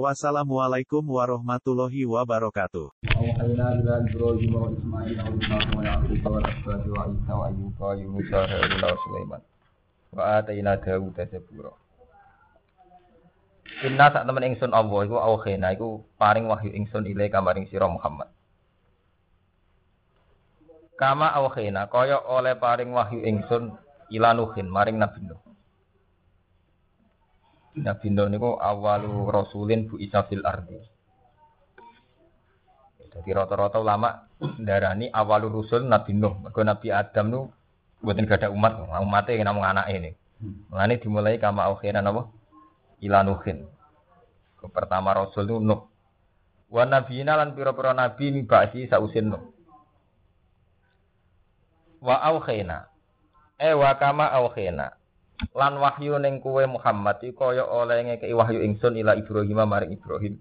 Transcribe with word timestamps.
Wassalamualaikum 0.00 1.04
warahmatullahi 1.04 2.08
wabarakatuh. 2.08 2.88
Inna 13.84 14.06
sak 14.08 14.24
temen 14.24 14.44
ingsun 14.48 14.72
Allah 14.72 15.00
iku 15.04 15.16
aukhena 15.20 15.76
iku 15.76 16.00
paring 16.16 16.48
wahyu 16.48 16.72
ingsun 16.72 17.04
ile 17.04 17.28
kamaring 17.28 17.68
sira 17.68 17.84
Muhammad. 17.84 18.32
Kama 20.96 21.36
aukhena 21.36 21.84
kaya 21.92 22.16
oleh 22.16 22.56
paring 22.56 22.96
wahyu 22.96 23.20
ingsun 23.28 23.76
ilanuhin 24.08 24.72
maring 24.72 24.96
Nabi 24.96 25.20
Nuh. 25.28 25.41
Nabi 27.72 28.12
Nuh 28.12 28.28
niku 28.28 28.60
awalu 28.60 29.32
rasulin 29.32 29.88
bu 29.88 29.96
isa 29.96 30.28
fil 30.28 30.44
ardi. 30.44 30.76
Jadi 33.12 33.28
rata-rata 33.32 33.76
ulama 33.76 34.28
darani 34.60 35.08
awal 35.12 35.48
rusul 35.48 35.84
Nabi 35.84 36.16
Nuh. 36.16 36.36
Mergo 36.40 36.60
Nabi 36.64 36.88
Adam 36.92 37.26
nu 37.28 37.40
buatin 38.00 38.24
gak 38.24 38.44
ada 38.44 38.48
umat, 38.50 38.76
umatnya 39.04 39.44
namung 39.44 39.64
anak 39.64 39.88
ini. 39.92 40.16
Mulane 40.72 40.98
dimulai 40.98 41.38
kama 41.38 41.68
akhirnya 41.68 42.02
napa? 42.02 42.28
Ila 43.04 43.22
Nuhin. 43.22 43.68
Ke 44.58 44.66
pertama 44.68 45.12
rasul 45.12 45.48
nu 45.48 45.60
Nuh. 45.60 45.80
Wa 46.72 46.88
nabiyina 46.88 47.36
lan 47.36 47.52
pira-pira 47.52 47.92
nabi 47.92 48.32
mi 48.32 48.48
ba'si 48.48 48.88
sausin 48.88 49.28
Nuh. 49.32 49.44
Wa 52.00 52.16
aukhena. 52.32 52.88
Eh 53.60 53.76
wa 53.76 53.92
kama 54.00 54.28
aukhena. 54.28 54.96
Lan 55.50 55.74
wahyu 55.82 56.16
ning 56.22 56.38
kuwe 56.38 56.64
Muhammad 56.70 57.18
iku 57.26 57.50
kaya 57.50 57.66
oleh 57.66 58.06
ngekeki 58.06 58.34
wahyu 58.38 58.62
ingsun 58.62 58.94
ila 58.94 59.18
Ibrahim 59.18 59.58
maring 59.66 59.92
Ibrahim. 59.98 60.38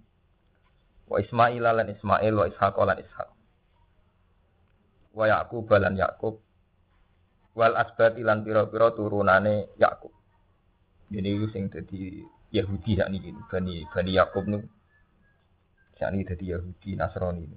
Wa 1.10 1.18
Ismail 1.18 1.60
lan 1.66 1.88
Ismail 1.90 2.34
wa 2.38 2.46
Ishaq 2.46 2.76
lan 2.78 2.98
Ishaq. 3.02 3.30
Wa 5.18 5.26
Yaqub 5.28 5.68
lan 5.74 5.98
Yaqub. 5.98 6.40
Wal 7.52 7.76
asbat 7.76 8.16
lan 8.22 8.48
pira-pira 8.48 8.96
turunane 8.96 9.68
Yaqub. 9.76 10.14
Ini 11.12 11.36
sing 11.52 11.68
dadi 11.68 12.24
Yahudi 12.52 13.00
sak 13.00 13.12
niki 13.12 13.32
Bani 13.52 13.84
Bani 13.88 14.12
Yaqub 14.16 14.44
nu 14.48 14.60
sak 16.00 16.12
niki 16.12 16.28
dadi 16.36 16.46
Yahudi 16.52 17.00
Nasrani 17.00 17.48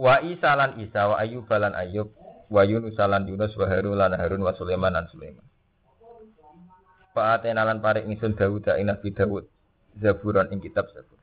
wa 0.00 0.18
Isa 0.26 0.56
lan 0.58 0.74
Isa 0.82 1.10
wa 1.10 1.16
Ayyub 1.22 1.46
lan 1.46 1.74
Ayyub 1.74 2.10
wa 2.50 2.62
Yunus 2.66 2.98
lan 2.98 3.24
Yunus 3.24 3.54
wa 3.54 3.66
Harun 3.70 3.96
lan 3.96 4.12
Harun 4.18 4.42
wa 4.42 4.52
Sulaiman 4.58 4.92
lan 4.92 5.06
Sulaiman 5.08 5.46
Pak 7.14 7.42
Atena 7.42 7.62
lan 7.62 7.78
parik 7.78 8.06
ingsun 8.06 8.34
Dawud 8.34 8.66
ing 8.74 8.90
Nabi 8.90 9.08
Dawud 9.14 9.46
Zaburan 9.98 10.50
ing 10.54 10.62
kitab 10.62 10.90
Zabur 10.90 11.20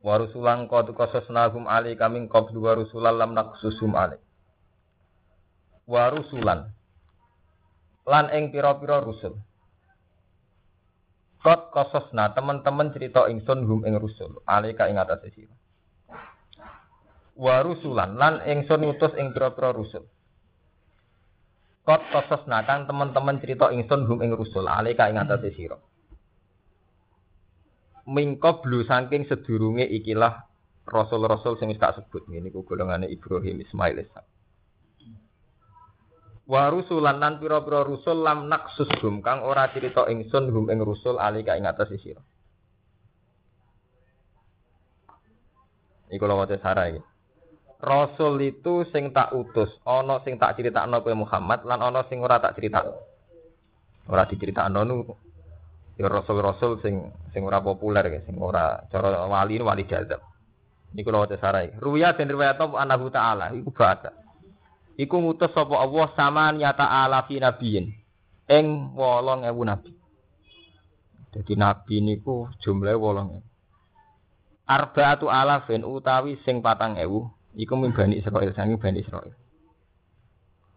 Warusulang 0.00 0.64
qad 0.64 0.96
qasasnahum 0.96 1.68
ali 1.68 1.92
kaming 1.92 2.32
qablu 2.32 2.64
warusulan 2.64 3.20
lam 3.20 3.36
naqsusum 3.36 3.92
ali. 3.92 4.16
Warusulan 5.84 6.72
lan 8.08 8.26
ing 8.32 8.48
pira-pira 8.48 9.04
rusul. 9.04 9.36
Qad 11.44 11.68
qasasna 11.68 12.32
teman-teman 12.32 12.96
cerita 12.96 13.28
ingsun 13.28 13.68
hum 13.68 13.84
ing 13.84 14.00
rusul 14.00 14.40
ali 14.48 14.72
ka 14.72 14.88
ing 14.88 14.96
atase 14.96 15.28
sira. 15.36 15.59
Warusulan 17.40 18.20
lan 18.20 18.44
ingsun 18.44 18.84
ngutus 18.84 19.16
ing 19.16 19.32
pira-pira 19.32 19.72
rusul. 19.72 20.04
Qad 21.88 22.04
qasasna 22.12 22.68
kan 22.68 22.84
teman-teman 22.84 23.40
cerita 23.40 23.72
ingsun 23.72 24.04
hum 24.04 24.20
ing 24.20 24.36
rusul 24.36 24.68
ali 24.68 24.92
ka 24.92 25.08
ing 25.08 25.16
atase 25.16 25.48
sira 25.56 25.80
mingkoblu 28.10 28.82
saking 28.82 29.30
sedurunge 29.30 29.86
ikilah 29.86 30.50
rasul-rasul 30.88 31.54
sing 31.62 31.70
tak 31.78 31.94
sebut 32.02 32.26
ngene 32.26 32.50
ku 32.50 32.66
golongane 32.66 33.06
Ibrahim 33.06 33.62
Ismail 33.62 34.02
Ishak. 34.02 34.26
Wa 36.50 36.66
rusulan 36.66 37.22
lan 37.22 37.38
pira-pira 37.38 37.86
rusul 37.86 38.26
lam 38.26 38.50
naksus 38.50 38.90
hum 38.98 39.22
kang 39.22 39.46
ora 39.46 39.70
cerita 39.70 40.10
ingsun 40.10 40.50
hum 40.50 40.66
ing 40.66 40.82
rusul 40.82 41.22
ali 41.22 41.46
ka 41.46 41.54
ing 41.54 41.70
atas 41.70 41.94
sira. 42.02 42.18
Iku 46.10 46.26
lho 46.26 46.42
wae 46.42 46.58
sarah 46.58 46.90
iki. 46.90 47.00
Rasul 47.80 48.36
itu 48.44 48.84
sing 48.92 49.08
tak 49.16 49.32
utus, 49.32 49.72
ana 49.88 50.20
sing 50.20 50.36
tak 50.36 50.60
critakno 50.60 51.00
kowe 51.00 51.16
Muhammad 51.16 51.64
lan 51.64 51.80
ana 51.80 52.04
sing 52.12 52.20
ora 52.20 52.36
tak 52.36 52.60
critakno. 52.60 52.92
Ora 54.04 54.28
diceritakno 54.28 54.84
nu 54.84 54.96
ya 55.96 56.08
rasul-rasul 56.12 56.84
sing 56.84 57.08
sing 57.32 57.40
ora 57.40 57.64
populer 57.64 58.04
ya, 58.04 58.20
sing 58.28 58.36
ora 58.36 58.84
cara 58.92 59.24
wali 59.24 59.56
ini 59.56 59.64
wali 59.64 59.88
jazab. 59.88 60.20
Niku 60.92 61.08
lho 61.08 61.24
sarai. 61.40 61.72
Ruya 61.80 62.12
den 62.18 62.28
riwayat 62.28 62.60
anahu 62.60 63.08
ta'ala 63.08 63.56
iku 63.56 63.70
bahasa. 63.72 64.12
Iku 65.00 65.16
ngutus 65.16 65.54
sapa 65.56 65.80
Allah 65.80 66.12
sama 66.12 66.52
nyata 66.52 66.84
ala 66.84 67.24
fi 67.24 67.40
nabiyin. 67.40 67.94
Ing 68.50 68.66
8000 68.92 69.56
nabi. 69.64 69.92
Jadi 71.30 71.52
nabi 71.54 71.96
niku 72.02 72.50
jumlahe 72.60 72.98
8000. 72.98 73.40
Arba'atu 74.68 75.32
alafin 75.32 75.86
utawi 75.86 76.36
sing 76.42 76.60
patang 76.60 76.98
ewu 76.98 77.30
iku 77.56 77.74
min 77.78 77.90
Bani 77.94 78.20
Israil 78.20 78.52
sangi 78.54 78.76
Bani 78.78 79.00
Israil. 79.02 79.32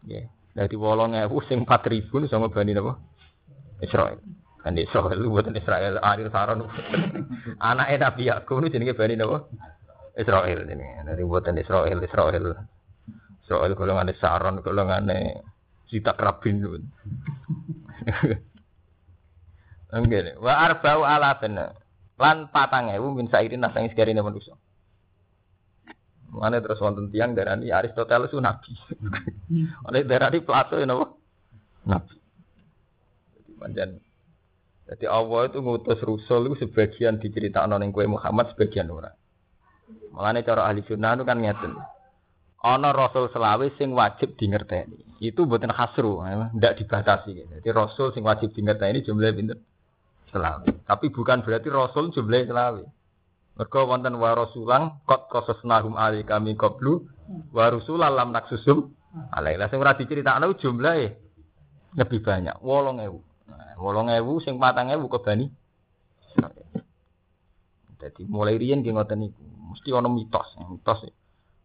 Ya, 0.10 0.28
dadi 0.58 0.76
8000 0.76 1.30
sing 1.48 1.66
4000 1.66 2.32
sama 2.32 2.50
Bani? 2.50 2.74
Israil. 3.84 4.20
Kan 4.64 4.80
Israel 4.80 5.20
lu 5.20 5.36
buatan 5.36 5.60
Israel 5.60 6.00
Aril 6.00 6.32
Saron. 6.32 6.64
Anak 7.60 7.92
Nabi 8.00 8.32
Yakub 8.32 8.64
nu 8.64 8.72
jenenge 8.72 8.96
Bani 8.96 9.20
napa? 9.20 9.44
Israel 10.16 10.64
jenenge. 10.64 11.04
Dari 11.04 11.24
buatan 11.28 11.60
Israel 11.60 12.00
Israel. 12.00 12.46
Israel 13.44 13.72
golongan 13.76 14.16
Saron 14.16 14.64
golongan 14.64 15.12
Sita 15.92 16.16
Rabin. 16.16 16.64
Enggak, 19.94 20.42
wa 20.42 20.54
arba'u 20.58 21.06
alafin 21.06 21.54
lan 22.18 22.50
patang 22.50 22.90
ewu 22.90 23.14
min 23.14 23.30
sairin 23.30 23.62
nasang 23.62 23.86
sekarine 23.94 24.26
manusia. 24.26 24.58
Mana 26.34 26.58
terus 26.60 26.82
wonten 26.82 27.14
tiang 27.14 27.38
darani 27.38 27.70
Aristoteles 27.70 28.34
itu 28.34 28.42
nabi. 28.42 28.74
Oleh 29.88 30.02
darani 30.02 30.42
Plato 30.42 30.82
ya 30.82 30.90
napa? 30.90 31.14
Nabi. 31.86 32.16
Jadi 33.38 33.52
panjang 33.62 33.90
jadi 34.84 35.08
Allah 35.08 35.48
itu 35.48 35.64
ngutus 35.64 36.00
Rasul 36.04 36.52
itu 36.52 36.68
sebagian 36.68 37.16
diceritakan 37.18 37.80
oleh 37.80 37.88
kue 37.96 38.04
Muhammad, 38.04 38.52
sebagian 38.52 38.92
ora. 38.92 39.16
Makanya 40.12 40.44
cara 40.44 40.62
ahli 40.68 40.84
sunnah 40.84 41.16
itu 41.16 41.24
kan 41.24 41.40
ngeten. 41.40 41.74
Ana 42.64 42.94
Rasul 42.94 43.32
selawe 43.32 43.64
sing 43.80 43.96
wajib 43.96 44.36
dingerteni. 44.36 45.00
Itu 45.24 45.48
buatan 45.48 45.72
hasru, 45.72 46.20
tidak 46.60 46.74
dibatasi. 46.84 47.32
Jadi 47.60 47.70
Rasul 47.72 48.12
sing 48.12 48.28
wajib 48.28 48.52
dingerteni 48.52 49.04
jumlahnya 49.04 49.36
pinter 49.36 49.58
selawe. 50.32 50.68
Tapi 50.84 51.06
bukan 51.10 51.42
berarti 51.42 51.68
Rasul 51.72 52.12
jumlahnya 52.12 52.52
selawe. 52.52 52.84
Mereka 53.54 53.86
wonten 53.86 54.18
wa 54.18 54.34
rasulang 54.34 55.06
kot 55.06 55.30
kososnahum 55.30 55.94
ali 55.94 56.26
kami 56.26 56.58
qablu 56.58 57.06
wa 57.54 57.70
rasulan 57.70 58.18
lam 58.18 58.34
naksusum 58.34 58.90
alaihi. 59.30 59.62
Sing 59.70 59.78
ora 59.78 59.94
diceritakno 59.94 60.58
jumlahe 60.58 61.14
lebih 61.94 62.26
banyak, 62.26 62.58
8000. 62.66 63.78
Wolong 63.78 64.10
ewu 64.10 64.42
sing 64.42 64.58
patang 64.58 64.90
ewu 64.90 65.06
kebani. 65.06 65.54
Jadi 68.02 68.26
mulai 68.26 68.58
rian 68.58 68.82
dia 68.82 68.92
ngoten 68.92 69.22
niku. 69.22 69.44
Mesti 69.74 69.90
ono 69.94 70.10
mitos, 70.10 70.58
mitos. 70.58 71.06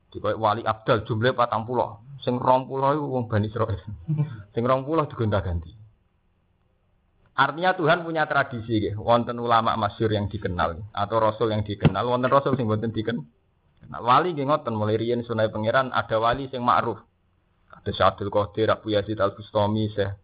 Di 0.08 0.16
koyo 0.20 0.36
wali 0.40 0.64
abdal 0.64 1.08
jumlah 1.08 1.32
patang 1.32 1.64
pulau. 1.64 2.04
Sing 2.20 2.36
rong 2.36 2.68
pulau 2.68 2.92
itu 2.92 3.04
wong 3.04 3.24
bani 3.32 3.48
Israel. 3.48 3.80
sing 4.54 4.62
rong 4.64 4.84
pulau 4.84 5.08
digonta-ganti. 5.08 5.77
Artinya 7.38 7.70
Tuhan 7.78 8.02
punya 8.02 8.26
tradisi, 8.26 8.82
gitu. 8.82 8.98
wonten 8.98 9.38
ulama 9.38 9.78
masyur 9.78 10.10
yang 10.10 10.26
dikenal 10.26 10.90
atau 10.90 11.16
rasul 11.22 11.54
yang 11.54 11.62
dikenal, 11.62 12.02
wonten 12.02 12.26
rasul 12.26 12.58
sing 12.58 12.66
wonten 12.66 12.90
dikenal. 12.90 13.22
Nah, 13.88 14.02
wali 14.02 14.34
nggih 14.34 14.50
ngoten 14.50 14.74
mulai 14.74 14.98
riyen 14.98 15.22
sunai 15.22 15.46
pangeran 15.46 15.94
ada 15.94 16.18
wali 16.18 16.50
sing 16.50 16.66
ma'ruf. 16.66 16.98
Ada 17.70 17.94
Syaikhul 17.94 18.34
Qadir, 18.34 18.74
Abu 18.74 18.90
Yazid 18.90 19.22
Al-Bustami, 19.22 19.86
Syekh 19.94 20.18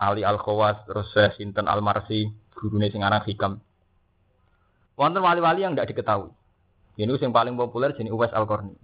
Ali 0.00 0.24
Al 0.24 0.40
Khawas, 0.40 0.80
terus 0.88 1.12
Syekh 1.12 1.36
Sinten 1.36 1.68
Al 1.68 1.84
Marsi, 1.84 2.24
gurune 2.56 2.88
sing 2.88 3.04
aran 3.04 3.20
Hikam. 3.20 3.60
Wonten 4.96 5.20
wali-wali 5.20 5.60
yang 5.60 5.76
tidak 5.76 5.92
diketahui. 5.92 6.32
Ini 6.96 7.20
yang 7.20 7.36
paling 7.36 7.52
populer 7.52 7.92
jenis 7.92 8.16
Uwais 8.16 8.32
Al-Qarni. 8.32 8.76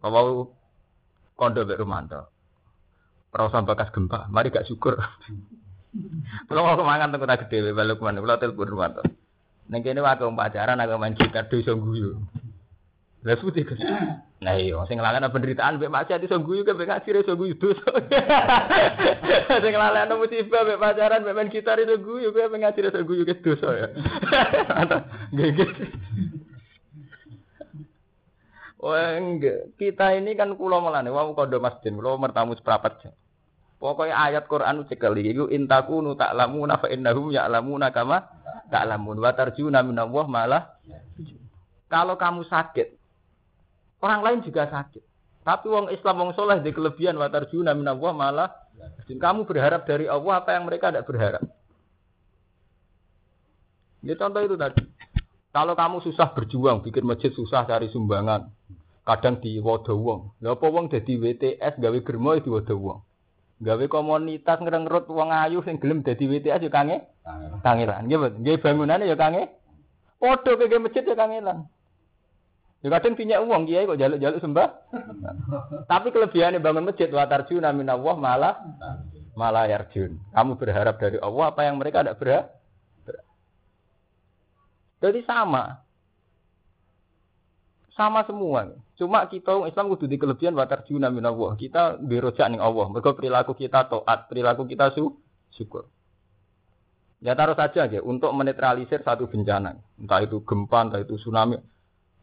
Kalau 0.00 0.56
kondo 1.36 1.60
Mbak. 1.64 2.39
Perasa 3.30 3.62
bakas 3.62 3.94
gempa, 3.94 4.26
mari 4.26 4.50
gak 4.50 4.66
syukur. 4.66 4.98
Kalau 6.50 6.66
mau 6.66 6.78
kemangan 6.78 7.14
tengku 7.14 7.26
tak 7.30 7.46
gede, 7.46 7.70
balik 7.70 7.98
ke 7.98 8.02
mana, 8.02 8.22
kalau 8.22 8.42
telepon 8.42 8.70
Rumanto. 8.70 9.02
Neng 9.70 9.86
kene 9.86 10.02
wae 10.02 10.18
pacaran 10.18 10.82
agak 10.82 10.98
main 10.98 11.14
gitar 11.14 11.46
dosa 11.46 11.78
guyu. 11.78 12.18
Lah 13.22 13.36
putih 13.38 13.68
kan. 13.68 13.78
Nah 14.40 14.56
iya, 14.56 14.80
sing 14.88 14.96
nglalekno 14.96 15.28
penderitaan 15.28 15.76
mek 15.76 15.92
maksiat 15.92 16.24
iso 16.24 16.40
guyu 16.40 16.64
ke 16.64 16.72
mek 16.72 16.88
ngaji 16.88 17.20
iso 17.20 17.36
guyu 17.36 17.54
dosa. 17.60 17.84
Sing 19.62 19.72
nglalekno 19.76 20.16
musibah 20.16 20.64
mek 20.64 20.80
pacaran 20.80 21.20
mek 21.22 21.36
main 21.36 21.52
gitar 21.52 21.76
iso 21.76 22.00
guyu 22.00 22.32
ke 22.32 22.48
mek 22.48 22.64
ngaji 22.64 22.80
iso 22.88 23.04
guyu 23.04 23.28
ke 23.28 23.36
dosa 23.44 23.68
ya. 23.76 23.88
Nggih. 25.36 25.68
Oh 28.80 28.96
enggak, 28.96 29.76
kita 29.76 30.16
ini 30.16 30.32
kan 30.32 30.56
kulo 30.56 30.80
melane 30.80 31.12
wau 31.12 31.36
kondo 31.36 31.60
masjid, 31.60 31.92
kulo 31.92 32.16
mertamu 32.16 32.56
seprapat. 32.56 33.12
Pokoknya 33.76 34.16
ayat 34.16 34.44
Quran 34.48 34.88
cekali 34.88 35.36
iku 35.36 35.44
intakunu 35.52 36.16
ta'lamuna 36.16 36.80
fa 36.80 36.88
innahum 36.88 37.32
ya'lamuna 37.32 37.92
kama 37.92 38.24
ta'lamun 38.72 39.20
wa 39.20 39.32
tarjuna 39.36 39.80
minallah 39.80 40.24
malah 40.28 40.62
kalau 41.88 42.20
kamu 42.20 42.44
sakit 42.44 42.92
orang 44.04 44.20
lain 44.20 44.40
juga 44.44 44.68
sakit. 44.68 45.00
Tapi 45.40 45.66
wong 45.72 45.88
Islam 45.92 46.16
wong 46.20 46.32
soleh 46.36 46.60
di 46.60 46.72
kelebihan 46.72 47.16
wa 47.16 47.28
tarjuna 47.32 47.72
minallah 47.72 48.12
malah 48.16 48.48
kamu 49.08 49.48
berharap 49.48 49.88
dari 49.88 50.08
Allah 50.08 50.44
apa 50.44 50.56
yang 50.56 50.64
mereka 50.64 50.92
tidak 50.92 51.08
berharap. 51.08 51.44
Ini 54.00 54.16
contoh 54.16 54.40
itu 54.40 54.56
tadi. 54.56 54.84
Kalau 55.50 55.74
kamu 55.74 56.00
susah 56.04 56.32
berjuang, 56.32 56.80
bikin 56.80 57.04
masjid 57.04 57.34
susah 57.34 57.66
cari 57.66 57.90
sumbangan, 57.90 58.48
kadang 59.04 59.40
di 59.40 59.58
wadah 59.58 59.96
wong. 59.96 60.36
Lha 60.44 60.54
apa 60.54 60.66
wong 60.68 60.92
dadi 60.92 61.16
WTS 61.16 61.80
gawe 61.80 61.98
germo 62.04 62.36
di 62.36 62.50
wadah 62.50 62.76
wong. 62.76 63.00
Gawe 63.60 63.84
komunitas 63.92 64.58
ngrengrut 64.60 65.08
wong 65.12 65.28
ayu 65.32 65.60
sing 65.64 65.76
gelem 65.76 66.00
dadi 66.00 66.24
WTS 66.24 66.64
yo 66.64 66.70
kange. 66.72 67.04
Kangelan. 67.60 68.08
Nggih, 68.08 68.40
Nggih 68.40 68.56
bangunane 68.60 69.04
yo 69.08 69.16
kange. 69.16 69.52
Padha 70.20 70.52
kaya 70.56 70.78
masjid 70.80 71.04
yo 71.04 71.16
kangelan. 71.16 71.68
Ya 72.80 72.88
kadang 72.88 73.12
punya 73.12 73.44
uang 73.44 73.68
kiai 73.68 73.84
kok 73.84 74.00
jaluk-jaluk 74.00 74.40
sembah. 74.40 74.68
Tapi 75.92 76.08
kelebihannya 76.16 76.64
bangun 76.64 76.88
masjid 76.88 77.12
wa 77.12 77.28
tarjuna 77.28 77.76
minallah 77.76 78.16
malah 78.16 78.54
malah 79.36 79.68
yarjun. 79.68 80.16
Kamu 80.32 80.56
berharap 80.56 80.96
dari 80.96 81.20
Allah 81.20 81.44
apa 81.52 81.60
yang 81.68 81.76
mereka 81.76 82.00
tidak 82.00 82.16
berharap. 82.16 82.46
Jadi 85.00 85.20
sama. 85.24 85.84
Sama 88.00 88.24
semua. 88.24 88.64
Cuma 88.96 89.28
kita 89.28 89.60
Islam 89.68 89.92
kudu 89.92 90.08
di 90.08 90.16
kelebihan 90.16 90.56
wa 90.56 90.64
tarjuna 90.64 91.12
minallah. 91.12 91.52
Kita 91.52 92.00
berojak 92.00 92.48
ning 92.48 92.56
Allah. 92.56 92.88
Mergo 92.88 93.12
perilaku 93.12 93.52
kita 93.52 93.92
taat, 93.92 94.24
perilaku 94.24 94.64
kita 94.64 94.88
su 94.96 95.20
syukur. 95.52 95.84
Ya 97.20 97.36
taruh 97.36 97.52
saja 97.52 97.84
aja 97.84 98.00
untuk 98.00 98.32
menetralisir 98.32 99.04
satu 99.04 99.28
bencana. 99.28 99.76
Entah 100.00 100.24
itu 100.24 100.40
gempa, 100.40 100.80
entah 100.80 101.04
itu 101.04 101.20
tsunami. 101.20 101.60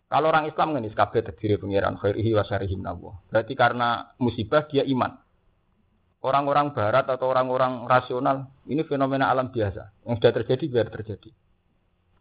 Kalau 0.10 0.34
orang 0.34 0.50
Islam 0.50 0.74
kan 0.74 0.82
kabeh 0.82 1.22
terdiri 1.30 1.62
pengiran 1.62 1.94
khairihi 2.02 2.34
wa 2.34 2.42
syarihim 2.42 2.82
Berarti 3.30 3.54
karena 3.54 4.18
musibah 4.18 4.66
dia 4.66 4.82
iman. 4.82 5.14
Orang-orang 6.26 6.74
barat 6.74 7.06
atau 7.06 7.30
orang-orang 7.30 7.86
rasional 7.86 8.50
ini 8.66 8.82
fenomena 8.82 9.30
alam 9.30 9.54
biasa 9.54 10.10
yang 10.10 10.18
sudah 10.18 10.42
terjadi 10.42 10.66
biar 10.74 10.90
terjadi. 10.90 11.30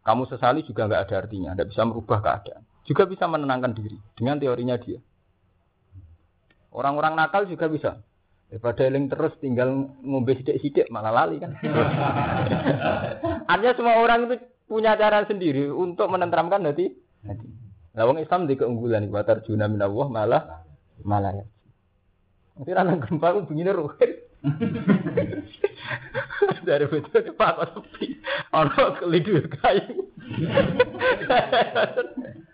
Kamu 0.05 0.29
sesali 0.29 0.61
juga 0.61 0.85
nggak 0.85 1.09
ada 1.09 1.15
artinya, 1.25 1.57
tidak 1.57 1.73
bisa 1.73 1.81
merubah 1.81 2.21
keadaan 2.21 2.66
juga 2.87 3.03
bisa 3.03 3.27
menenangkan 3.27 3.75
diri 3.75 3.99
dengan 4.15 4.39
teorinya 4.39 4.79
dia. 4.79 5.03
Orang-orang 6.71 7.19
nakal 7.19 7.43
juga 7.45 7.67
bisa. 7.67 7.99
Daripada 8.47 8.87
eling 8.87 9.11
terus 9.11 9.35
tinggal 9.43 9.91
ngombe 9.99 10.31
sidik-sidik 10.39 10.87
malah 10.87 11.11
lali 11.11 11.43
kan. 11.43 11.51
Artinya 13.51 13.73
semua 13.75 13.99
orang 13.99 14.31
itu 14.31 14.39
punya 14.71 14.95
cara 14.95 15.27
sendiri 15.27 15.67
untuk 15.67 16.07
menenteramkan 16.07 16.63
hati. 16.63 16.95
Nah, 17.91 18.07
wong 18.07 18.23
Islam 18.23 18.47
di 18.47 18.55
keunggulan 18.55 19.03
di 19.03 19.11
batar 19.11 19.43
juna 19.43 19.67
minallah 19.67 20.07
malah 20.07 20.43
malah 21.03 21.35
ya. 21.35 21.43
Nanti 22.55 22.71
anak 22.71 23.03
gempa 23.03 23.35
aku 23.35 23.51
begini 23.51 23.75
ruwet. 23.75 24.31
Dari 26.67 26.85
betul 26.87 27.35
pak 27.35 27.75
sepi. 27.75 28.15
Ono 28.55 28.95
kelidu 28.95 29.43
kayu. 29.59 30.07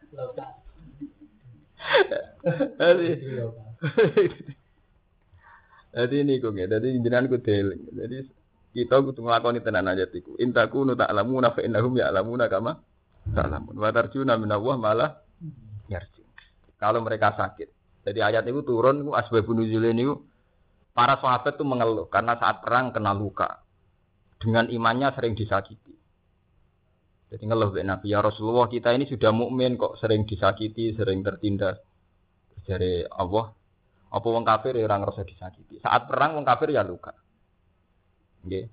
Jadi, 5.94 6.18
ini 6.18 6.42
kok 6.42 6.58
ya, 6.58 6.66
jadi 6.66 6.88
jenengan 6.98 7.30
ku 7.30 7.38
deling. 7.38 7.82
Jadi 7.94 8.18
kita 8.74 8.98
kudu 9.06 9.22
nglakoni 9.22 9.62
tenan 9.62 9.86
aja 9.86 10.10
tiku. 10.10 10.34
Intaku 10.42 10.82
nu 10.82 10.98
ta'lamuna 10.98 11.54
fa 11.54 11.62
innahum 11.62 11.94
ya'lamuna 11.94 12.50
kama 12.50 12.82
ta'lamun. 13.30 13.78
Wa 13.78 13.94
tarjuna 13.94 14.34
minallah 14.42 14.76
malah 14.82 15.12
yarju. 15.86 16.26
Kalau 16.82 17.06
mereka 17.06 17.38
sakit. 17.38 17.70
Jadi 18.04 18.20
ayat 18.20 18.44
itu 18.50 18.66
turun 18.66 19.06
ku 19.06 19.12
asbabun 19.14 19.62
nuzul 19.62 19.86
ini 19.86 20.10
para 20.98 21.22
sahabat 21.22 21.56
itu 21.56 21.64
mengeluh 21.64 22.10
karena 22.10 22.34
saat 22.42 22.66
perang 22.66 22.90
kena 22.90 23.14
luka. 23.14 23.62
Dengan 24.42 24.68
imannya 24.68 25.14
sering 25.14 25.38
disakiti. 25.38 25.94
Jadi 27.34 27.50
ngeluh 27.50 27.74
be 27.74 27.82
Nabi 27.82 28.14
ya 28.14 28.22
Rasulullah 28.22 28.70
kita 28.70 28.94
ini 28.94 29.10
sudah 29.10 29.34
mukmin 29.34 29.74
kok 29.74 29.98
sering 29.98 30.30
disakiti, 30.30 30.94
sering 30.94 31.26
tertindas. 31.26 31.82
Dari 32.62 33.02
Allah, 33.10 33.50
apa 34.14 34.28
wong 34.30 34.46
kafir 34.46 34.78
ya 34.78 34.86
orang 34.86 35.02
rasa 35.02 35.26
disakiti. 35.26 35.82
Saat 35.82 36.06
perang 36.06 36.38
wong 36.38 36.46
kafir 36.46 36.70
ya 36.70 36.86
luka. 36.86 37.10
Okay. 38.46 38.70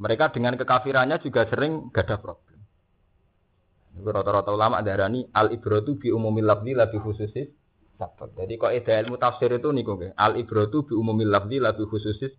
Mereka 0.00 0.32
dengan 0.32 0.56
kekafirannya 0.56 1.20
juga 1.20 1.44
sering 1.52 1.92
gak 1.92 2.08
ada 2.08 2.16
problem. 2.16 2.64
Rata-rata 3.92 4.56
ulama 4.56 4.80
darani 4.80 5.28
al 5.36 5.52
ibratu 5.52 6.00
bi 6.00 6.08
umumil 6.08 6.48
lafzi 6.48 6.72
la 6.72 6.88
bi 6.88 6.96
khususis 6.96 7.44
sabab. 8.00 8.32
Jadi 8.40 8.56
kok 8.56 8.72
ida 8.72 9.04
ilmu 9.04 9.20
tafsir 9.20 9.52
itu 9.52 9.68
niku 9.68 10.00
nggih. 10.00 10.16
Al 10.16 10.40
ibratu 10.40 10.88
bi 10.88 10.96
umumil 10.96 11.28
lafzi 11.28 11.60
la 11.60 11.76
bi 11.76 11.84
khususis. 11.84 12.32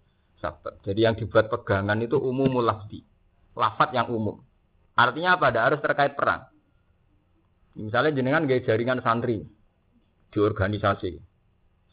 Jadi 0.82 1.00
yang 1.00 1.14
dibuat 1.14 1.48
pegangan 1.54 2.02
itu 2.02 2.18
umumul 2.18 2.66
lafzi. 2.66 3.06
Lafat 3.54 3.94
yang 3.94 4.10
umum. 4.10 4.42
Artinya 4.94 5.38
apa? 5.38 5.50
Ada 5.50 5.62
harus 5.70 5.80
terkait 5.82 6.14
perang. 6.14 6.46
Misalnya 7.74 8.14
jenengan 8.14 8.46
gaya 8.46 8.62
jaringan 8.62 9.02
santri 9.02 9.42
di 10.30 10.38
organisasi. 10.38 11.18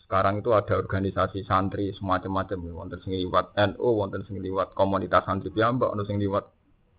Sekarang 0.04 0.44
itu 0.44 0.52
ada 0.52 0.76
organisasi 0.76 1.48
santri 1.48 1.96
semacam-macam, 1.96 2.58
wonten 2.76 3.00
sing 3.00 3.16
liwat 3.16 3.56
NU, 3.56 3.88
wonten 3.96 4.20
sing 4.28 4.36
liwat 4.42 4.76
komunitas 4.76 5.24
santri 5.24 5.48
piyambak, 5.48 5.88
wonten 5.88 6.04
sing 6.04 6.20
liwat 6.20 6.44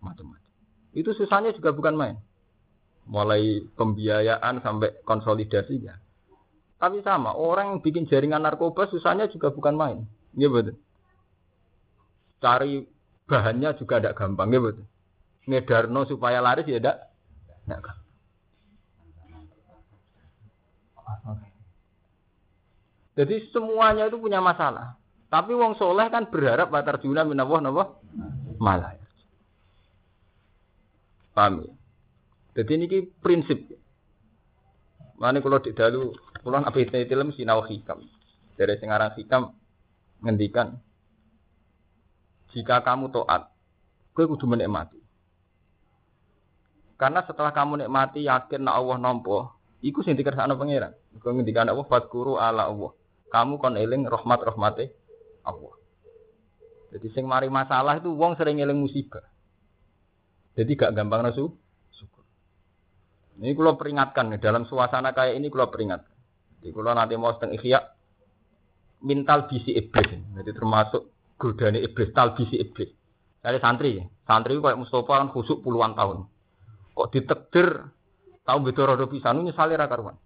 macam-macam. 0.01 0.50
Itu 0.98 1.13
susahnya 1.13 1.53
juga 1.53 1.77
bukan 1.77 1.93
main. 1.93 2.15
Mulai 3.05 3.62
pembiayaan 3.77 4.65
sampai 4.65 5.05
konsolidasi 5.05 5.75
ya. 5.86 6.01
Tapi 6.81 7.05
sama, 7.05 7.38
orang 7.38 7.77
yang 7.77 7.79
bikin 7.86 8.10
jaringan 8.10 8.41
narkoba 8.41 8.89
susahnya 8.89 9.29
juga 9.29 9.53
bukan 9.53 9.77
main. 9.77 9.98
Iya 10.34 10.50
betul. 10.50 10.81
Cari 12.41 12.81
bahannya 13.29 13.77
juga 13.77 14.01
tidak 14.01 14.17
gampang, 14.17 14.50
iya 14.50 14.62
betul 14.65 14.86
ngedarno 15.51 16.08
supaya 16.08 16.39
laris 16.39 16.65
ya 16.65 16.79
ndak 16.79 17.84
Jadi 23.12 23.51
semuanya 23.51 24.08
itu 24.08 24.15
punya 24.17 24.39
masalah. 24.39 24.96
Tapi 25.27 25.51
wong 25.51 25.75
soleh 25.75 26.08
kan 26.08 26.31
berharap 26.31 26.72
batar 26.72 27.00
juna 27.03 27.27
minawah 27.27 27.60
napa 27.60 28.00
malah. 28.55 28.96
Paham 31.36 31.63
ya? 31.63 31.72
Jadi 32.55 32.72
ini 32.75 32.88
prinsip. 33.24 33.60
Mana 35.15 35.39
kalau 35.39 35.62
di 35.62 35.72
dalu, 35.72 36.12
kalau 36.41 36.60
apa 36.60 36.75
itu 36.81 36.98
film 37.08 37.31
sinau 37.36 37.63
hikam. 37.63 38.03
Dari 38.60 38.75
sengarang 38.81 39.15
hikam 39.15 39.55
ngendikan, 40.20 40.75
jika 42.51 42.84
kamu 42.84 43.10
toat, 43.15 43.48
kau 44.12 44.27
kudu 44.27 44.46
menikmati. 44.50 45.00
Karena 47.01 47.25
setelah 47.25 47.50
kamu 47.50 47.81
nikmati 47.81 48.29
yakin 48.29 48.62
nak 48.62 48.77
Allah 48.77 49.01
nampa, 49.01 49.58
iku 49.81 50.05
sing 50.05 50.13
dikersakno 50.13 50.53
pangeran. 50.53 50.93
Iku 51.17 51.34
ngendikan 51.34 51.65
Allah 51.65 51.81
fadkuru 51.89 52.38
ala 52.38 52.70
Allah. 52.70 52.93
Kamu 53.34 53.58
kon 53.58 53.74
eling 53.74 54.05
rahmat 54.05 54.38
rahmate 54.38 54.93
Allah. 55.41 55.74
Jadi 56.93 57.10
sing 57.10 57.25
mari 57.25 57.50
masalah 57.50 57.98
itu 57.98 58.13
wong 58.13 58.38
sering 58.38 58.62
eling 58.62 58.77
musibah. 58.77 59.25
Jadi 60.53 60.77
gak 60.77 60.93
gampang 60.93 61.25
nasu. 61.25 61.50
Ini 63.41 63.58
kalau 63.58 63.81
peringatkan 63.81 64.29
nih, 64.29 64.38
dalam 64.38 64.70
suasana 64.70 65.17
kayak 65.17 65.41
ini 65.41 65.50
kalau 65.50 65.74
peringatkan. 65.74 66.13
Jadi 66.62 66.70
kalau 66.70 66.93
nanti 66.93 67.17
mau 67.17 67.34
setengah 67.34 67.58
ikhya, 67.58 67.79
mintal 69.01 69.50
bisi 69.50 69.74
iblis. 69.74 70.22
Jadi 70.38 70.51
termasuk 70.53 71.34
godane 71.41 71.81
iblis, 71.81 72.13
tal 72.13 72.38
bisi 72.38 72.62
iblis. 72.62 72.93
Dari 73.41 73.58
santri, 73.58 73.98
santri 74.29 74.62
kayak 74.62 74.77
Mustafa 74.77 75.17
kan 75.17 75.34
khusuk 75.34 75.65
puluhan 75.65 75.98
tahun 75.98 76.29
kok 77.01 77.10
ditekdir 77.17 77.89
Tahu 78.41 78.58
betul 78.65 78.89
rodo 78.89 79.05
pisan 79.05 79.46
nyesali 79.46 79.77
ra 79.77 79.86
karuan. 79.86 80.17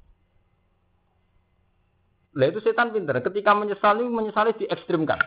Lah 2.36 2.48
itu 2.48 2.60
setan 2.64 2.96
pinter. 2.96 3.20
Ketika 3.20 3.52
menyesali, 3.52 4.08
menyesali 4.08 4.56
diekstrimkan. 4.56 5.20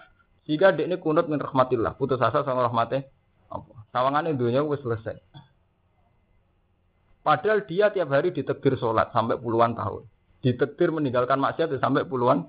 Jika 0.49 0.73
dia 0.73 0.89
ini 0.89 0.97
kunut 0.97 1.29
min 1.29 1.37
rahmatillah, 1.37 2.01
putus 2.01 2.21
asa 2.21 2.41
sama 2.45 2.65
rahmatnya. 2.65 3.05
Apa? 3.53 3.85
Sawangannya 3.93 4.37
dunia 4.37 4.65
wis 4.65 4.81
selesai. 4.81 5.21
Padahal 7.21 7.69
dia 7.69 7.93
tiap 7.93 8.09
hari 8.09 8.33
ditegur 8.33 8.81
sholat 8.81 9.13
sampai 9.13 9.37
puluhan 9.37 9.77
tahun. 9.77 10.09
Ditegur 10.41 10.97
meninggalkan 10.97 11.37
maksiat 11.37 11.77
sampai 11.77 12.09
puluhan. 12.09 12.49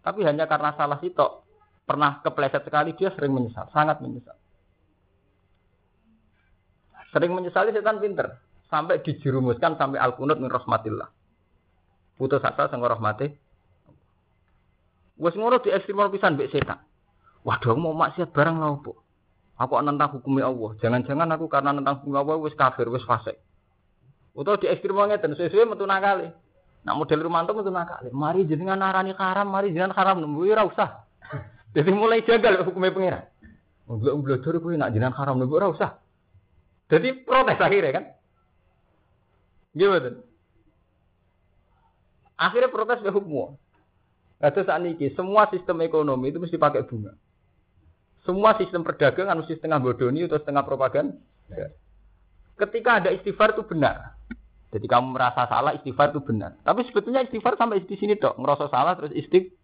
Tapi 0.00 0.24
hanya 0.24 0.48
karena 0.48 0.72
salah 0.72 0.96
sitok. 1.04 1.44
Pernah 1.84 2.24
kepleset 2.24 2.64
sekali 2.64 2.96
dia 2.96 3.12
sering 3.12 3.36
menyesal. 3.36 3.68
Sangat 3.76 4.00
menyesal. 4.00 4.37
Sering 7.10 7.32
menyesali 7.32 7.72
setan 7.72 8.00
pinter. 8.00 8.40
Sampai 8.68 9.00
dijerumuskan 9.00 9.80
sampai 9.80 9.96
al-kunut 9.96 10.36
min 10.36 10.52
rahmatillah 10.52 11.08
putus 12.18 12.42
asa 12.42 12.66
sama 12.66 12.90
rahmati. 12.90 13.30
Wes 15.22 15.34
ngono 15.38 15.62
di 15.62 15.70
ekstrim 15.70 16.02
pisan 16.10 16.34
mbek 16.34 16.50
setan. 16.50 16.82
Waduh 17.46 17.78
mau 17.78 17.94
maksiat 17.94 18.34
barang 18.34 18.58
lah 18.58 18.74
opo. 18.74 18.98
Aku 19.58 19.74
nentang 19.82 20.14
hukumnya 20.18 20.46
Allah. 20.50 20.74
Jangan-jangan 20.78 21.34
aku 21.34 21.46
karena 21.50 21.74
nentang 21.74 22.02
hukum 22.02 22.14
Allah 22.18 22.38
wis 22.38 22.54
kafir, 22.54 22.86
wis 22.90 23.02
fasik. 23.06 23.38
Utawa 24.34 24.58
di 24.58 24.70
ekstrim 24.70 24.94
ngeten 24.94 25.34
sesuai 25.34 25.66
metu 25.66 25.82
nakali. 25.86 26.30
Nak 26.86 26.94
model 26.94 27.26
Rumanto 27.26 27.54
metu 27.54 27.70
nakali. 27.74 28.14
Mari 28.14 28.46
jenengan 28.46 28.78
narani 28.78 29.10
haram, 29.18 29.50
mari 29.50 29.74
jenengan 29.74 29.94
haram 29.98 30.22
nemu 30.22 30.38
ora 30.46 30.62
usah. 30.62 31.02
Jadi 31.74 31.90
mulai 31.90 32.22
jagal 32.22 32.62
hukumnya 32.62 32.94
pengiran. 32.94 33.24
Belum 33.88 34.22
belajar 34.22 34.54
kuwi 34.62 34.78
nak 34.78 34.94
jenengan 34.94 35.18
haram 35.18 35.42
nemu 35.42 35.54
ora 35.58 35.66
usah. 35.74 35.90
Jadi 36.88 37.08
protes 37.24 37.60
akhirnya 37.60 37.92
kan. 37.92 38.04
Gimana? 39.76 40.10
Akhirnya 42.40 42.72
protes 42.72 43.04
ke 43.04 43.10
hukum. 43.12 43.60
Kata 44.38 44.62
saat 44.62 44.80
ini, 44.86 45.10
semua 45.18 45.50
sistem 45.50 45.82
ekonomi 45.82 46.30
itu 46.30 46.38
mesti 46.38 46.54
pakai 46.54 46.86
bunga. 46.86 47.12
Semua 48.22 48.54
sistem 48.54 48.86
perdagangan 48.86 49.42
mesti 49.42 49.58
setengah 49.58 49.82
bodoni 49.82 50.24
atau 50.24 50.38
setengah 50.38 50.62
propaganda. 50.62 51.18
Ketika 52.54 53.02
ada 53.02 53.10
istighfar 53.10 53.54
itu 53.58 53.66
benar. 53.66 54.14
Jadi 54.68 54.84
kamu 54.84 55.16
merasa 55.16 55.48
salah 55.48 55.74
istighfar 55.74 56.12
itu 56.12 56.20
benar. 56.22 56.54
Tapi 56.62 56.86
sebetulnya 56.86 57.24
istighfar 57.24 57.56
sampai 57.58 57.82
di 57.82 57.96
sini 57.98 58.14
dok. 58.14 58.38
Ngerasa 58.38 58.70
salah 58.70 58.94
terus 58.94 59.16
istighfar. 59.16 59.56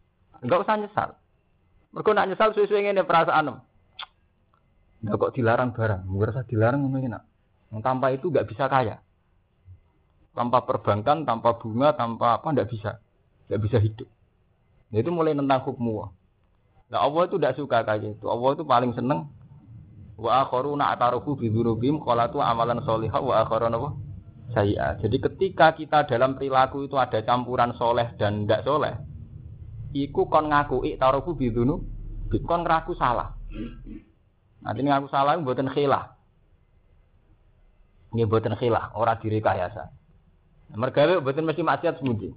Enggak 0.43 0.61
usah 0.67 0.77
nyesal. 0.77 1.09
Mereka 1.95 2.11
nak 2.13 2.27
nyesal 2.29 2.49
sesuai 2.53 2.85
ini 2.85 3.01
perasaan. 3.07 3.65
Enggak 5.05 5.17
kok 5.21 5.33
dilarang 5.37 5.71
barang. 5.77 6.03
Merasa 6.09 6.43
dilarang 6.49 6.81
ngomongin. 6.83 7.21
Tanpa 7.85 8.11
itu 8.11 8.33
enggak 8.33 8.49
bisa 8.49 8.67
kaya 8.73 9.05
tanpa 10.35 10.67
perbankan, 10.67 11.23
tanpa 11.23 11.57
bunga, 11.57 11.95
tanpa 11.95 12.43
apa, 12.43 12.51
tidak 12.51 12.69
bisa. 12.69 12.93
Tidak 13.47 13.61
bisa 13.63 13.79
hidup. 13.79 14.11
Nah, 14.91 14.99
itu 14.99 15.11
mulai 15.15 15.33
tentang 15.33 15.63
hukum 15.63 16.11
Nah, 16.85 17.01
Allah 17.01 17.23
itu 17.27 17.41
tidak 17.41 17.57
suka 17.57 17.81
kayak 17.87 18.19
gitu. 18.19 18.29
Allah 18.29 18.51
itu 18.55 18.63
paling 18.67 18.93
seneng 18.93 19.31
wa 20.15 20.47
akharuna 20.47 20.95
ataruhu 20.95 21.35
bi 21.35 21.51
dzunubihim 21.51 21.99
qalatu 21.99 22.39
amalan 22.39 22.79
sholihah 22.85 23.19
wa 23.19 23.35
akharuna 23.43 23.81
apa? 23.81 23.91
Saya. 24.53 24.95
Jadi 25.01 25.17
ketika 25.19 25.75
kita 25.75 26.05
dalam 26.07 26.37
perilaku 26.37 26.87
itu 26.87 26.95
ada 27.01 27.25
campuran 27.25 27.75
soleh 27.75 28.15
dan 28.21 28.45
tidak 28.45 28.63
soleh, 28.69 28.95
iku 29.97 30.29
kon 30.29 30.53
ngaku 30.53 30.85
taruhu 31.01 31.35
bi 31.35 31.51
dzunub, 31.51 31.83
kon 32.45 32.63
ngaku 32.63 32.93
salah. 32.95 33.35
Nanti 34.65 34.81
ngaku 34.81 35.07
salah 35.13 35.37
buatan 35.37 35.69
khilah. 35.69 36.17
Ini 38.17 38.25
buatan 38.25 38.57
khilah, 38.57 38.97
orang 38.97 39.21
direkayasa. 39.21 39.93
Mergawe 40.73 41.21
mboten 41.21 41.45
mesti 41.45 41.61
maksiat 41.61 42.01
semuji. 42.01 42.33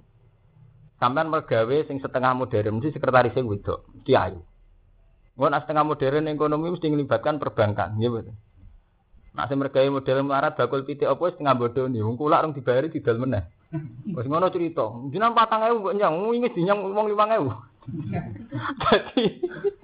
Sampean 1.00 1.32
mergawe 1.32 1.76
sing 1.88 2.02
setengah 2.02 2.36
modern 2.36 2.78
mesti 2.78 2.92
sekretaris 2.92 3.32
sing 3.32 3.48
wedok, 3.48 3.88
mesti 3.96 4.12
ayu. 4.12 4.42
Ngon 5.38 5.54
setengah 5.54 5.86
modern 5.86 6.28
ekonomi 6.28 6.74
mesti 6.74 6.90
ngelibatkan 6.90 7.40
perbankan, 7.40 7.96
nggih 7.96 8.10
betul. 8.10 8.34
Nah, 9.38 9.46
sing 9.46 9.56
mergawe 9.62 9.88
model 9.88 10.26
melarat 10.26 10.58
bakul 10.58 10.82
pitik 10.82 11.06
apa 11.06 11.30
setengah 11.30 11.54
bodoh 11.54 11.86
nih, 11.86 12.02
wong 12.02 12.18
kula 12.18 12.42
rong 12.42 12.52
dibayari 12.58 12.90
didal 12.90 13.22
meneh. 13.22 13.46
Wis 14.18 14.26
ngono 14.26 14.50
cerita. 14.50 14.82
Jenengan 15.14 15.38
4000 15.38 15.78
mbok 15.78 15.94
nyang, 15.94 16.14
wingi 16.26 16.50
dinyang 16.50 16.82
wong 16.82 17.06
5000. 17.14 17.54
Jadi 18.82 19.24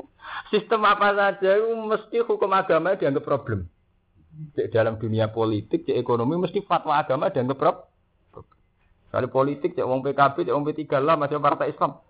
sistem 0.54 0.86
apa 0.86 1.10
saja 1.18 1.58
itu 1.58 1.74
mesti 1.74 2.22
hukum 2.22 2.50
agama 2.54 2.94
dianggap 2.94 3.26
problem. 3.26 3.66
Di 4.54 4.70
dalam 4.70 4.98
dunia 4.98 5.30
politik, 5.30 5.86
di 5.86 5.98
ekonomi 5.98 6.38
mesti 6.38 6.62
fatwa 6.62 7.02
agama 7.02 7.34
dianggap 7.34 7.58
problem. 7.58 7.86
Kali 9.14 9.30
politik 9.30 9.78
cek 9.78 9.86
wong 9.86 10.02
PKB, 10.02 10.42
cek 10.42 10.54
wong 10.54 10.66
P3 10.66 10.82
lah 10.98 11.14
masih 11.14 11.38
partai 11.38 11.70
Islam. 11.70 12.02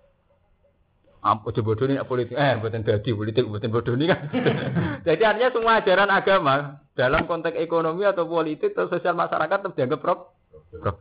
Apa 1.25 1.53
coba 1.53 1.73
bodoh 1.73 1.89
ini 1.89 2.01
politik? 2.05 2.37
Eh, 2.37 2.57
buatan 2.61 2.85
dadi 2.85 3.13
politik, 3.17 3.45
buatan 3.49 3.73
bodoh 3.73 3.93
ini 3.97 4.09
kan. 4.09 4.29
Jadi 5.09 5.23
artinya 5.25 5.51
semua 5.53 5.81
ajaran 5.81 6.11
agama 6.13 6.85
dalam 6.93 7.25
konteks 7.25 7.57
ekonomi 7.61 8.05
atau 8.05 8.29
politik 8.29 8.77
atau 8.77 8.93
sosial 8.93 9.17
masyarakat 9.17 9.57
tetap 9.57 9.73
dianggap 9.73 10.01
prop. 10.05 10.37
prop. 10.81 11.01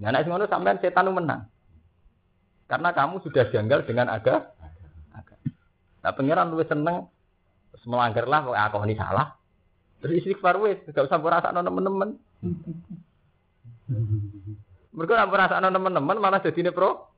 Nah, 0.00 0.12
nek 0.12 0.24
ngono 0.28 0.48
sampean 0.48 0.80
setan 0.80 1.12
menang. 1.12 1.48
Karena 2.64 2.96
kamu 2.96 3.20
sudah 3.24 3.44
janggal 3.52 3.84
dengan 3.84 4.08
aga. 4.08 4.55
Nah, 6.06 6.14
pangeran 6.14 6.54
luwih 6.54 6.70
seneng 6.70 7.10
melanggar 7.82 8.30
lah 8.30 8.46
kok 8.46 8.54
aku 8.54 8.86
ini 8.86 8.94
salah. 8.94 9.34
Terus 9.98 10.22
istighfar 10.22 10.54
wis, 10.62 10.78
gak 10.94 11.10
usah 11.10 11.18
merasa 11.18 11.50
teman-teman. 11.50 12.14
Mereka 14.94 15.12
nak 15.18 15.30
perasaan 15.34 15.66
teman-teman 15.66 16.16
malah 16.22 16.38
jadi 16.38 16.62
ini 16.62 16.70
pro 16.70 17.10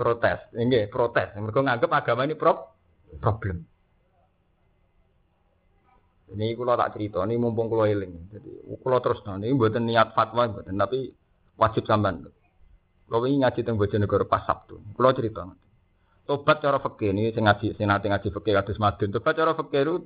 protes. 0.00 0.48
Ini 0.56 0.88
protes. 0.88 1.36
Mereka 1.36 1.60
nganggap 1.60 1.92
agama 1.92 2.24
ini 2.24 2.32
pro 2.32 2.72
problem. 3.20 3.68
Ini 6.32 6.56
kalau 6.56 6.80
tak 6.80 6.96
cerita, 6.96 7.20
ini 7.28 7.36
mumpung 7.36 7.68
kalau 7.68 7.84
healing. 7.84 8.32
Jadi 8.32 8.80
kalau 8.80 8.98
terus 9.04 9.20
ini 9.28 9.52
buatan 9.52 9.84
niat 9.84 10.16
fatwa, 10.16 10.48
buatan 10.48 10.80
tapi 10.80 11.12
wajib 11.60 11.84
sampean. 11.84 12.24
Kalau 13.12 13.28
ini 13.28 13.44
ngaji 13.44 13.60
tentang 13.60 14.00
negara 14.00 14.24
pas 14.24 14.40
Sabtu, 14.48 14.80
kalau 14.96 15.12
cerita. 15.12 15.44
Tobat 16.22 16.62
cara 16.62 16.78
fakir 16.78 17.10
ini 17.10 17.34
sing 17.34 17.42
ngaji 17.42 17.74
sing 17.74 17.90
nanti 17.90 18.06
ngaji 18.06 18.28
fakir 18.30 18.54
kados 18.54 18.78
madun. 18.78 19.10
Tobat 19.10 19.34
cara 19.34 19.52
fakir 19.58 19.82
itu 19.82 19.96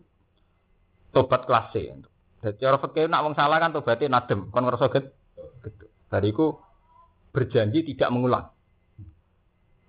tobat 1.12 1.44
kelas 1.44 1.76
C. 1.76 1.92
Jadi 2.40 2.56
cara 2.60 2.80
fakir 2.80 3.08
nak 3.08 3.22
wong 3.24 3.34
salah 3.36 3.60
kan 3.60 3.72
tobatnya 3.76 4.16
nadem, 4.20 4.48
kon 4.48 4.64
ngerasa 4.64 4.88
get. 4.92 5.12
Bariku 6.06 6.56
berjanji 7.34 7.82
tidak 7.82 8.08
mengulang. 8.14 8.48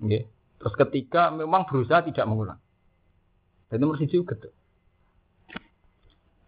Okay. 0.01 0.27
Terus 0.57 0.73
ketika 0.73 1.29
memang 1.29 1.69
berusaha 1.69 2.01
tidak 2.01 2.25
mengulang. 2.25 2.57
Dan 3.69 3.77
nomor 3.83 4.01
siji 4.01 4.19
gitu. 4.19 4.49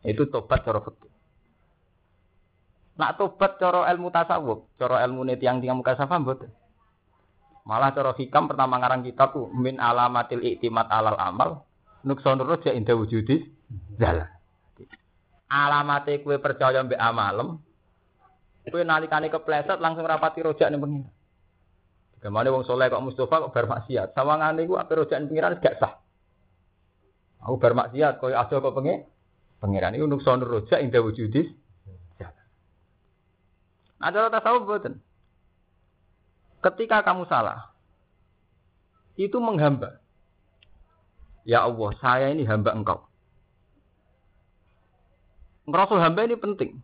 Itu 0.01 0.27
tobat 0.27 0.65
cara 0.65 0.81
fikih. 0.81 1.11
Nak 2.99 3.15
tobat 3.15 3.55
cara 3.61 3.87
ilmu 3.95 4.11
tasawuf, 4.11 4.67
cara 4.75 4.99
ilmu 5.07 5.23
tiang-tiang 5.39 5.79
muka 5.79 5.95
safa 5.95 6.19
mboten. 6.19 6.51
Malah 7.67 7.91
cara 7.93 8.11
hikam 8.15 8.47
pertama 8.47 8.79
ngarang 8.79 9.03
kitab 9.03 9.35
tuh 9.35 9.51
min 9.51 9.77
alamatil 9.77 10.41
iktimat 10.41 10.87
alal 10.89 11.17
amal 11.19 11.49
nukson 12.07 12.39
roja 12.39 12.71
indah 12.71 12.95
wujudi 12.95 13.45
jalan. 13.99 14.27
Alamate 15.49 16.21
kue 16.21 16.37
percaya 16.37 16.85
mbek 16.85 17.01
amalem 17.01 17.57
Kowe 18.69 18.83
nalikane 18.85 19.33
kepleset 19.33 19.81
langsung 19.81 20.05
rapati 20.05 20.45
rojak 20.45 20.69
ning 20.69 20.83
pengiran. 20.83 21.13
Gimana 22.19 22.51
wong 22.51 22.67
soleh 22.67 22.91
kok 22.91 23.01
Mustafa 23.01 23.47
kok 23.47 23.53
bar 23.55 23.65
maksiat. 23.65 24.13
Sawangane 24.13 24.67
iku 24.67 24.77
ape 24.77 24.93
rojak 24.93 25.17
ning 25.17 25.29
pengiran 25.33 25.57
gak 25.57 25.79
sah. 25.81 25.93
Aku 27.47 27.57
bar 27.57 27.73
maksiat 27.73 28.21
koyo 28.21 28.37
aja 28.37 28.61
kok 28.61 28.75
pengen 28.77 29.09
pengiran 29.57 29.95
iku 29.97 30.05
nukson 30.05 30.43
rojak 30.45 30.79
indah 30.83 31.01
wujudis. 31.01 31.49
Ada 33.99 34.31
tasawuf 34.31 34.63
boten. 34.63 35.03
Ketika 36.59 37.03
kamu 37.03 37.23
salah, 37.31 37.71
itu 39.15 39.35
menghamba. 39.39 39.99
Ya 41.47 41.63
Allah, 41.63 41.89
saya 42.03 42.31
ini 42.35 42.43
hamba 42.43 42.75
engkau. 42.75 43.07
Ngerasa 45.67 45.95
hamba 45.99 46.21
ini 46.27 46.35
penting. 46.35 46.83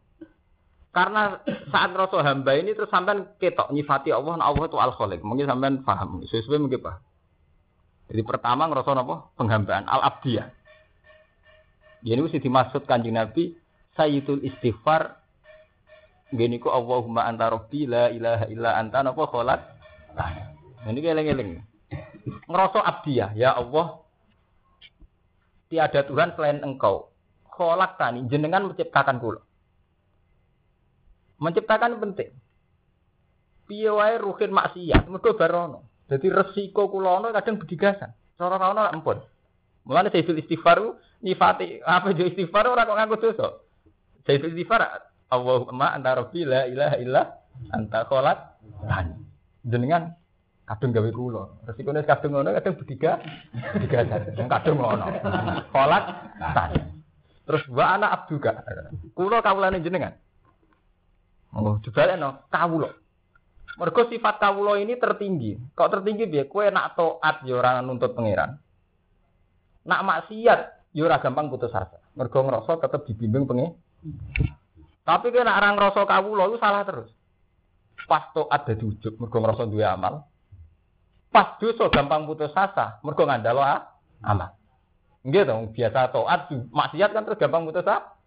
Karena 0.96 1.44
saat 1.75 1.91
rasa 1.91 2.24
hamba 2.24 2.55
ini 2.55 2.72
terus 2.72 2.88
sampean 2.88 3.27
ketok 3.36 3.67
nyifati 3.75 4.15
Allah, 4.15 4.39
nah 4.39 4.48
Allah 4.48 4.63
itu 4.63 4.79
al-khaliq. 4.79 5.20
Mungkin 5.27 5.44
sampean 5.44 5.84
paham, 5.84 6.24
sesuai 6.24 6.55
mungkin 6.55 6.79
pak. 6.79 7.03
Jadi 8.08 8.22
pertama 8.24 8.70
ngerasa 8.72 8.96
apa? 8.96 9.27
Penghambaan 9.36 9.91
al-abdiyah. 9.91 10.48
Ini 12.05 12.22
mesti 12.22 12.38
dimaksud 12.38 12.86
kanjeng 12.86 13.17
Nabi 13.17 13.58
Sayyidul 13.98 14.46
istighfar 14.46 15.25
Gini 16.34 16.58
ku 16.58 16.74
Allahumma 16.74 17.29
anta 17.29 17.53
rabbi 17.53 17.86
la 17.86 18.10
ilaha 18.10 18.46
illa 18.50 18.79
anta 18.82 19.05
napa 19.05 19.29
kholat. 19.29 19.62
Nah, 20.15 20.32
ini 20.89 21.01
eling-eling. 21.01 21.62
Ngerasa 22.50 22.79
abdiyah, 22.82 23.38
ya 23.38 23.53
Allah. 23.53 24.01
Tiada 25.70 26.05
Tuhan 26.05 26.34
selain 26.34 26.62
Engkau. 26.62 27.13
Kholak 27.50 27.98
tani 27.98 28.25
jenengan 28.27 28.67
menciptakan 28.67 29.17
kula. 29.17 29.41
Menciptakan 31.39 31.98
penting. 32.03 32.36
Piye 33.65 33.89
wae 33.89 34.20
ruhin 34.22 34.53
maksiat 34.53 35.10
mergo 35.10 35.34
barono. 35.34 35.88
Jadi 36.05 36.29
resiko 36.29 36.91
kula 36.91 37.17
ono 37.24 37.34
kadang 37.34 37.58
bedigasan. 37.58 38.13
Cara 38.38 38.60
ra 38.60 38.75
ono 38.75 38.86
ampun. 38.86 39.17
Mulane 39.88 40.13
Sayyidul 40.13 40.41
Istighfar 40.41 40.77
ku 40.82 40.89
nyifati 41.22 41.82
apa 41.82 42.13
jo 42.13 42.25
istighfar 42.29 42.65
ora 42.70 42.86
kok 42.86 42.98
nganggo 42.98 43.17
dosa. 43.17 43.48
Sayyidul 44.27 44.53
Istighfar 44.53 44.82
Allahumma 45.29 45.96
anta 45.98 46.13
rabbi 46.13 46.46
la 46.46 46.70
ilaha 46.70 46.96
illa 47.01 47.22
anta 47.74 48.05
kholat 48.05 48.62
jenengan 49.65 50.13
kadung 50.65 50.91
gawe 50.94 51.10
kula. 51.13 51.44
Resikone 51.70 52.01
kadung 52.05 52.38
ngono 52.38 52.50
kadung 52.58 52.75
bediga 52.82 53.22
bedigasan. 53.74 54.34
Wong 54.38 54.48
kadung 54.50 54.77
ngono. 54.82 55.05
Kholat 55.70 56.03
Terus 57.46 57.63
wa 57.70 57.86
anak 57.94 58.25
abduka. 58.25 58.65
Kula 59.13 59.46
kawulane 59.46 59.77
jenengan. 59.86 60.17
Oh, 61.53 61.77
dibalekno 61.79 62.50
kawula. 62.50 62.89
Mergo 63.77 64.01
sifat 64.10 64.41
kawula 64.41 64.82
ini 64.82 64.98
tertinggi. 64.98 65.77
Kok 65.77 65.89
tertinggi 65.94 66.25
biar 66.25 66.50
kue 66.50 66.67
nak 66.74 66.98
taat 66.98 67.46
ya 67.46 67.62
ora 67.62 67.86
nuntut 67.86 68.17
pangeran. 68.17 68.58
Nak 69.86 70.01
maksiat 70.01 70.60
ya 70.98 71.01
ora 71.05 71.22
gampang 71.22 71.53
putus 71.53 71.72
asa. 71.75 72.01
Mergo 72.17 72.41
ngrasa 72.41 72.82
tetep 72.82 73.05
dibimbing 73.05 73.46
pengen. 73.46 73.77
Tapi 75.05 75.29
kena 75.29 75.53
nak 75.53 75.57
ora 75.62 75.69
ngrasa 75.77 76.01
kawula 76.09 76.43
itu 76.50 76.57
salah 76.57 76.81
terus. 76.81 77.09
Pas 78.09 78.25
taat 78.33 78.62
dadi 78.65 78.83
ujug 78.89 79.13
mergo 79.21 79.38
ngrasa 79.38 79.69
duwe 79.69 79.85
amal. 79.85 80.25
Pas 81.29 81.55
dosa 81.62 81.93
gampang 81.93 82.25
putus 82.25 82.53
asa 82.57 82.97
mergo 83.05 83.24
ngandalo 83.29 83.62
amal. 84.25 84.57
Nggih 85.21 85.45
dong, 85.45 85.69
biasa 85.77 86.09
taat 86.09 86.50
maksiat 86.51 87.09
kan 87.13 87.24
terus 87.29 87.38
gampang 87.38 87.69
putus 87.69 87.85
asa. 87.85 88.17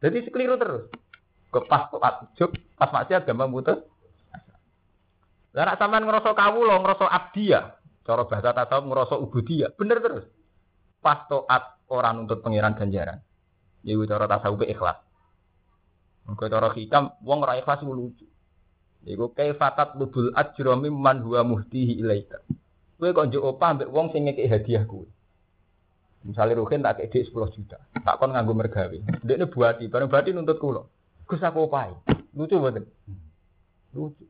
Jadi 0.00 0.24
sekeliru 0.24 0.56
terus. 0.56 0.88
Ke 1.52 1.60
pas 1.68 1.92
taat 1.92 2.32
ujug, 2.32 2.56
pas 2.80 2.88
maksiat 2.88 3.28
gampang 3.28 3.52
putus 3.52 3.84
lah 5.56 5.72
nek 5.72 5.80
sampean 5.80 6.04
ngrasa 6.04 6.36
kawula, 6.36 6.76
ngrasa 6.84 7.08
abdiya, 7.08 7.80
cara 8.04 8.28
bahasa 8.28 8.52
tasawuf 8.52 8.84
ngrasa 8.92 9.16
ubudiyah, 9.16 9.72
bener 9.72 10.04
terus. 10.04 10.28
Pas 11.00 11.24
taat 11.24 11.80
ora 11.88 12.12
nuntut 12.12 12.44
pangeran 12.44 12.76
ganjaran. 12.76 13.24
Iku 13.80 14.04
cara 14.04 14.28
tasawuf 14.28 14.68
ikhlas. 14.68 15.00
Engko 16.26 16.50
cara 16.50 16.68
hikam 16.74 17.14
wong 17.22 17.38
ora 17.46 17.58
ikhlas 17.58 17.82
lucu. 17.86 18.26
Iku 19.06 19.30
kaifatat 19.30 19.94
lubul 19.94 20.34
ajra 20.34 20.74
mimman 20.74 21.22
huwa 21.22 21.46
muhtihi 21.46 22.02
ilaika. 22.02 22.42
Kowe 22.98 23.14
kok 23.14 23.26
njuk 23.30 23.44
opah 23.44 23.70
mbek 23.78 23.92
wong 23.94 24.10
sing 24.10 24.26
ngekek 24.26 24.50
hadiah 24.50 24.82
kowe. 24.82 25.06
Misalnya 26.26 26.58
Ruhin 26.58 26.82
tak 26.82 26.98
kek 26.98 27.14
10 27.14 27.30
juta, 27.30 27.78
tak 28.02 28.18
kon 28.18 28.34
nganggo 28.34 28.50
mergawe. 28.50 28.98
Dekne 29.22 29.46
buati, 29.46 29.86
bareng 29.86 30.10
buati 30.10 30.34
nuntut 30.34 30.58
kula. 30.58 30.82
Gus 31.22 31.38
aku 31.38 31.70
opahi. 31.70 31.94
Lucu 32.34 32.58
mboten? 32.58 32.82
Lucu. 33.94 34.26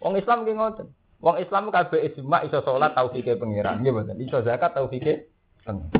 Wong 0.00 0.16
Islam 0.16 0.48
ki 0.48 0.56
ngoten. 0.56 0.88
Wong 1.20 1.36
Islam 1.36 1.68
kabeh 1.68 2.08
ijma 2.08 2.40
iso 2.48 2.64
salat 2.64 2.96
taufike 2.96 3.36
pangeran, 3.36 3.84
nggih 3.84 3.92
mboten. 3.92 4.16
Iso 4.16 4.40
zakat 4.40 4.72
taufike 4.72 5.28
pangeran. 5.68 5.92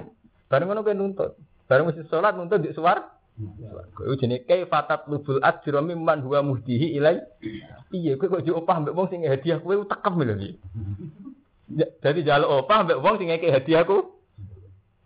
Bareng 0.48 0.72
ngono 0.72 0.80
kowe 0.80 0.96
nuntut. 0.96 1.36
Bareng 1.68 1.84
mesti 1.84 2.08
salat 2.08 2.32
nuntut 2.32 2.64
di 2.64 2.72
suar. 3.36 3.86
Kowe 3.92 4.16
jenenge 4.16 4.48
kaifatat 4.48 5.08
lubul 5.12 5.40
ajra 5.44 5.80
mimman 5.84 6.24
huwa 6.24 6.40
muhdihi 6.42 6.96
ilai. 6.96 7.20
Piye 7.92 8.16
kowe 8.16 8.32
kok 8.32 8.44
diopah 8.44 8.76
mbek 8.80 8.96
wong 8.96 9.08
sing 9.12 9.20
hadiah 9.28 9.60
kowe 9.60 9.76
tekem 9.84 10.14
lho 10.16 10.34
iki. 10.40 10.50
Jadi 12.00 12.20
jaluk 12.24 12.64
opah 12.64 12.78
mbek 12.88 13.00
wong 13.00 13.14
sing 13.20 13.28
ngekek 13.28 13.52
hadiahku. 13.60 13.96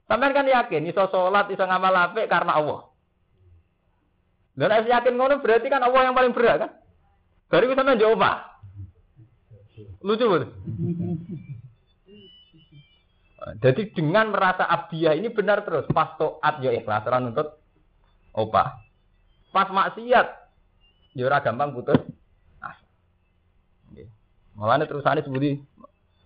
Sampeyan 0.07 0.35
kan 0.35 0.47
yakin 0.47 0.91
iso 0.91 1.07
salat 1.11 1.47
iso 1.51 1.65
ngamal 1.67 1.95
apik 1.95 2.31
karena 2.31 2.59
Allah. 2.59 2.81
Dan 4.59 4.69
nek 4.71 4.91
yakin 4.91 5.15
ngono 5.15 5.39
berarti 5.39 5.67
kan 5.71 5.83
Allah 5.83 6.11
yang 6.11 6.17
paling 6.19 6.35
berat 6.35 6.57
kan? 6.67 6.71
Baru 7.51 7.75
sampeyan 7.75 7.99
jawab 7.99 8.19
opah. 8.19 8.37
Lucu 10.01 10.25
betul. 10.27 10.51
Jadi 13.41 13.83
dengan 13.97 14.29
merasa 14.31 14.69
abdiah 14.69 15.17
ini 15.17 15.33
benar 15.33 15.65
terus. 15.65 15.89
Pas 15.91 16.15
toat 16.21 16.61
ya 16.61 16.77
ikhlas 16.77 17.09
nuntut 17.09 17.60
opah. 18.35 18.81
Pas 19.51 19.69
maksiat 19.69 20.27
ya 21.19 21.23
ora 21.27 21.43
gampang 21.43 21.75
putus. 21.75 21.99
Mulane 24.55 24.85
terusane 24.85 25.25
sebuti 25.25 25.57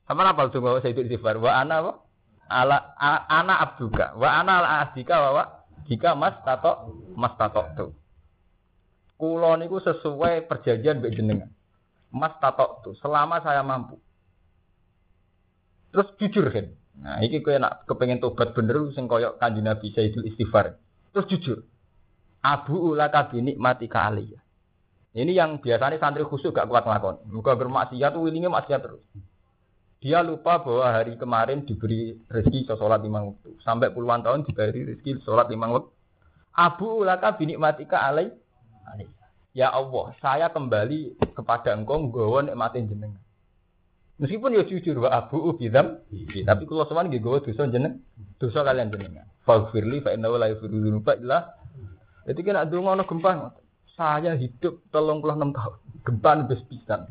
sama 0.05 0.27
apa 0.27 0.51
tuh 0.51 0.61
bahwa 0.61 0.83
saya 0.83 0.93
itu 0.93 1.07
istighfar 1.07 1.39
wa 1.39 1.55
ana 1.55 1.81
apa? 1.81 1.93
Ala 2.45 2.77
ana 3.31 3.55
abduka 3.63 4.13
wa 4.19 4.29
ana 4.29 4.53
al 4.61 4.67
ahdika 4.85 5.17
wa 5.17 5.45
jika 5.89 6.13
mas 6.19 6.37
tato 6.45 6.99
mas 7.17 7.33
tato 7.41 7.63
tuh. 7.79 7.91
Kulo 9.17 9.55
niku 9.57 9.79
sesuai 9.81 10.51
perjanjian 10.51 10.99
mbek 11.01 11.15
jenengan. 11.15 11.51
Mas 12.11 12.35
tato 12.43 12.83
tuh 12.85 12.95
selama 13.01 13.41
saya 13.41 13.63
mampu. 13.63 13.97
Terus 15.95 16.11
jujur 16.19 16.51
kan. 16.51 16.75
Nah, 16.95 17.23
ini 17.23 17.39
kue 17.43 17.55
nak 17.59 17.87
kepengen 17.87 18.19
tobat 18.19 18.55
bener 18.55 18.91
sing 18.95 19.07
koyok 19.07 19.39
kanji 19.39 19.63
Nabi 19.63 19.95
Sayyidul 19.95 20.27
Istighfar. 20.27 20.75
Terus 21.15 21.27
jujur. 21.31 21.59
Abu 22.45 22.93
ula 22.93 23.09
kabini 23.09 23.57
mati 23.57 23.89
kali 23.89 24.37
ya. 24.37 24.41
Ini 25.15 25.33
yang 25.33 25.63
biasanya 25.63 25.97
santri 25.97 26.27
khusus 26.27 26.53
gak 26.53 26.69
kuat 26.69 26.85
ngelakon. 26.85 27.25
Muka 27.33 27.57
bermaksiat 27.57 28.13
tuh 28.13 28.29
willingnya 28.29 28.53
maksiat 28.53 28.83
terus. 28.83 29.01
Dia 30.05 30.21
lupa 30.21 30.61
bahwa 30.61 30.85
hari 30.85 31.17
kemarin 31.17 31.65
diberi 31.65 32.13
rezeki 32.29 32.69
sholat 32.69 33.01
lima 33.01 33.25
waktu. 33.25 33.57
Sampai 33.65 33.89
puluhan 33.89 34.21
tahun 34.21 34.45
diberi 34.45 34.85
rezeki 34.93 35.25
sholat 35.25 35.49
lima 35.49 35.73
waktu. 35.73 35.89
Abu 36.53 37.01
ulaka 37.01 37.33
binikmatika 37.41 38.05
alai. 38.05 38.29
alai. 38.85 39.09
Ya 39.57 39.71
Allah, 39.71 40.13
saya 40.21 40.51
kembali 40.51 41.17
kepada 41.33 41.73
engkau 41.73 42.05
nggawa 42.05 42.51
nikmatin 42.51 42.91
jenengan. 42.91 43.23
Meskipun 44.19 44.55
ya 44.55 44.63
jujur 44.67 45.09
wa 45.09 45.11
abu 45.11 45.57
bidam, 45.59 46.05
tapi 46.47 46.63
kalau 46.69 46.87
nggih 46.87 47.19
gawa 47.19 47.43
dosa 47.43 47.67
jeneng, 47.67 48.03
dosa 48.39 48.63
kalian 48.63 48.91
jenengan. 48.91 49.27
Faghfirli 49.47 50.03
fa 50.03 50.15
innahu 50.15 50.39
la 50.39 50.53
yaghfiru 50.53 50.85
dzunuba 50.85 51.19
illa. 51.19 51.64
Jadi 52.25 52.41
kena 52.41 52.65
donga 52.65 52.97
ana 52.97 53.05
gempa. 53.05 53.53
Saya 53.95 54.35
hidup 54.35 54.83
telung 54.91 55.23
puluh 55.23 55.39
enam 55.39 55.55
tahun. 55.55 55.79
Gempa 56.03 56.31
nebes 56.35 56.61
pisan. 56.67 57.07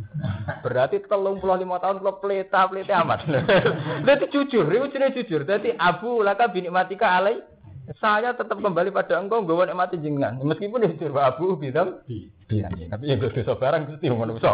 Berarti 0.61 0.99
telung 1.07 1.39
puluh 1.39 1.55
lima 1.55 1.79
tahun 1.79 2.03
kalau 2.03 2.19
peleta 2.19 2.67
peleta 2.67 3.01
amat. 3.01 3.23
Berarti 4.03 4.25
jujur, 4.29 4.67
itu 4.67 4.97
jujur. 5.23 5.41
Jadi 5.47 5.73
abu 5.79 6.19
laka 6.19 6.51
binikmatika 6.51 7.23
alai 7.23 7.39
saya 7.99 8.31
tetap 8.31 8.63
kembali 8.63 8.95
pada 8.95 9.19
engkau 9.19 9.43
gue 9.43 9.75
mati 9.75 9.99
jenengan 9.99 10.39
meskipun 10.39 10.87
itu 10.87 11.11
abu 11.19 11.59
bidam 11.59 11.99
iya 12.47 12.71
tapi 12.87 13.11
yang 13.11 13.19
dosa 13.19 13.59
barang 13.59 13.91
mesti 13.91 14.07
manusia 14.07 14.51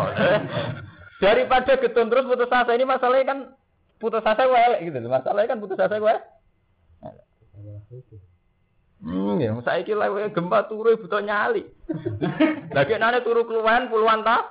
daripada 1.22 1.78
getun 1.78 2.10
terus 2.10 2.26
putus 2.26 2.50
asa 2.50 2.74
ini 2.74 2.90
masalahnya 2.90 3.30
kan 3.30 3.40
putus 4.02 4.26
asa 4.26 4.50
gue 4.50 4.90
gitu 4.90 4.98
masalahnya 5.06 5.46
kan 5.46 5.62
putus 5.62 5.78
asa 5.78 6.02
gue 6.02 6.16
Hmm, 9.00 9.40
ya, 9.40 9.56
saya 9.64 9.88
kira 9.88 10.12
gempa 10.36 10.68
turu 10.68 11.00
butuh 11.00 11.24
nyali. 11.24 11.64
Lagi 12.76 13.00
nane 13.00 13.24
turu 13.24 13.48
keluhan 13.48 13.88
puluhan 13.88 14.28
tahun, 14.28 14.46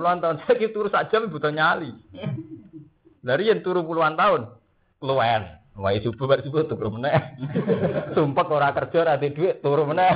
puluhan 0.00 0.18
tahun. 0.24 0.36
Saya 0.48 0.56
kira 0.56 0.72
turu 0.72 0.88
saja 0.88 1.20
butuh 1.28 1.52
nyali. 1.52 1.92
Dari 3.20 3.52
yang 3.52 3.60
turu 3.60 3.84
puluhan 3.84 4.16
tahun, 4.16 4.48
keluhan. 4.96 5.62
Wah, 5.72 5.88
subuh 6.04 6.28
bar 6.28 6.44
subuh 6.44 6.68
turu 6.68 6.92
meneh. 6.92 7.16
Sumpek 8.16 8.44
ora 8.52 8.76
kerja 8.76 9.08
ora 9.08 9.16
duit 9.16 9.64
turu 9.64 9.88
meneh. 9.88 10.12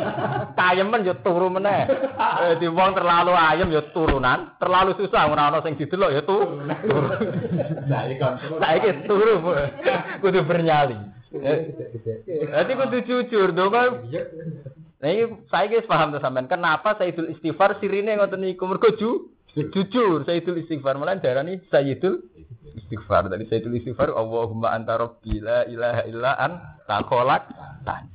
Kayemen 0.58 1.04
yo 1.04 1.20
turu 1.20 1.52
meneh. 1.52 1.84
Eh 2.40 2.56
di 2.56 2.64
wong 2.72 2.96
terlalu 2.96 3.36
ayem 3.36 3.68
yo 3.68 3.84
turunan, 3.92 4.56
terlalu 4.56 4.96
susah 4.96 5.28
ora 5.28 5.52
ana 5.52 5.60
sing 5.60 5.76
didelok 5.76 6.08
yo 6.08 6.22
turu. 6.24 6.56
Saiki 8.56 9.04
turu. 9.04 9.44
Kudu 10.24 10.40
bernyali. 10.48 10.96
Berarti 11.34 12.72
kudu 12.78 12.98
jujur 13.06 13.48
dong 13.50 13.70
kan. 13.74 14.06
Nah 15.02 15.08
ini 15.10 15.24
saya 15.50 15.66
guys 15.68 15.90
paham 15.90 16.14
tuh 16.14 16.22
sampean. 16.22 16.46
Kenapa 16.48 16.96
Sayyidul 16.96 17.34
Istighfar 17.34 17.82
sirine 17.82 18.16
ngoten 18.16 18.40
niku 18.40 18.64
mergo 18.64 18.94
jujur 18.94 20.24
Sayyidul 20.24 20.64
Istighfar 20.64 20.96
malah 20.96 21.18
darani 21.18 21.60
Sayyidul 21.68 22.24
istighfar. 22.84 23.26
Tadi 23.30 23.44
saya 23.48 23.60
tulis 23.64 23.82
istighfar, 23.82 24.12
Allahumma 24.12 24.74
anta 24.74 24.98
rabbi 24.98 25.40
la 25.40 25.64
ilaha 25.66 26.02
illa 26.06 26.32
an 26.38 26.52
ta 26.84 27.02
kholak 27.06 27.42
tan. 27.86 28.10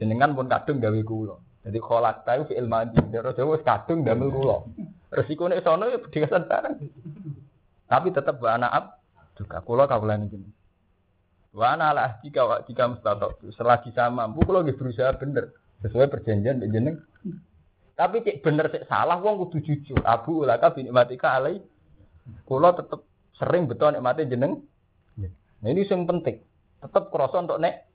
Jenengan 0.00 0.34
pun 0.34 0.50
kadung 0.50 0.82
gawe 0.82 1.00
kula. 1.04 1.36
Jadi 1.64 1.78
kholak 1.78 2.26
ta 2.26 2.40
fi 2.44 2.54
ilmadi. 2.58 2.98
Terus 3.08 3.36
Jawa 3.36 3.56
kadung 3.62 4.02
damel 4.02 4.28
kula. 4.32 4.56
Resikone 5.14 5.60
sono 5.64 5.88
ya 5.88 5.98
bedigasan 6.00 6.44
barang. 6.48 6.76
Tapi 7.88 8.08
tetap 8.12 8.36
wa 8.42 8.50
anak 8.56 9.00
juga 9.38 9.64
kula 9.64 9.88
kawulane 9.88 10.28
jenengan. 10.28 10.57
Wa 11.54 11.74
ana 11.76 11.92
ala 11.92 12.20
jika 12.24 12.64
jika 12.68 12.88
mustatok. 12.88 13.40
Selagi 13.56 13.92
saya 13.96 14.12
mampu 14.12 14.44
kula 14.44 14.64
nggih 14.64 14.76
berusaha 14.76 15.16
bener 15.16 15.52
sesuai 15.84 16.12
perjanjian 16.12 16.60
mbek 16.60 16.70
jeneng. 16.72 16.96
Tapi 17.98 18.22
cek 18.22 18.44
bener 18.44 18.70
cek 18.70 18.86
salah 18.86 19.18
wong 19.18 19.48
kudu 19.48 19.64
jujur. 19.64 20.00
Abu 20.04 20.44
ulaka 20.44 20.74
bin 20.76 20.92
matika 20.92 21.34
alai. 21.34 21.58
Kula 22.44 22.76
tetep 22.76 23.08
Sering 23.38 23.70
betul 23.70 23.94
mati 24.02 24.26
jeneng. 24.26 24.66
Nah 25.62 25.68
ini 25.70 25.86
yang 25.86 26.06
penting. 26.10 26.42
Tetap 26.82 27.10
kerasa 27.14 27.38
untuk 27.38 27.62
nek. 27.62 27.86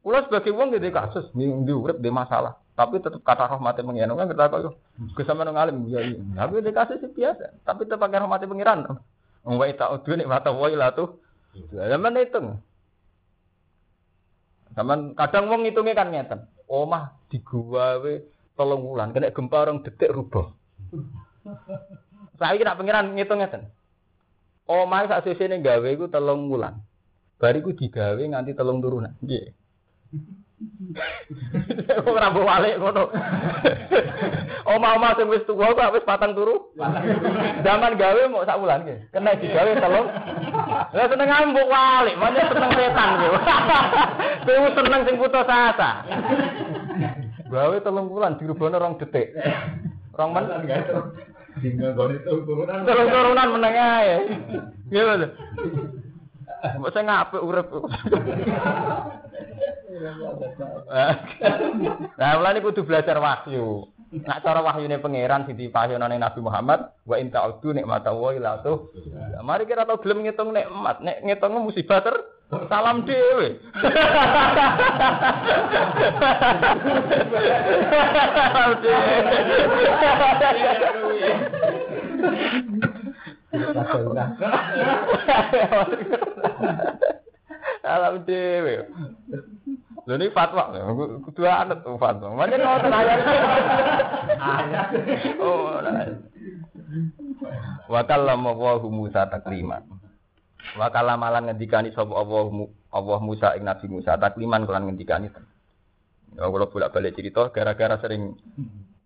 Kulo 0.00 0.24
sebagai 0.24 0.56
wong 0.56 0.72
gitu 0.72 0.88
kasus, 0.88 1.28
di 1.36 1.44
urip 1.72 2.00
di 2.00 2.08
masalah. 2.08 2.56
Tapi 2.72 3.02
tetap 3.02 3.20
kata 3.20 3.58
rahmati 3.58 3.84
pengiran 3.84 4.14
kan 4.14 4.30
kita 4.30 4.48
kok 4.48 4.78
ke 5.18 5.22
sama 5.26 5.42
nang 5.42 5.58
alim 5.58 5.84
ya. 5.90 6.00
iya. 6.00 6.16
Tapi 6.16 6.62
dikasih 6.64 6.96
sih 7.02 7.10
biasa. 7.12 7.66
Tapi 7.66 7.84
tetap 7.84 8.00
pakai 8.00 8.22
rahmati 8.22 8.48
pengiran. 8.48 8.88
Wa 9.44 9.64
ita 9.68 9.92
udu 9.92 10.16
nek 10.16 10.30
mata 10.30 10.48
wa 10.54 10.70
ila 10.72 10.96
tuh. 10.96 11.20
Zaman 11.54 12.18
hitung. 12.18 12.60
Zaman 14.76 15.16
kadang 15.18 15.50
wong 15.50 15.66
ngitungnya 15.66 15.98
kan 15.98 16.12
ngeten. 16.12 16.40
Omah 16.68 17.16
di 17.32 17.40
gua 17.40 17.98
we 18.04 18.22
tolong 18.54 18.84
wulan 18.84 19.10
kena 19.10 19.32
gempa 19.32 19.64
orang 19.64 19.82
detik 19.82 20.12
rubah. 20.12 20.52
Saya 22.38 22.54
kira 22.60 22.76
pengiran 22.76 23.16
ngitung 23.16 23.40
ngeten. 23.40 23.66
Omah 24.68 25.08
sak 25.08 25.24
sesene 25.24 25.64
gawe 25.64 25.88
iku 25.88 26.12
telung 26.12 26.52
wulan. 26.52 26.76
Bariku 27.40 27.72
digawe 27.72 28.20
nganti 28.20 28.52
telung 28.52 28.84
turunan. 28.84 29.16
Kok 31.88 32.10
ora 32.10 32.34
mbok 32.34 32.46
walik 32.46 32.74
ngono. 32.82 33.04
Oma-oma 34.74 35.14
sing 35.14 35.30
wis 35.30 35.46
tuwa 35.46 35.70
kok 35.72 35.94
wis 35.94 36.04
patang 36.04 36.34
turu. 36.34 36.74
Zaman 37.62 37.94
gawe 37.94 38.22
mau 38.26 38.42
sak 38.42 38.58
wulan 38.58 38.82
nggih. 38.82 38.98
Kena 39.14 39.38
digawe 39.38 39.70
telung. 39.78 40.06
Lah 40.92 41.06
seneng 41.06 41.30
ambuk 41.30 41.70
walik, 41.70 42.18
mana 42.18 42.42
seneng 42.50 42.70
setan 42.74 43.08
nggih. 43.16 43.32
Kowe 44.46 44.68
seneng 44.74 45.02
sing 45.06 45.16
putus 45.16 45.48
asa. 45.48 45.90
Gawe 47.48 47.76
telung 47.80 48.10
wulan 48.10 48.36
dirubahno 48.36 48.76
rong 48.82 48.98
detik. 48.98 49.32
Rong 50.18 50.30
men. 50.34 50.44
Tinggal 51.58 51.90
gone 51.94 52.18
turunan. 52.26 52.82
Turunan 52.82 53.48
meneng 53.54 53.74
ae. 53.78 54.14
Lho. 54.90 55.26
Mbok 56.82 56.90
sing 56.90 57.06
apik 57.06 57.46
urip. 57.46 57.70
Nah, 62.18 62.32
mulane 62.38 62.60
kudu 62.60 62.84
belajar 62.84 63.16
wahyu. 63.18 63.88
Nak 64.08 64.40
cara 64.40 64.64
wahyune 64.64 64.96
pangeran 65.04 65.44
sing 65.44 65.52
dipahyono 65.60 66.08
ning 66.08 66.24
Nabi 66.24 66.40
Muhammad, 66.40 66.80
wa 67.04 67.20
in 67.20 67.28
ta'udu 67.28 67.76
nikmata 67.76 68.08
wa 68.16 68.32
ila 68.32 68.64
tuh. 68.64 68.88
Mari 69.44 69.68
kita 69.68 69.84
tau 69.84 70.00
gelem 70.00 70.24
ngitung 70.24 70.56
nikmat, 70.56 71.04
nek 71.04 71.20
ngitung 71.28 71.60
musibah 71.60 72.00
ter 72.00 72.16
salam 72.72 73.04
dhewe. 73.04 73.60
Salam 78.32 78.72
Salam 87.88 88.20
dhewe. 88.28 88.84
Lho 90.04 90.12
ini 90.20 90.28
fatwa, 90.28 90.76
kudu 91.24 91.48
anut 91.48 91.80
tuh 91.80 91.96
fatwa. 91.96 92.36
Macam 92.36 92.60
ngoten 92.64 92.92
ayat. 92.92 93.20
Oh, 95.40 95.80
nah. 95.80 96.04
Wa 97.88 98.04
kallama 98.04 98.52
Allahu 98.52 98.92
Musa 98.92 99.24
takliman. 99.32 99.88
Wa 100.76 100.92
kallama 100.92 101.32
lan 101.32 101.48
ngendikani 101.48 101.96
sapa 101.96 102.12
Allah 102.12 102.68
Allah 102.92 103.18
Musa 103.24 103.56
ing 103.56 103.64
Nabi 103.64 103.88
Musa 103.88 104.20
takliman 104.20 104.68
kelan 104.68 104.92
ngendikani. 104.92 105.32
Ya 106.36 106.44
kula 106.44 106.68
bolak-balik 106.68 107.16
cerita 107.16 107.48
gara-gara 107.48 107.96
sering 108.04 108.36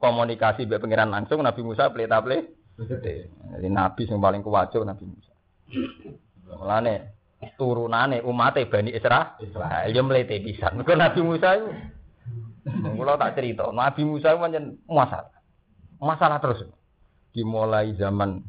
komunikasi 0.02 0.66
mbek 0.66 0.82
pangeran 0.82 1.14
langsung 1.14 1.38
Nabi 1.46 1.62
Musa 1.62 1.94
pleta-ple. 1.94 2.50
Jadi 2.82 3.68
Nabi 3.70 4.10
yang 4.10 4.18
paling 4.18 4.42
kuwajo 4.42 4.82
Nabi 4.82 5.06
Musa. 5.06 5.30
Mulane 6.50 7.21
turunane 7.58 8.22
umat 8.22 8.58
Bani 8.70 8.94
Isra, 8.94 9.36
Israel 9.42 9.90
ya 9.90 10.02
mlete 10.02 10.38
pisan. 10.42 10.78
Mergo 10.78 10.94
Nabi 10.94 11.20
Musa 11.22 11.58
itu 11.58 11.68
kula 12.94 13.18
tak 13.18 13.34
cerita, 13.34 13.70
Nabi 13.74 14.02
Musa 14.06 14.34
itu 14.34 14.38
pancen 14.38 14.64
masalah. 14.86 15.34
Masalah 16.02 16.38
terus. 16.38 16.66
Dimulai 17.32 17.96
zaman 17.96 18.42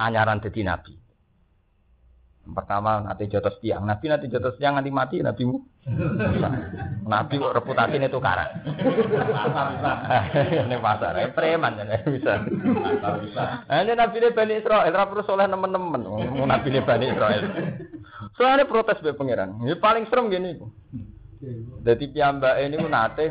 anyaran 0.00 0.40
dadi 0.40 0.62
nabi. 0.64 0.94
Pertama 2.48 3.04
nanti 3.04 3.28
jotos 3.28 3.60
tiang, 3.60 3.84
nabi 3.84 4.08
nanti 4.08 4.32
jotos 4.32 4.56
tiang 4.56 4.80
nanti 4.80 4.88
mati 4.88 5.20
nabi 5.20 5.44
mu. 5.44 5.60
Nabi 7.08 7.40
kok 7.40 7.56
reputasi 7.56 7.96
ini 7.96 8.12
tukaran. 8.12 8.60
Ini 10.68 10.76
pasar, 10.84 11.16
ini 11.16 11.32
preman 11.32 11.80
ya 11.80 11.96
bisa. 12.04 12.44
Ini 13.64 13.92
nabi 13.96 14.16
ini 14.20 14.36
Bani 14.36 14.54
Israel, 14.60 14.92
rapur 14.92 15.24
soleh 15.24 15.48
teman-teman. 15.48 16.04
Nabi 16.44 16.68
ini 16.68 16.84
Bani 16.84 17.08
Israel. 17.08 17.44
Soalnya 18.36 18.68
protes 18.68 19.00
be 19.00 19.14
pangeran. 19.14 19.62
Ini 19.62 19.78
paling 19.78 20.04
serem 20.10 20.28
gini. 20.28 20.58
Jadi 21.86 22.04
piyambak 22.10 22.58
ini 22.60 22.76
nate 22.82 23.26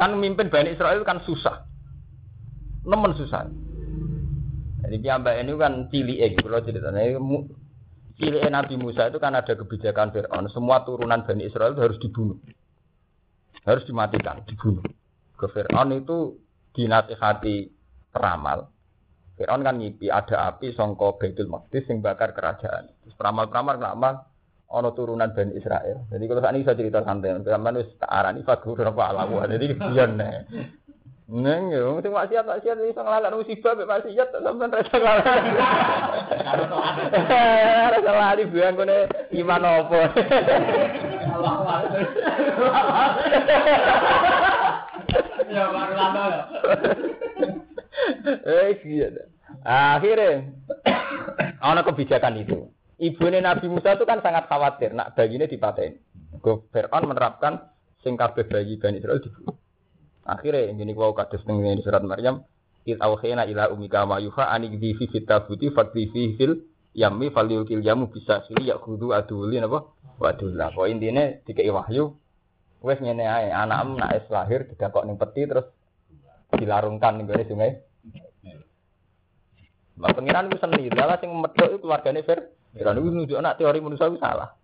kan 0.00 0.16
mimpin 0.16 0.48
Bani 0.48 0.72
Israel 0.72 1.04
kan 1.04 1.20
susah. 1.22 1.68
Nemen 2.82 3.12
susah. 3.14 3.46
Jadi 4.82 4.96
piyambak 4.98 5.38
ini 5.38 5.52
kan 5.54 5.86
cilik 5.92 6.18
eh 6.18 6.30
kalau 6.34 6.64
ceritanya 6.64 7.20
cilik 8.18 8.42
Nabi 8.48 8.74
Musa 8.80 9.08
itu 9.08 9.18
kan 9.22 9.36
ada 9.36 9.52
kebijakan 9.54 10.10
Fir'aun. 10.10 10.48
Semua 10.50 10.82
turunan 10.82 11.22
Bani 11.22 11.46
Israel 11.46 11.76
itu 11.76 11.82
harus 11.84 11.98
dibunuh. 12.00 12.38
Harus 13.62 13.86
dimatikan, 13.86 14.42
dibunuh. 14.48 14.82
Ke 15.38 15.46
Fir'aun 15.52 15.94
itu 15.94 16.40
dinasihati 16.74 17.70
peramal. 18.10 18.72
Fir'aun 19.42 19.66
kan 19.66 19.74
ngipi 19.74 20.06
ada 20.06 20.54
api 20.54 20.70
songko 20.70 21.18
Baitul 21.18 21.50
Maqdis 21.50 21.90
yang 21.90 21.98
bakar 21.98 22.30
kerajaan. 22.30 22.86
Terus 23.02 23.18
peramal-peramal 23.18 23.74
ngamal 23.82 24.22
ono 24.70 24.94
turunan 24.94 25.34
Bani 25.34 25.58
Israel. 25.58 26.06
Jadi 26.14 26.30
kalau 26.30 26.38
saat 26.38 26.54
ini 26.54 26.62
saya 26.62 26.78
cerita 26.78 27.02
santai, 27.02 27.34
zaman 27.42 27.74
wis 27.74 27.90
tak 27.98 28.06
arani 28.06 28.46
fagur 28.46 28.78
apa 28.78 29.02
alamu. 29.10 29.42
Jadi 29.42 29.74
biyen 29.74 30.14
nih. 30.14 30.46
Neng 31.32 31.74
yo, 31.74 31.98
sing 32.04 32.14
maksiat 32.14 32.44
maksiat 32.44 32.76
iso 32.86 33.02
nglalak 33.02 33.34
musibah 33.34 33.72
mek 33.74 33.88
maksiat 33.90 34.30
sampean 34.30 34.70
ra 34.70 34.84
iso 34.84 34.96
nglalak. 35.00 35.42
Ora 37.82 37.98
salah 37.98 38.36
di 38.38 38.44
biang 38.46 38.74
kene 38.78 38.98
iman 39.42 39.64
opo. 39.64 40.00
Ya 45.50 45.64
baru 45.66 45.94
lama 45.98 46.22
ya. 46.30 46.42
Eh 48.44 48.76
iya. 48.86 49.31
Akhirnya 49.62 50.50
ana 51.66 51.86
kebijakan 51.86 52.42
itu. 52.42 52.70
Ibune 53.02 53.42
Nabi 53.42 53.66
Musa 53.66 53.98
itu 53.98 54.06
kan 54.06 54.22
sangat 54.22 54.46
khawatir 54.46 54.94
nak 54.94 55.18
bayinya 55.18 55.50
dipateni. 55.50 55.98
Go 56.38 56.66
Fir'aun 56.70 57.06
menerapkan 57.06 57.70
sing 58.02 58.14
kabeh 58.14 58.46
bayi 58.46 58.78
Bani 58.78 58.98
Israel 58.98 59.22
dibunuh. 59.22 59.58
Akhirnya 60.22 60.70
ini 60.70 60.94
wau 60.94 61.10
kados 61.10 61.42
teng 61.42 61.58
surat 61.82 62.02
Maryam, 62.06 62.46
"Id 62.86 63.02
awhayna 63.02 63.42
ila 63.50 63.74
umika 63.74 64.06
ma 64.06 64.22
yuha 64.22 64.50
ani 64.54 64.70
di 64.70 64.94
fi 64.94 65.10
fitabuti 65.10 65.74
fakti 65.74 66.10
fi 66.14 66.22
fil 66.38 66.62
yammi 66.94 67.30
yamu 67.82 68.06
bisa 68.06 68.46
sili 68.46 68.70
ya 68.70 68.78
kudu 68.78 69.10
aduli 69.10 69.58
napa? 69.58 69.90
Waduh 70.22 70.54
lah, 70.54 70.70
kok 70.70 70.86
intine 70.86 71.42
dikei 71.42 71.70
wahyu 71.74 72.14
wis 72.82 72.98
ngene 73.02 73.26
ae, 73.26 73.50
anakmu 73.50 73.98
nak 73.98 74.26
lahir 74.30 74.66
didakok 74.66 75.06
ning 75.06 75.18
peti 75.18 75.46
terus 75.46 75.66
dilarungkan 76.54 77.18
ning 77.18 77.26
sungai. 77.26 77.82
Lah 80.00 80.10
pengiran 80.16 80.48
ku 80.48 80.56
seni, 80.56 80.88
lah 80.88 81.18
sing 81.20 81.30
medhok 81.32 81.68
iku 81.68 81.78
keluargane 81.84 82.24
Fir. 82.24 82.48
Fir'aun 82.72 82.96
iku 82.96 83.08
nunjuk 83.12 83.36
anak 83.36 83.60
teori 83.60 83.84
manusia 83.84 84.08
itu 84.08 84.16
salah. 84.16 84.56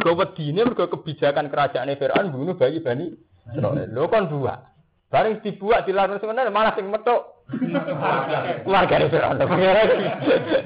Kau 0.00 0.12
wedine 0.16 0.68
mergo 0.68 0.84
kebijakan 0.88 1.48
kerajaan 1.48 1.88
Fir'aun 1.96 2.28
bunuh 2.28 2.54
bayi 2.60 2.84
Bani 2.84 3.08
Israil. 3.56 3.88
Lho 3.90 4.04
kon 4.06 4.28
dua. 4.28 4.60
Bareng 5.10 5.42
dibuat 5.42 5.88
dilarang 5.88 6.22
sebenarnya 6.22 6.54
malah 6.54 6.76
sing 6.76 6.86
metuk. 6.86 7.42
Keluarga 8.62 9.10
Fir'aun 9.10 9.40
pangeran. 9.40 9.88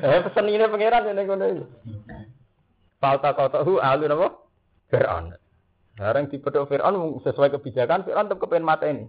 Eh 0.05 0.21
pesen 0.27 0.51
ini 0.51 0.67
pangeran 0.69 1.09
ning 1.15 1.27
kono 1.31 1.45
iki. 1.49 1.65
Falta 3.01 3.31
qatahu 3.33 3.81
alu 3.81 4.05
napa? 4.11 4.29
Fir'aun. 4.91 5.33
Bareng 5.95 6.27
dipethuk 6.29 6.69
Fir'aun 6.69 7.23
sesuai 7.23 7.55
kebijakan 7.57 8.05
Fir'aun 8.05 8.27
tetep 8.29 8.43
kepen 8.43 8.67
mata 8.67 8.91
ini. 8.91 9.07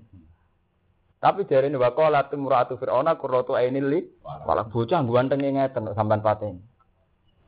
Tapi 1.20 1.48
dari 1.48 1.72
ini 1.72 1.80
wakola 1.80 2.28
timuratu 2.30 2.78
Fir'auna 2.78 3.18
kurrotu 3.18 3.58
ainil 3.58 3.88
li 3.90 4.00
malah 4.24 4.68
bocah 4.68 5.02
ganteng 5.02 5.42
ngeten 5.42 5.90
sampean 5.96 6.22
pateni. 6.22 6.62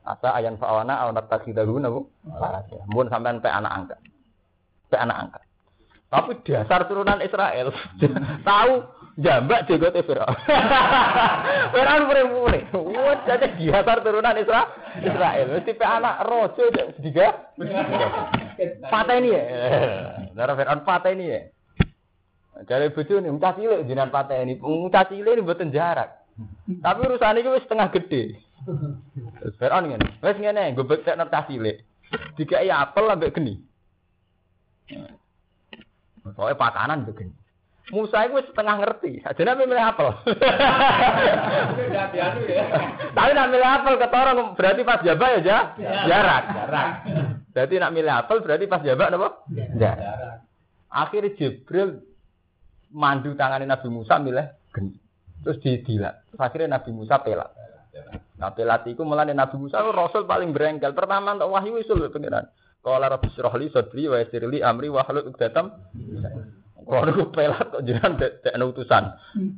Asa 0.08 0.32
ayan 0.34 0.56
fa'awana 0.56 1.04
aw 1.04 1.08
natakhidahu 1.12 1.76
nabu. 1.78 2.08
Mun 2.88 3.12
sampean 3.12 3.44
pe 3.44 3.52
anak 3.52 3.72
angkat. 3.72 4.00
Pe 4.88 4.96
anak 4.96 5.16
angkat. 5.28 5.42
Tapi 6.08 6.32
dasar 6.40 6.88
turunan 6.88 7.20
Israel 7.20 7.68
tahu 8.48 8.72
jambak 9.20 9.68
jegote 9.68 10.00
Firaun. 10.08 10.32
Firaun 11.76 12.02
mure-mure. 12.08 12.60
Wah, 12.72 13.20
jadi 13.28 13.52
dasar 13.68 14.00
turunan 14.00 14.32
Isra 14.40 14.72
Israel. 15.04 15.46
Mesti 15.52 15.72
pe 15.76 15.84
anak 15.84 16.24
rojo 16.24 16.64
sediga. 16.72 17.52
Pateni 18.92 19.36
ya. 19.36 19.42
Darah 20.32 20.56
Firaun 20.56 20.80
pateni 20.88 21.28
ya. 21.28 21.40
Dari 22.66 22.90
bojo 22.90 23.22
nih, 23.22 23.30
mucah 23.30 23.54
cilik 23.54 23.86
jenengan 23.86 24.10
pateni. 24.10 24.58
Mucah 24.58 25.06
cilik 25.06 25.38
ini 25.38 25.44
mboten 25.46 25.70
jarak. 25.70 26.26
Tapi 26.66 26.98
urusan 27.06 27.38
ini 27.38 27.54
wis 27.54 27.62
setengah 27.66 27.90
gede. 27.94 28.38
Terus 29.38 29.54
Firaun 29.58 29.86
ngene. 29.90 30.18
Wis 30.18 30.38
ngene, 30.38 30.74
gue 30.74 30.86
bektekno 30.86 31.30
cah 31.30 31.46
cilik. 31.46 31.86
Dikai 32.34 32.70
apel 32.72 33.04
ambek 33.06 33.38
geni. 33.38 33.62
Soalnya 36.34 36.58
pakanan 36.58 37.06
begini. 37.06 37.32
Musa 37.88 38.28
itu 38.28 38.44
setengah 38.52 38.84
ngerti. 38.84 39.24
Aja 39.24 39.42
nabi 39.48 39.64
milih 39.64 39.80
apel. 39.80 40.12
Tapi 43.16 43.30
nak 43.32 43.48
milih 43.48 43.64
apel 43.64 43.94
ketorong 43.96 44.52
berarti 44.60 44.82
pas 44.84 45.00
jabak 45.00 45.40
ya 45.40 45.40
ja? 45.40 45.58
jarak. 46.04 46.44
Jarak. 46.52 46.90
Berarti 47.56 47.74
nak 47.80 47.92
milih 47.96 48.12
apel 48.12 48.44
berarti 48.44 48.64
pas 48.68 48.84
jabak 48.84 49.08
apa? 49.08 49.28
Jarak. 49.80 50.44
Akhirnya 50.92 51.32
Jibril 51.40 52.04
mandu 52.92 53.36
tangannya 53.36 53.68
Nabi 53.68 53.88
Musa 53.92 54.16
milih 54.20 54.46
geni. 54.72 54.96
Terus 55.44 55.58
didilat. 55.62 56.26
Terus 56.30 56.40
akhirnya 56.40 56.78
Nabi 56.78 56.90
Musa 56.92 57.20
pelak. 57.22 57.50
Nah 58.38 58.50
pelat 58.54 58.86
itu 58.86 59.02
mulane 59.02 59.34
Nabi 59.34 59.56
Musa 59.58 59.82
rasul 59.82 60.26
paling 60.26 60.54
berengkel. 60.54 60.94
Pertama 60.94 61.34
untuk 61.34 61.50
wahyu 61.50 61.78
usul 61.78 62.06
pengiran. 62.10 62.46
Qala 62.78 63.10
rabbi 63.10 63.28
shrah 63.34 63.52
li 63.58 63.68
sadri 63.74 64.06
wa 64.06 64.16
yassir 64.22 64.46
li 64.46 64.62
amri 64.62 64.86
wa 64.86 65.02
hlul 65.02 65.30
'uqdatam. 65.30 65.66
Kalau 66.88 67.04
niku 67.04 67.28
pelat 67.28 67.68
kok 67.68 67.84
jenengan 67.84 68.16
dek 68.16 68.54
utusan. 68.54 69.04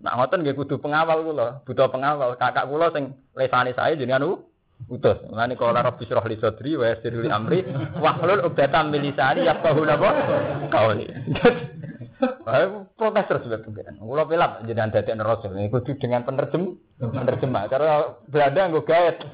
Nak 0.03 0.15
ngoten 0.19 0.43
nggih 0.43 0.57
kudu 0.59 0.83
pengawal 0.83 1.23
kula, 1.23 1.63
butuh 1.63 1.87
pengawal. 1.93 2.35
Kakak 2.35 2.67
kula 2.67 2.91
sing 2.91 3.15
lesane 3.39 3.71
saya 3.77 3.95
jenengan 3.95 4.41
utus. 4.89 5.21
Mulane 5.29 5.55
qala 5.55 5.85
rabbi 5.85 6.09
shrah 6.09 6.25
li 6.27 6.37
sadri 6.41 6.75
wa 6.75 6.91
yassir 6.91 7.13
li 7.13 7.31
amri 7.31 7.63
wa 8.01 8.17
hlul 8.19 8.51
'uqdatam 8.51 8.91
min 8.91 9.05
lisani 9.05 9.47
yafqahu 9.47 9.85
napa 9.85 10.11
terus 12.21 13.49
buat 13.49 13.63
pengiran. 13.65 13.97
Kula 13.97 14.25
pelat 14.29 14.53
jenengan 14.69 14.93
dadi 14.93 15.17
rasul. 15.17 15.57
Ini 15.57 15.73
kudu 15.73 15.97
dengan 15.97 16.23
penerjem 16.29 16.77
penerjemah. 17.01 17.65
Karena 17.73 18.21
Belanda 18.29 18.63
nggo 18.69 18.83
gaet. 18.85 19.17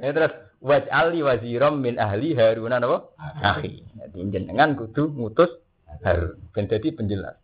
Ya 0.00 0.10
terus 0.10 0.34
waj'ali 0.58 1.22
waziram 1.22 1.78
min 1.78 1.94
ahli 1.94 2.34
Harun 2.34 2.74
napa? 2.74 3.14
Akhi. 3.38 3.86
Jadi 3.94 4.18
jenengan 4.34 4.74
kudu 4.74 5.14
ngutus 5.14 5.62
Harun 6.02 6.42
ben 6.50 6.66
dadi 6.66 6.90
penjelas. 6.90 7.38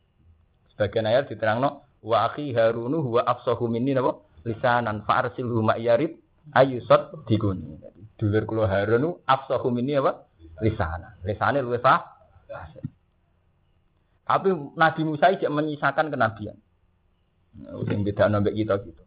Sebagian 0.75 1.07
ayat 1.07 1.31
diterangno 1.31 1.87
wa 2.03 2.27
akhi 2.27 2.51
Harunu 2.51 2.99
huwa 2.99 3.23
afsahu 3.23 3.71
minni 3.71 3.95
napa? 3.95 4.27
Lisanan 4.43 5.07
fa 5.07 5.23
arsilhu 5.23 5.63
ma 5.63 5.79
yarid 5.79 6.19
ayusat 6.51 7.15
diguni. 7.31 7.79
Jadi 7.79 8.01
dulur 8.19 8.43
kula 8.43 8.67
Harun 8.67 8.99
nu 8.99 9.11
afsahu 9.23 9.71
minni 9.71 9.95
apa? 9.95 10.27
Lisanan. 10.67 11.15
Lisane 11.23 11.63
luwih. 11.63 11.79
Tapi 14.27 14.49
Nabi 14.75 15.03
Musa 15.07 15.31
tidak 15.31 15.55
menyisakan 15.55 16.11
kenabian. 16.11 16.59
Sing 17.87 18.03
beda 18.03 18.27
nambah 18.27 18.53
kita 18.53 18.75
gitu. 18.83 19.03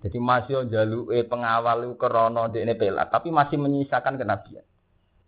Jadi 0.00 0.16
masih 0.16 0.64
jaluke 0.72 1.20
pengawal 1.28 1.84
itu 1.84 1.94
krono 2.00 2.48
ini 2.48 2.72
pelat, 2.72 3.12
tapi 3.12 3.28
masih 3.28 3.60
menyisakan 3.60 4.16
kenabian. 4.16 4.64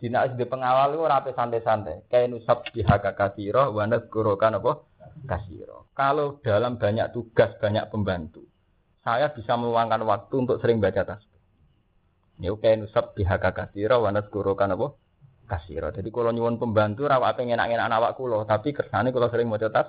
Dina 0.00 0.24
di 0.26 0.42
pengawal 0.48 0.96
itu 0.96 1.04
rapi 1.04 1.30
santai-santai. 1.36 2.08
Kayak 2.08 2.34
nusab 2.34 2.64
bihaka 2.72 3.12
kasiro, 3.12 3.70
wana 3.76 4.00
gorokan 4.02 4.58
apa? 4.58 4.82
Kasiro. 5.28 5.92
Kalau 5.92 6.40
dalam 6.40 6.80
banyak 6.80 7.12
tugas, 7.12 7.52
banyak 7.60 7.86
pembantu, 7.92 8.42
saya 9.04 9.28
bisa 9.30 9.54
meluangkan 9.60 10.02
waktu 10.08 10.34
untuk 10.40 10.56
sering 10.58 10.80
baca 10.80 11.04
tasbih. 11.04 11.42
Ya 12.40 12.50
kayak 12.56 12.88
nusab 12.88 13.12
bihaka 13.12 13.52
kasiro, 13.52 14.02
wana 14.02 14.24
gorokan 14.24 14.72
apa? 14.72 14.96
Kasiro. 15.46 15.92
Jadi 15.92 16.08
kalau 16.08 16.32
nyuwun 16.32 16.56
pembantu, 16.56 17.04
rawak 17.04 17.36
pengen 17.36 17.60
enak-enak 17.60 17.92
awak 17.92 18.12
kulo, 18.16 18.46
tapi 18.48 18.72
kersane 18.72 19.12
kalau 19.12 19.28
sering 19.28 19.50
baca 19.52 19.68
tas. 19.68 19.88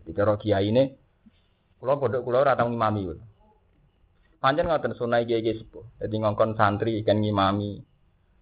Jadi 0.00 0.10
kalau 0.16 0.38
kiai 0.40 0.70
ini, 0.72 0.84
kulo 1.76 1.98
pondok 2.00 2.22
kulo 2.24 2.40
ratang 2.40 2.72
ngimami. 2.72 3.02
kulo. 3.04 3.22
Pancen 4.40 4.68
ngoten 4.68 4.94
sunai 4.94 5.26
kiai 5.26 5.42
sepuh. 5.42 5.98
Jadi 5.98 6.14
ngongkon 6.22 6.54
santri 6.54 7.02
kan 7.02 7.18
ngimami. 7.18 7.82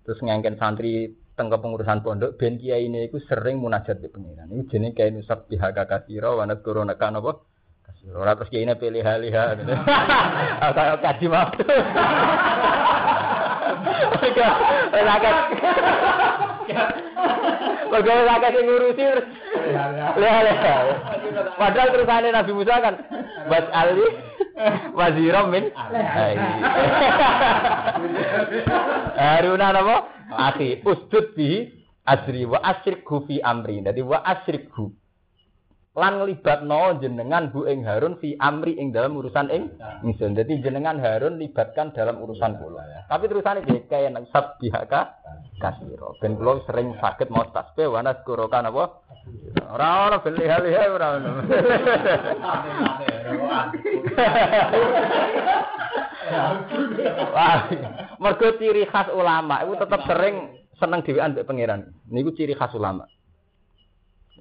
Terus 0.04 0.20
ngengken 0.20 0.60
santri 0.60 1.16
teng 1.34 1.50
kepengurusan 1.50 2.04
pondok 2.04 2.38
ben 2.38 2.60
kiai 2.60 2.86
ini 2.86 3.08
iku 3.10 3.18
sering 3.24 3.58
munajat 3.58 3.98
di 3.98 4.12
pengiran. 4.12 4.52
Iku 4.52 4.70
jenenge 4.70 4.94
kiai 4.94 5.10
nusab 5.10 5.48
bihaka 5.48 5.88
kasira 5.88 6.36
wa 6.36 6.44
nadkuru 6.44 6.84
naka 6.84 7.08
napa? 7.10 7.40
Kasira. 7.82 8.20
Ora 8.20 8.36
terus 8.36 8.52
kiai 8.52 8.68
ini 8.68 8.76
pilih 8.76 9.02
haliha. 9.02 9.44
Atau 10.68 11.00
kaji 11.00 11.26
maaf. 14.20 14.58
Lakat. 14.94 15.36
Mergo 17.90 18.12
lakat 18.26 18.50
sing 18.54 18.64
ngurusi 18.66 19.04
terus. 19.04 19.26
Lihat 20.18 20.42
lihat. 20.46 20.86
Padahal 21.58 21.88
terusane 21.94 22.28
Nabi 22.34 22.52
Musa 22.54 22.74
kan 22.82 22.94
Bas 23.46 23.66
Ali 23.70 24.06
Waziram 24.94 25.50
min 25.50 25.70
Haruna 29.18 29.68
napa? 29.74 29.96
Akhi 30.34 30.82
usdud 30.82 31.34
bi 31.38 31.70
asri 32.06 32.46
wa 32.46 32.58
asrikhu 32.62 33.26
fi 33.26 33.38
amri. 33.42 33.82
Dadi 33.82 34.02
wa 34.02 34.22
asrikhu. 34.22 34.90
Lan 35.94 36.18
nglibatno 36.18 36.98
jenengan 36.98 37.54
Bu 37.54 37.70
ing 37.70 37.86
Harun 37.86 38.18
fi 38.18 38.34
amri 38.42 38.74
ing 38.74 38.90
dalam 38.90 39.14
urusan 39.14 39.46
ing 39.46 39.70
ingsun. 40.02 40.34
Dadi 40.34 40.58
jenengan 40.58 40.98
Harun 40.98 41.38
libatkan 41.38 41.94
dalam 41.94 42.18
urusan 42.18 42.58
kula. 42.58 43.06
Tapi 43.06 43.30
terusane 43.30 43.62
piye 43.62 43.86
kaya 43.86 44.10
nang 44.10 44.26
sabbihaka 44.34 45.14
kasiro. 45.62 46.18
Ben 46.18 46.34
kula 46.34 46.66
sering 46.66 46.98
sakit 46.98 47.30
mau 47.30 47.46
tasbih 47.54 47.94
wa 47.94 48.02
nazkuruka 48.02 48.58
napa? 48.58 49.06
Ora 49.70 50.10
ora 50.10 50.18
beli 50.18 50.44
hal-hal 50.50 50.90
ora 50.98 51.06
ono. 51.14 51.30
Wah, 57.30 57.70
mergo 58.18 58.48
ciri 58.58 58.82
khas 58.90 59.14
ulama 59.14 59.62
itu 59.62 59.78
tetap 59.78 60.00
sering 60.10 60.58
seneng 60.74 61.06
dhewean 61.06 61.38
mbek 61.38 61.46
pangeran. 61.46 61.94
Niku 62.10 62.34
ciri 62.34 62.58
khas 62.58 62.74
ulama. 62.74 63.06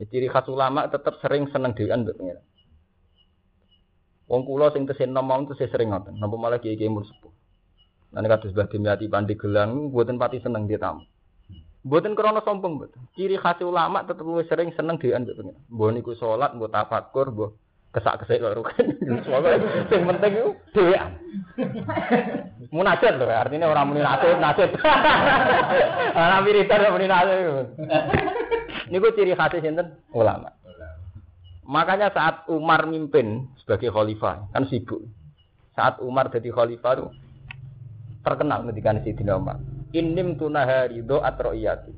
Ya, 0.01 0.03
ciri 0.09 0.25
khas 0.25 0.49
ulama 0.49 0.89
tetap 0.89 1.21
sering 1.21 1.45
seneng 1.53 1.77
dhewean 1.77 2.01
mbek 2.01 2.17
pangeran. 2.17 2.45
Wong 4.25 4.41
kula 4.47 4.73
sing 4.73 4.89
tesih 4.89 5.05
ngomong 5.11 5.51
tesih 5.53 5.69
sering 5.69 5.93
ngoten. 5.93 6.17
Napa 6.17 6.33
malah 6.39 6.57
kiai-kiai 6.57 6.89
mun 6.89 7.05
sepuh. 7.05 7.29
Lan 8.13 8.25
kados 8.29 8.53
Mbah 8.53 8.69
Pandi 9.09 9.33
Gelang 9.37 9.89
mboten 9.89 10.17
pati 10.17 10.41
seneng 10.41 10.65
dia 10.65 10.81
tamu. 10.81 11.05
Mboten 11.85 12.17
krana 12.17 12.41
sombong 12.41 12.81
mboten. 12.81 13.01
Ciri 13.13 13.37
khas 13.37 13.61
ulama 13.61 14.01
luwih 14.21 14.47
sering 14.49 14.73
seneng 14.73 14.97
dhewean 14.97 15.27
mbek 15.29 15.37
pangeran. 15.37 15.61
Mbah 15.69 15.89
niku 15.93 16.17
salat, 16.17 16.57
mbah 16.57 16.69
tafakur, 16.73 17.29
mbah 17.93 18.01
kesak-kesik 18.01 18.41
kok 18.41 18.57
rugen. 18.57 18.85
Soalnya 19.25 19.61
sing 19.85 20.01
penting 20.09 20.31
iku 20.33 20.51
dhewean. 20.73 21.09
Munajat 22.73 23.21
lho, 23.21 23.29
artinya 23.29 23.69
orang 23.69 23.85
muni 23.93 24.01
nasib, 24.01 24.41
nasib. 24.41 24.69
Ana 26.17 26.41
wiridan 26.41 26.89
kok 26.89 26.93
muni 26.97 27.05
nasib. 27.05 27.69
Niku 28.89 29.13
ciri 29.13 29.37
khas 29.37 29.53
sinten? 29.61 29.93
Ulama. 30.09 30.49
Makanya 31.69 32.09
saat 32.09 32.49
Umar 32.49 32.89
mimpin 32.89 33.47
sebagai 33.61 33.93
khalifah, 33.93 34.49
kan 34.51 34.65
sibuk. 34.67 35.05
Saat 35.77 36.01
Umar 36.01 36.33
jadi 36.33 36.49
khalifah 36.49 36.97
itu 36.97 37.05
terkenal 38.25 38.65
ketika 38.73 38.97
Sidina 39.05 39.37
Umar. 39.37 39.61
Inim 39.93 40.35
tunahari 40.35 41.05
doat 41.05 41.37
ro'iyati. 41.37 41.93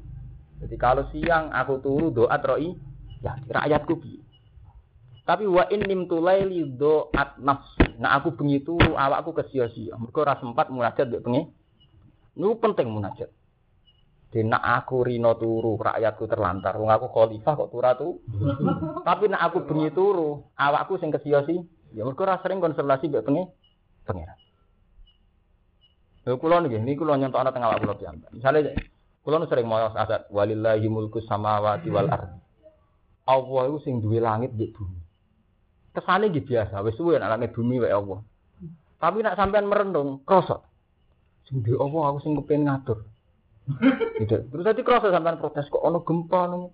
Jadi 0.60 0.76
kalau 0.76 1.08
siang 1.16 1.56
aku 1.56 1.80
turu 1.80 2.12
doat 2.12 2.44
ro'i, 2.44 2.76
ya 3.24 3.40
rakyatku 3.48 3.96
piye. 4.04 4.25
Tapi 5.26 5.50
wa 5.50 5.66
inim 5.74 6.06
tulaili 6.06 6.70
doat 6.78 7.42
nafsi. 7.42 7.98
Nah 7.98 8.22
aku 8.22 8.38
bengi 8.38 8.62
turu 8.62 8.94
awakku 8.94 9.34
kesia-sia. 9.34 9.98
Mergo 9.98 10.22
ora 10.22 10.38
sempat 10.38 10.70
munajat 10.70 11.10
mbek 11.10 11.26
bengi. 11.26 11.50
Niku 12.38 12.62
penting 12.62 12.94
munajat. 12.94 13.34
Dina 14.30 14.62
aku 14.62 15.02
rino 15.02 15.34
turu, 15.34 15.82
rakyatku 15.82 16.30
terlantar. 16.30 16.78
Wong 16.78 16.94
aku 16.94 17.10
khalifah 17.10 17.54
kok 17.58 17.72
turu 17.74 17.92
tu. 17.98 18.10
Tapi 19.08 19.26
nak 19.34 19.50
aku 19.50 19.66
bengi 19.66 19.90
turu, 19.90 20.46
awakku 20.54 21.02
sing 21.02 21.10
kesia-sia. 21.10 21.66
Ya 21.98 22.06
mergo 22.06 22.22
ora 22.22 22.38
sering 22.46 22.62
konsultasi 22.62 23.10
mbek 23.10 23.26
bengi 23.26 23.50
pangeran. 24.06 24.38
Lha 26.26 26.38
kula 26.38 26.62
niki, 26.62 26.78
niki 26.82 27.02
kula 27.02 27.18
nyontok 27.18 27.42
ana 27.42 27.50
teng 27.50 27.66
awak 27.66 27.82
kula 27.82 27.98
piyambak. 27.98 28.30
Misale 28.30 28.78
kula 29.26 29.46
sering 29.50 29.66
maos 29.66 29.98
adat 29.98 30.30
walillahi 30.30 30.86
mulku 30.86 31.18
samawati 31.26 31.90
wal 31.90 32.10
ardi. 32.14 32.38
Allah 33.26 33.62
iku 33.74 33.78
sing 33.82 34.06
duwe 34.06 34.22
langit 34.22 34.54
mbek 34.54 34.70
bumi. 34.74 35.05
Kesane 35.96 36.28
nggih 36.28 36.44
biasa, 36.44 36.84
wis 36.84 37.00
suwe 37.00 37.16
langit 37.16 37.56
bumi 37.56 37.80
wae 37.80 37.96
Allah. 37.96 38.20
Tapi 39.00 39.24
nak 39.24 39.40
sampean 39.40 39.72
merenung, 39.72 40.20
krasa. 40.28 40.60
Sing 41.48 41.64
duwe 41.64 41.80
Allah 41.80 42.04
aku 42.12 42.20
sing 42.20 42.36
ngatur. 42.36 43.00
gitu. 44.22 44.38
Terus 44.52 44.66
tadi 44.68 44.82
krasa 44.84 45.16
sampean 45.16 45.40
protes 45.40 45.72
kok 45.72 45.80
ono 45.80 46.04
gempa 46.04 46.52
nang 46.52 46.70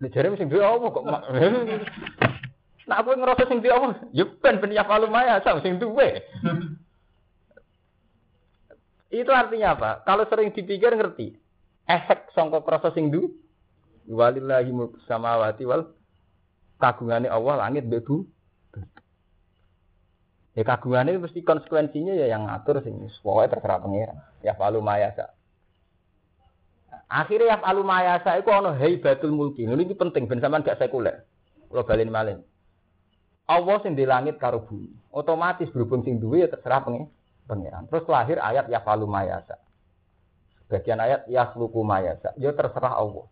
Nek 0.00 0.16
jare 0.16 0.32
sing 0.36 0.48
duwe 0.48 0.64
Allah 0.64 0.88
kok 0.88 1.04
mak- 1.04 1.28
Nak 2.88 2.98
aku 3.00 3.08
ngerasa 3.16 3.44
sing 3.48 3.60
duwe 3.60 3.72
Allah, 3.72 3.96
ya 4.12 4.24
ben 4.28 4.60
ben 4.60 4.72
ya 4.76 4.84
maya 4.84 5.40
sam 5.44 5.60
sing 5.64 5.80
duwe. 5.80 6.20
Itu 9.10 9.30
artinya 9.34 9.74
apa? 9.74 9.90
Kalau 10.06 10.24
sering 10.30 10.54
dipikir 10.54 10.94
ngerti. 10.94 11.34
Efek 11.90 12.30
sangka 12.30 12.62
krasa 12.62 12.94
sing 12.94 13.10
du 13.10 13.34
walillahi 14.06 14.70
mulku 14.70 15.02
samawati 15.10 15.66
wal 15.66 15.90
kagungane 16.78 17.26
Allah 17.26 17.66
langit 17.66 17.90
mbek. 17.90 18.06
Ya 20.58 20.66
kagungane 20.66 21.14
mesti 21.14 21.46
konsekuensinya 21.46 22.10
ya 22.10 22.26
yang 22.26 22.50
ngatur 22.50 22.82
sing 22.82 22.98
pokoke 23.22 23.54
terserah 23.54 23.78
pangeran. 23.78 24.18
Ya 24.42 24.58
falu 24.58 24.82
maya 24.82 25.14
sa. 25.14 25.30
Akhirnya 27.10 27.54
ya 27.54 27.56
alu 27.66 27.82
mayasa 27.82 28.38
iku 28.38 28.54
ana 28.54 28.74
haibatul 28.78 29.34
mulki. 29.34 29.66
Ini 29.66 29.94
penting 29.98 30.30
ben 30.30 30.38
sampean 30.38 30.62
gak 30.62 30.78
sekuler. 30.78 31.26
Kula 31.66 31.82
balen 31.82 32.10
malin. 32.10 32.38
Allah 33.50 33.82
sing 33.82 33.98
di 33.98 34.06
langit 34.06 34.38
karo 34.38 34.62
bumi. 34.62 34.90
Otomatis 35.10 35.66
berhubung 35.74 36.06
sing 36.06 36.22
duwe 36.22 36.46
ya 36.46 36.48
terserah 36.50 36.86
pengen 36.86 37.10
pengiran. 37.50 37.90
Terus 37.90 38.06
lahir 38.06 38.38
ayat 38.38 38.70
ya 38.70 38.78
falu 38.86 39.10
mayasa. 39.10 39.58
Bagian 40.70 41.02
ayat 41.02 41.26
ya 41.26 41.50
luku 41.58 41.82
mayasa. 41.82 42.30
Ya 42.38 42.54
terserah 42.54 42.94
Allah. 42.94 43.26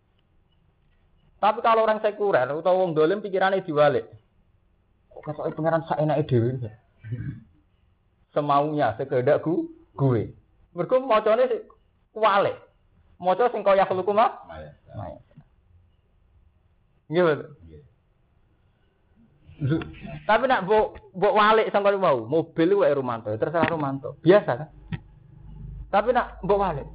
Tapi 1.38 1.62
kalau 1.62 1.86
orang 1.86 2.02
sekuler 2.02 2.50
atau 2.50 2.74
wong 2.82 2.98
dolim 2.98 3.22
pikirannya 3.22 3.62
diwalik. 3.62 4.10
Kok 5.14 5.22
ketok 5.22 5.54
pengiran 5.54 5.86
enake 5.86 6.26
dhewe. 6.26 6.50
Semaunya 8.34 8.94
sekedak 8.98 9.42
gu, 9.42 9.66
gue. 9.96 10.32
Mergo 10.76 11.00
macane 11.02 11.66
kuwalik. 12.12 12.56
Maca 13.18 13.50
sing 13.50 13.66
kaya 13.66 13.88
luku 13.90 14.14
mah. 14.14 14.46
Mayasa. 14.46 15.18
Nggih. 17.08 17.82
Tapi 20.22 20.44
nak 20.46 20.70
mbok 20.70 21.18
mbok 21.18 21.34
walik 21.34 21.66
sangka 21.74 21.90
mau, 21.98 22.22
mobil 22.22 22.78
wae 22.78 22.94
Romanto, 22.94 23.34
terserah 23.34 23.66
Romanto. 23.66 24.14
Biasa 24.22 24.54
kan? 24.54 24.68
Tapi 25.90 26.14
nak 26.14 26.38
mbok 26.46 26.62
walik. 26.62 26.86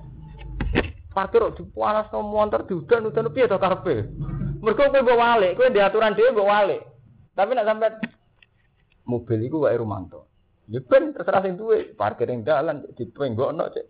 Parkir 1.12 1.44
kok 1.44 1.60
dipanas 1.60 2.10
no 2.10 2.26
motor 2.26 2.66
diudan-udan 2.66 3.30
piye 3.36 3.52
to 3.52 3.60
karepe? 3.60 4.08
Mergo 4.64 4.80
kowe 4.80 5.02
mbok 5.04 5.20
walik, 5.20 5.60
kowe 5.60 5.68
di 5.68 5.84
aturan 5.84 6.16
dhewe 6.16 6.32
mbok 6.32 6.48
walik. 6.48 6.82
Tapi 7.36 7.52
nak 7.52 7.68
sampai 7.68 7.92
mobil 9.08 9.40
iku 9.46 9.68
wae 9.68 9.76
Romanto. 9.76 10.28
Ya 10.72 10.80
ben 10.80 11.12
terserah 11.12 11.44
sing 11.44 11.60
duwe, 11.60 11.92
parkir 11.96 12.28
ning 12.32 12.48
dalan 12.48 12.88
dipenggokno 12.96 13.68
cek. 13.74 13.86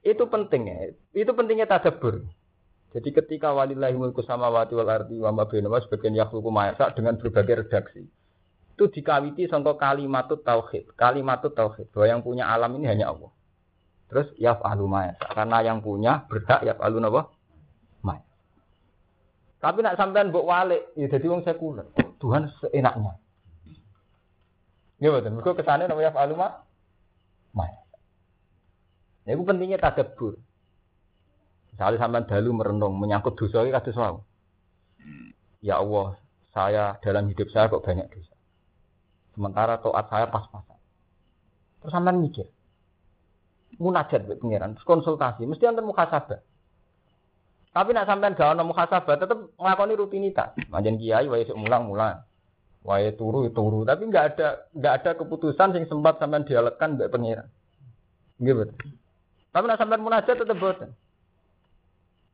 Itu 0.00 0.32
penting 0.32 0.62
ya. 0.64 0.76
Itu 1.12 1.36
pentingnya 1.36 1.68
tadabbur. 1.68 2.24
Jadi 2.90 3.08
ketika 3.14 3.54
walillahi 3.54 3.94
mulku 3.94 4.24
samawati 4.24 4.74
wal 4.74 4.90
ardi 4.90 5.20
wa 5.20 5.30
ma 5.30 5.44
bainahuma 5.46 5.78
sebagian 5.84 6.16
yakhluqu 6.16 6.50
ma 6.50 6.74
dengan 6.96 7.20
berbagai 7.20 7.66
redaksi. 7.66 8.02
Itu 8.74 8.88
dikawiti 8.88 9.46
sangka 9.46 9.76
kalimat 9.76 10.26
tauhid. 10.26 10.96
Kalimat 10.96 11.44
tauhid 11.44 11.92
bahwa 11.92 12.06
yang 12.08 12.20
punya 12.24 12.48
alam 12.48 12.80
ini 12.80 12.88
hanya 12.88 13.12
Allah. 13.12 13.30
Terus 14.10 14.26
yaf'alu 14.40 14.90
ma 14.90 15.14
Karena 15.20 15.62
yang 15.62 15.78
punya 15.84 16.26
berhak 16.26 16.66
yaf'alu 16.66 16.98
napa? 16.98 17.30
Ma 18.02 18.18
Tapi 19.60 19.78
nak 19.84 19.94
sampean 20.00 20.34
mbok 20.34 20.48
walik, 20.48 20.82
ya 20.96 21.06
dadi 21.06 21.26
wong 21.30 21.44
sekuler. 21.46 21.86
Tuhan 22.18 22.50
seenaknya. 22.58 23.20
Ya 25.00 25.08
betul. 25.08 25.32
Mergo 25.32 25.56
kesane 25.56 25.88
napa 25.88 26.04
yaf'alu 26.04 26.34
ma? 26.36 26.48
Ma. 27.56 27.64
Ya, 29.24 29.32
itu 29.32 29.42
pentingnya 29.42 29.80
tadabbur. 29.80 30.36
Misalnya 31.72 31.98
sampai 32.04 32.28
dalu 32.28 32.50
merenung 32.52 33.00
menyangkut 33.00 33.40
dosa 33.40 33.64
ini 33.64 33.72
mau. 33.72 34.20
Ya 35.64 35.80
Allah, 35.80 36.20
saya 36.52 37.00
dalam 37.00 37.32
hidup 37.32 37.48
saya 37.48 37.72
kok 37.72 37.80
banyak 37.80 38.04
dosa. 38.12 38.34
Sementara 39.32 39.80
toat 39.80 40.04
saya 40.12 40.28
pas-pasan. 40.28 40.76
Terus 41.80 41.92
sampai 41.92 42.12
mikir. 42.20 42.46
Munajat 43.80 44.28
buat 44.28 44.44
pengiran, 44.44 44.76
terus 44.76 44.84
konsultasi, 44.84 45.48
mesti 45.48 45.64
antar 45.64 45.86
muhasabah. 45.86 46.40
Tapi 47.70 47.90
nak 47.96 48.04
sampean 48.04 48.36
gak 48.36 48.52
ono 48.52 48.68
muhasabah, 48.68 49.14
tetap 49.16 49.38
ngelakoni 49.56 49.94
rutinitas. 49.96 50.52
Manjen 50.68 51.00
kiai, 51.00 51.30
wae 51.30 51.48
mulang-mulang. 51.56 52.20
Wae 52.80 53.12
turu 53.12 53.52
turu, 53.52 53.84
tapi 53.84 54.08
nggak 54.08 54.24
ada 54.34 54.64
nggak 54.72 54.94
ada 55.02 55.10
keputusan 55.20 55.76
yang 55.76 55.84
sempat 55.84 56.16
sampean 56.16 56.48
dialekkan 56.48 56.96
buat 56.96 57.12
pengiran. 57.12 57.44
Gitu. 58.40 58.72
Tapi 59.52 59.64
nak 59.68 59.76
sampean 59.76 60.00
munajat 60.00 60.40
tetap 60.40 60.56
boten. 60.56 60.96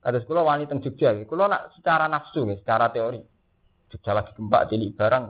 Ada 0.06 0.22
sekolah 0.22 0.46
wanita 0.46 0.70
teng 0.70 0.86
Jogja, 0.86 1.18
kalau 1.26 1.50
nak 1.50 1.74
secara 1.74 2.06
nafsu, 2.06 2.46
nih, 2.46 2.62
secara 2.62 2.94
teori, 2.94 3.18
Jogja 3.90 4.14
lagi 4.14 4.30
gempa 4.38 4.70
cilik 4.70 4.94
barang, 4.94 5.24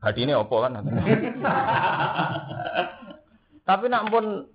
hati 0.00 0.24
ini 0.24 0.32
opo 0.32 0.56
kan? 0.64 0.80
Tapi 3.68 3.84
nak 3.92 4.08
pun 4.08 4.48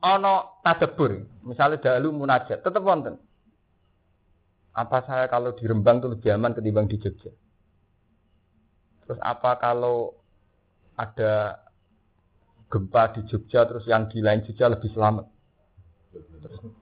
ono 0.00 0.34
tadebur, 0.64 1.12
misalnya 1.44 1.76
dahulu 1.76 2.24
munajat, 2.24 2.64
tetap 2.64 2.80
wonten. 2.80 3.20
Apa 4.72 5.04
saya 5.04 5.28
kalau 5.28 5.52
di 5.52 5.68
Rembang 5.68 6.00
itu 6.00 6.08
lebih 6.16 6.32
aman 6.32 6.56
ketimbang 6.56 6.88
di 6.88 6.96
Jogja? 6.96 7.28
Terus 9.06 9.20
apa 9.22 9.54
kalau 9.62 10.12
ada 10.98 11.62
gempa 12.66 13.14
di 13.14 13.22
Jogja 13.30 13.62
terus 13.70 13.86
yang 13.86 14.10
di 14.10 14.18
lain 14.18 14.42
Jogja 14.42 14.66
lebih 14.66 14.90
selamat? 14.90 15.26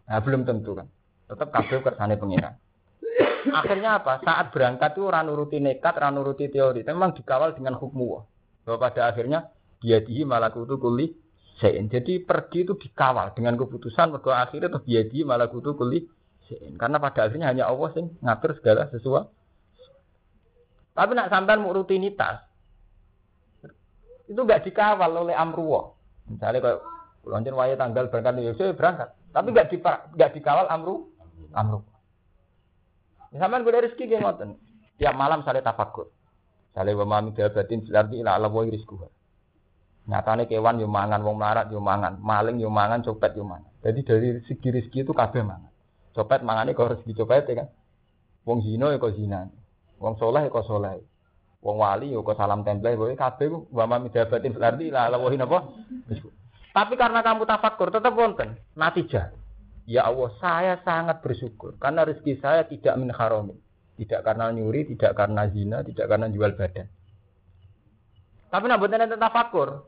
Nah, 0.08 0.20
belum 0.24 0.48
tentu 0.48 0.72
kan. 0.72 0.88
Tetap 1.28 1.48
kabeh 1.52 1.80
kersane 1.84 2.16
pengiran. 2.16 2.54
Akhirnya 3.52 4.00
apa? 4.00 4.24
Saat 4.24 4.56
berangkat 4.56 4.96
itu 4.96 5.04
orang 5.04 5.28
nuruti 5.28 5.60
nekat, 5.60 6.00
orang 6.00 6.16
nuruti 6.16 6.48
teori. 6.48 6.80
Memang 6.80 7.12
dikawal 7.12 7.52
dengan 7.52 7.76
hukum 7.76 8.24
Bahwa 8.64 8.78
pada 8.80 9.12
akhirnya 9.12 9.52
dia 9.84 10.00
dihi 10.00 10.24
malakutu 10.24 10.80
kuli 10.80 11.12
sein. 11.60 11.92
Jadi 11.92 12.24
pergi 12.24 12.64
itu 12.64 12.72
dikawal 12.80 13.36
dengan 13.36 13.60
keputusan 13.60 14.16
bahwa 14.16 14.40
akhirnya 14.40 14.72
tuh 14.72 14.82
dia 14.88 15.04
dihi 15.04 15.28
malakutu 15.28 15.76
kuli 15.76 16.08
sein. 16.48 16.72
Karena 16.80 16.96
pada 16.96 17.28
akhirnya 17.28 17.52
hanya 17.52 17.68
Allah 17.68 17.92
sing 17.92 18.16
ngatur 18.24 18.56
segala 18.56 18.88
sesuatu. 18.88 19.28
Tapi 20.94 21.10
nak 21.12 21.30
sampai 21.30 21.58
mau 21.58 21.74
rutinitas 21.74 22.54
itu 24.24 24.40
nggak 24.40 24.64
dikawal 24.64 25.10
oleh 25.26 25.36
amruwa. 25.36 25.92
Misalnya 26.24 26.64
kalau 26.64 26.80
lonjen 27.28 27.52
waya 27.52 27.76
tanggal 27.76 28.08
berangkat 28.08 28.40
ya 28.40 28.72
berangkat. 28.72 29.12
Tapi 29.34 29.48
nggak 29.52 29.68
di, 29.68 29.76
nggak 29.84 30.32
dikawal 30.38 30.66
amru 30.70 31.12
amru. 31.52 31.82
Misalnya 33.34 33.62
gue 33.66 33.72
dari 33.74 33.88
gue 33.90 34.18
ngoten. 34.18 34.50
Tiap 34.94 35.14
malam 35.18 35.42
saya 35.42 35.58
tafakur. 35.58 36.10
Saya 36.74 36.94
wa 36.94 37.06
mami 37.06 37.34
dabatin 37.34 37.82
silardi 37.82 38.22
ila 38.22 38.38
ala 38.38 38.46
wa 38.50 38.62
rizquha. 38.62 39.10
Nyatane 40.04 40.44
kewan 40.44 40.82
yo 40.82 40.86
mangan, 40.90 41.24
wong 41.24 41.40
melarat 41.40 41.72
yo 41.72 41.80
mangan, 41.80 42.20
maling 42.20 42.60
yo 42.60 42.68
mangan, 42.68 43.00
copet 43.00 43.32
yo 43.34 43.42
mangan. 43.46 43.72
Jadi 43.80 44.00
dari 44.04 44.28
segi 44.44 44.68
rezeki 44.68 44.98
itu 45.08 45.12
kabeh 45.16 45.40
mangan. 45.40 45.72
Copet 46.12 46.44
mangane 46.44 46.76
kok 46.76 46.92
rezeki 46.92 47.12
copet 47.24 47.42
ya 47.48 47.54
kan. 47.64 47.68
Wong 48.44 48.60
zina 48.62 48.92
ya 48.92 49.00
kok 49.00 49.14
zina. 49.16 49.48
Wong 50.04 50.20
soleh 50.20 50.44
ya 50.44 50.52
kok 50.52 50.68
soleh. 50.68 51.00
Wong 51.64 51.80
wali 51.80 52.12
ya 52.12 52.20
kok 52.20 52.36
salam 52.36 52.60
tempel 52.60 52.92
kowe 53.00 53.08
kabeh 53.08 53.46
ku 53.48 53.58
wa 53.72 53.88
mami 53.88 54.12
ila 54.12 55.00
ala 55.08 55.16
wa 55.16 55.32
napa? 55.32 55.58
Tapi 56.76 56.94
karena 57.00 57.24
kamu 57.24 57.48
tafakur 57.48 57.88
tetap 57.88 58.12
wonten 58.12 58.60
natijah. 58.76 59.32
Ya 59.84 60.08
Allah, 60.08 60.32
saya 60.40 60.74
sangat 60.84 61.24
bersyukur 61.24 61.76
karena 61.80 62.04
rezeki 62.04 62.40
saya 62.40 62.68
tidak 62.68 62.96
min 63.00 63.08
haramin. 63.08 63.56
Tidak 63.94 64.26
karena 64.26 64.50
nyuri, 64.50 64.90
tidak 64.90 65.14
karena 65.14 65.46
zina, 65.54 65.86
tidak 65.86 66.10
karena 66.10 66.26
jual 66.26 66.52
badan. 66.58 66.88
Tapi 68.50 68.64
nak 68.66 68.78
buatan 68.82 69.06
tentang 69.06 69.22
tafakur. 69.22 69.86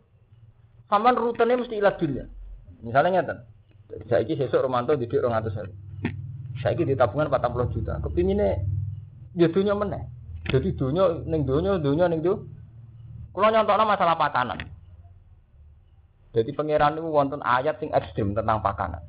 Saman 0.86 1.18
rutenya 1.18 1.58
mesti 1.58 1.74
ilat 1.74 1.98
dunia. 1.98 2.24
Misalnya 2.86 3.18
ngeten. 3.18 3.38
Saya 4.06 4.22
ini 4.22 4.38
sesuk 4.38 4.62
Romanto 4.62 4.94
didik 4.94 5.18
200 5.18 5.58
hari. 5.58 5.74
Saya 6.62 6.78
ini 6.78 6.94
di 6.94 6.94
tabungan 6.94 7.26
40 7.30 7.74
juta. 7.74 7.98
Kepinginnya 7.98 8.62
ya 9.36 9.48
dunia 9.52 9.76
meneh. 9.76 10.02
Jadi 10.48 10.72
dunia 10.74 11.22
ning 11.28 11.44
dunia, 11.44 11.76
dunia 11.76 12.08
ning 12.08 12.24
dunia. 12.24 12.42
Kalau 13.36 13.52
nyontoknya 13.52 13.84
masalah 13.84 14.16
pakanan. 14.16 14.58
Jadi 16.32 16.50
pangeran 16.56 16.96
itu 16.96 17.08
wonten 17.08 17.40
ayat 17.44 17.76
sing 17.80 17.92
ekstrim 17.92 18.32
tentang 18.32 18.64
pakanan. 18.64 19.04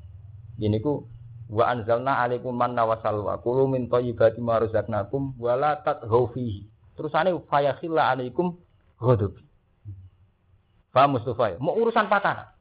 Ini 0.60 0.84
ku 0.84 1.08
wa 1.48 1.72
anzalna 1.72 2.20
alaikum 2.24 2.52
manna 2.52 2.84
wa 2.84 3.00
salwa 3.00 3.40
kulu 3.40 3.72
min 3.72 3.88
thayyibati 3.88 4.44
ma 4.44 4.60
razaqnakum 4.60 5.40
wa 5.40 5.54
la 5.56 5.80
tatghaw 5.80 6.28
fihi. 6.36 6.68
Terusane 7.00 7.32
fayakhilla 7.48 8.12
alaikum 8.12 8.60
ghadab. 9.00 9.36
Paham 10.92 11.20
Mustafa? 11.20 11.56
Mau 11.60 11.76
urusan 11.76 12.12
pakanan. 12.12 12.52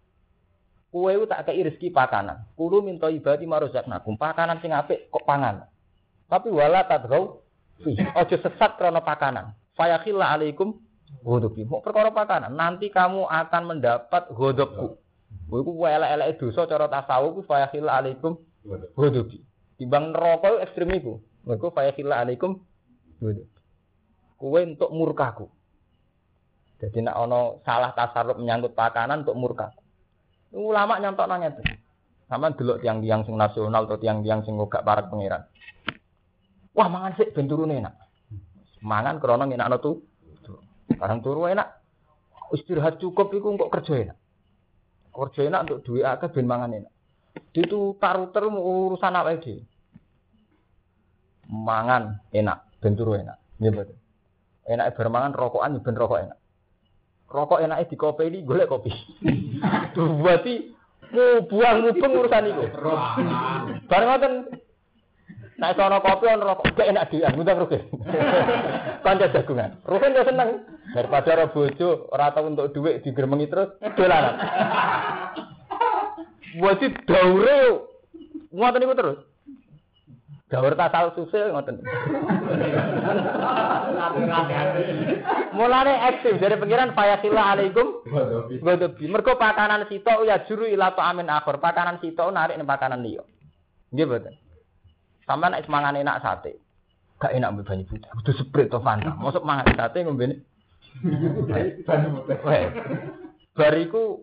Kue 0.91 1.19
itu 1.19 1.27
tak 1.27 1.51
kei 1.51 1.67
rezeki 1.67 1.91
pakanan. 1.91 2.47
Kulu 2.55 2.83
min 2.83 3.03
thayyibati 3.03 3.43
ma 3.43 3.59
razaqnakum. 3.59 4.15
Pakanan 4.15 4.63
sing 4.63 4.71
apik 4.71 5.11
kok 5.11 5.27
pangan. 5.27 5.67
Tapi 6.31 6.51
wala 6.51 6.87
fihi. 6.87 7.46
Ojo 7.85 8.37
sesat 8.41 8.81
krana 8.81 9.05
pakanan. 9.05 9.53
Fayakhilla 9.77 10.33
alaikum 10.33 10.81
ghadabi. 11.21 11.69
Mau 11.69 11.85
perkara 11.85 12.09
pakanan, 12.09 12.55
nanti 12.57 12.89
kamu 12.89 13.29
akan 13.29 13.63
mendapat 13.69 14.33
ghadabku. 14.33 14.97
Kowe 15.47 15.59
iku 15.63 15.73
elek-elek 15.87 16.43
dosa 16.43 16.67
cara 16.67 16.87
tasawuf 16.91 17.39
ku 17.39 17.41
fa 17.45 17.69
alaikum 17.69 18.41
ghadabi. 18.97 19.45
Timbang 19.77 20.17
neraka 20.17 20.65
ekstrem 20.65 20.97
iku. 20.97 21.21
Mergo 21.45 21.71
fa 21.71 21.85
alaikum 21.85 22.65
ghadabi. 23.21 23.45
Kowe 24.41 24.61
untuk 24.65 24.91
murkaku. 24.93 25.47
Jadi 26.77 27.09
nak 27.09 27.17
ono 27.17 27.65
salah 27.65 27.97
tasarruf 27.97 28.37
menyangkut 28.37 28.77
pakanan 28.77 29.25
untuk 29.25 29.37
murkaku. 29.37 29.81
Ulama 30.57 31.01
nyontok 31.01 31.29
nanya 31.29 31.53
tuh. 31.57 31.65
Sama 32.27 32.51
dulu 32.53 32.77
tiang-tiang 32.83 33.23
sing 33.23 33.39
nasional 33.39 33.87
atau 33.87 34.03
tiang-tiang 34.03 34.43
sing 34.43 34.59
gak 34.59 34.83
parak 34.83 35.09
pangeran. 35.09 35.47
Wah 36.77 36.89
mangan 36.93 37.17
sih 37.17 37.33
ben 37.33 37.49
turune 37.49 37.81
enak. 37.81 37.97
Mangan 38.85 39.17
krana 39.17 39.49
ngenakno 39.49 39.81
tuh. 39.81 39.97
Sekarang 40.93 41.25
turu 41.25 41.49
enak. 41.49 41.81
Istirahat 42.53 43.01
cukup 43.03 43.33
iku 43.33 43.57
kok 43.57 43.73
kerja 43.81 44.13
enak. 44.13 44.19
Kerja 45.11 45.41
enak 45.49 45.63
untuk 45.67 45.83
duit 45.89 46.05
akeh 46.05 46.29
ben 46.31 46.47
mangan 46.47 46.77
enak. 46.77 46.93
Itu 47.57 47.97
taruter 47.97 48.47
urusan 48.53 49.17
apa 49.17 49.41
itu? 49.41 49.65
Mangan 51.49 52.21
enak, 52.31 52.69
bentur 52.85 53.17
enak. 53.17 53.41
Nggih 53.57 53.73
mboten. 53.73 53.97
Enak 54.67 54.93
bermangan 54.99 55.33
rokokan 55.33 55.81
ben 55.81 55.97
rokok 55.97 56.21
enak. 56.21 56.39
Rokok 57.27 57.65
kopi 57.99 58.31
ini 58.31 58.45
golek 58.45 58.71
kopi. 58.71 58.93
Tuh 59.97 60.11
berarti 60.21 60.77
mau 61.11 61.43
buang 61.49 61.77
mubeng 61.83 62.13
urusan 62.15 62.51
itu. 62.51 62.65
Bareng 63.89 64.09
ngoten 64.11 64.33
Nah, 65.57 65.73
sono 65.73 66.05
kopi 66.05 66.29
on 66.29 66.45
rokok 66.45 66.77
gak 66.77 66.89
enak 66.93 67.09
dia, 67.13 67.33
ngundang 67.33 67.65
rugi. 67.65 67.81
Kanca 69.01 69.33
jagungan. 69.33 69.81
Rugi 69.89 70.13
yo 70.13 70.23
seneng 70.29 70.51
daripada 70.93 71.33
ora 71.33 71.47
bojo, 71.49 72.13
ora 72.13 72.29
tau 72.37 72.45
untuk 72.45 72.77
duit 72.77 73.01
digermengi 73.01 73.49
terus 73.49 73.73
dolanan. 73.97 74.37
Wajib 76.61 76.93
daure 77.09 77.89
ngoten 78.53 78.81
niku 78.85 78.95
terus. 78.97 79.19
Daur 80.53 80.77
tasal 80.77 81.17
susil 81.17 81.49
ngoten. 81.49 81.81
Mulane 85.57 85.95
ekstrim 86.13 86.37
dari 86.37 86.61
pengiran 86.61 86.93
fayasila 86.93 87.57
alaikum 87.57 88.05
godobi. 88.61 89.09
Mergo 89.09 89.41
pakanan 89.41 89.89
sito 89.89 90.21
ya 90.29 90.45
juru 90.45 90.69
ila 90.69 90.93
amin 91.01 91.33
akhir. 91.33 91.65
Pakanan 91.65 91.97
sito 92.05 92.29
narik 92.29 92.61
ning 92.61 92.69
pakanan 92.69 93.01
liya. 93.01 93.25
Nggih 93.97 94.05
mboten. 94.05 94.46
Sampai 95.27 95.51
naik 95.51 95.67
semangat 95.67 95.99
enak 95.99 96.23
sate. 96.23 96.63
Gak 97.19 97.35
enak 97.35 97.51
mbek 97.53 97.67
banyu 97.67 97.85
putih. 97.91 98.11
Kudu 98.23 98.33
sprit 98.39 98.71
to 98.71 98.79
Fanta. 98.79 99.19
Mosok 99.19 99.43
mangan 99.43 99.67
sate 99.75 100.07
ngombe 100.07 100.47
putih. 101.03 101.67
Bariku 103.59 104.23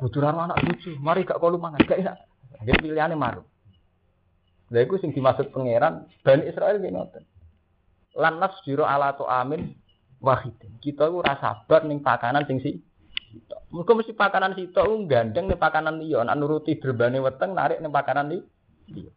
kudu 0.00 0.18
anak 0.24 0.56
bojo. 0.64 0.90
Mari 1.04 1.28
gak 1.28 1.36
kolu 1.36 1.60
mangan. 1.60 1.84
Gak 1.84 2.00
enak. 2.00 2.16
Jadi 2.64 2.80
pilihannya 2.80 3.18
maru. 3.18 3.44
Lha 4.72 4.88
iku 4.88 4.96
sing 4.96 5.12
dimaksud 5.12 5.52
pangeran 5.52 6.08
Bani 6.24 6.48
Israel 6.48 6.80
ki 6.80 6.88
ngoten. 6.88 7.24
Lan 8.16 8.40
nasjiro 8.40 8.88
ala 8.88 9.12
tu 9.12 9.28
amin 9.28 9.76
wahidin. 10.24 10.80
Kita 10.80 11.12
iku 11.12 11.20
ora 11.20 11.36
sabar 11.36 11.84
ning 11.84 12.00
pakanan 12.00 12.48
sing 12.48 12.64
si 12.64 12.80
Mergo 13.72 13.96
mesti 13.96 14.12
pakanan 14.12 14.52
sitok 14.52 15.08
gandeng 15.08 15.48
ning 15.48 15.56
pakanan 15.56 15.96
liya, 15.96 16.20
nek 16.20 16.36
nuruti 16.36 16.76
drebane 16.76 17.16
weteng 17.16 17.56
narik 17.56 17.80
ning 17.80 17.88
pakanan 17.88 18.28
liya. 18.28 19.12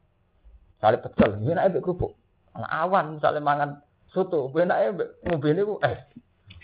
Kali 0.86 1.02
pecel, 1.02 1.42
gue 1.42 1.58
naik 1.58 1.82
kerupuk. 1.82 2.14
Anak 2.54 2.70
awan 2.70 3.18
misalnya 3.18 3.42
mangan 3.42 3.70
soto, 4.14 4.54
gue 4.54 4.62
naik 4.70 4.94
ngombe 5.26 5.50
ku 5.66 5.82
eh 5.82 5.98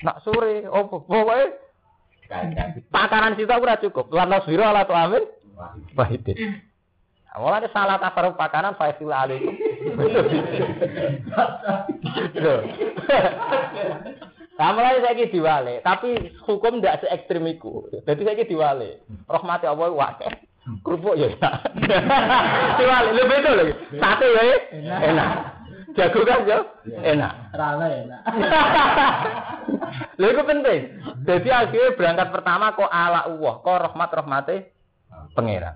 nak 0.05 0.21
sore 0.21 0.69
opo 0.69 1.01
pokoke 1.05 1.57
pakanan 2.93 3.33
situ 3.33 3.49
ora 3.49 3.81
cukup. 3.81 4.13
Lan 4.13 4.29
nasbiro 4.29 4.61
ala 4.61 4.85
tu 4.85 4.93
amin. 4.93 5.25
Wahidin. 5.97 6.37
Awalnya 7.33 7.73
salah 7.73 7.97
tasaruf 7.97 8.37
pakanan 8.37 8.77
faisil 8.77 9.09
alaikum. 9.09 9.57
Kamu 14.61 14.77
lagi 14.77 14.99
saya 15.01 15.25
diwale, 15.25 15.81
tapi 15.81 16.37
hukum 16.45 16.77
tidak 16.77 17.01
se 17.01 17.07
ekstrim 17.09 17.49
itu. 17.49 17.89
Jadi 18.05 18.21
saya 18.21 18.45
diwale. 18.45 19.01
Rahmati 19.25 19.65
Allah 19.65 19.89
wakil. 19.89 20.29
Kerupuk 20.79 21.19
ya 21.19 21.27
enak. 21.35 21.53
Cuman 22.79 23.03
lu 23.11 23.23
beda 23.27 23.51
lagi. 23.51 23.73
Sate 23.99 24.27
ya 24.31 24.43
enak. 25.11 25.29
Jago 25.91 26.23
kan 26.23 26.47
ya 26.47 26.59
enak. 27.03 27.33
Rame 27.51 27.87
enak. 28.07 28.21
Lha 30.19 30.25
iku 30.31 30.43
penting. 30.47 30.81
Jadi 31.27 31.49
akhirnya 31.51 31.95
berangkat 31.99 32.27
pertama 32.31 32.71
kok 32.79 32.87
ala 32.87 33.27
Allah, 33.27 33.53
kok 33.59 33.81
rahmat 33.91 34.09
rahmate 34.15 34.55
pangeran. 35.35 35.75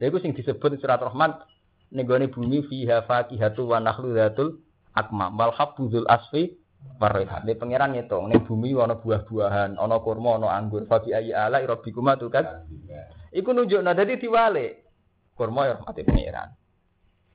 Lha 0.00 0.04
iku 0.08 0.18
sing 0.24 0.32
disebut 0.32 0.80
surat 0.80 1.00
rahmat 1.00 1.44
negoni 1.92 2.32
bumi 2.32 2.64
fiha 2.64 3.04
faqihatu 3.04 3.68
wa 3.68 3.78
nakhlu 3.78 4.16
dzatul 4.16 4.64
akma 4.96 5.28
wal 5.36 5.52
habbul 5.52 6.08
asfi 6.08 6.56
Waraihan. 6.96 7.44
Ini 7.44 7.60
pangeran 7.60 7.92
ngitung. 7.92 8.32
Ini 8.32 8.40
bumi 8.40 8.72
ana 8.72 8.96
buah-buahan, 8.96 9.76
ana 9.76 9.96
kurma, 10.00 10.40
ana 10.40 10.48
anggur. 10.56 10.88
Fabi 10.88 11.12
ayi 11.12 11.34
ala 11.34 11.60
rabbikuma 11.60 12.16
tuh 12.16 12.32
kan. 12.32 12.64
Iku 13.36 13.52
nunjukna 13.52 13.92
dadi 13.92 14.16
diwale. 14.16 14.66
Kurma 15.36 15.68
ya 15.68 15.76
rahmati 15.76 16.00
pangeran. 16.08 16.48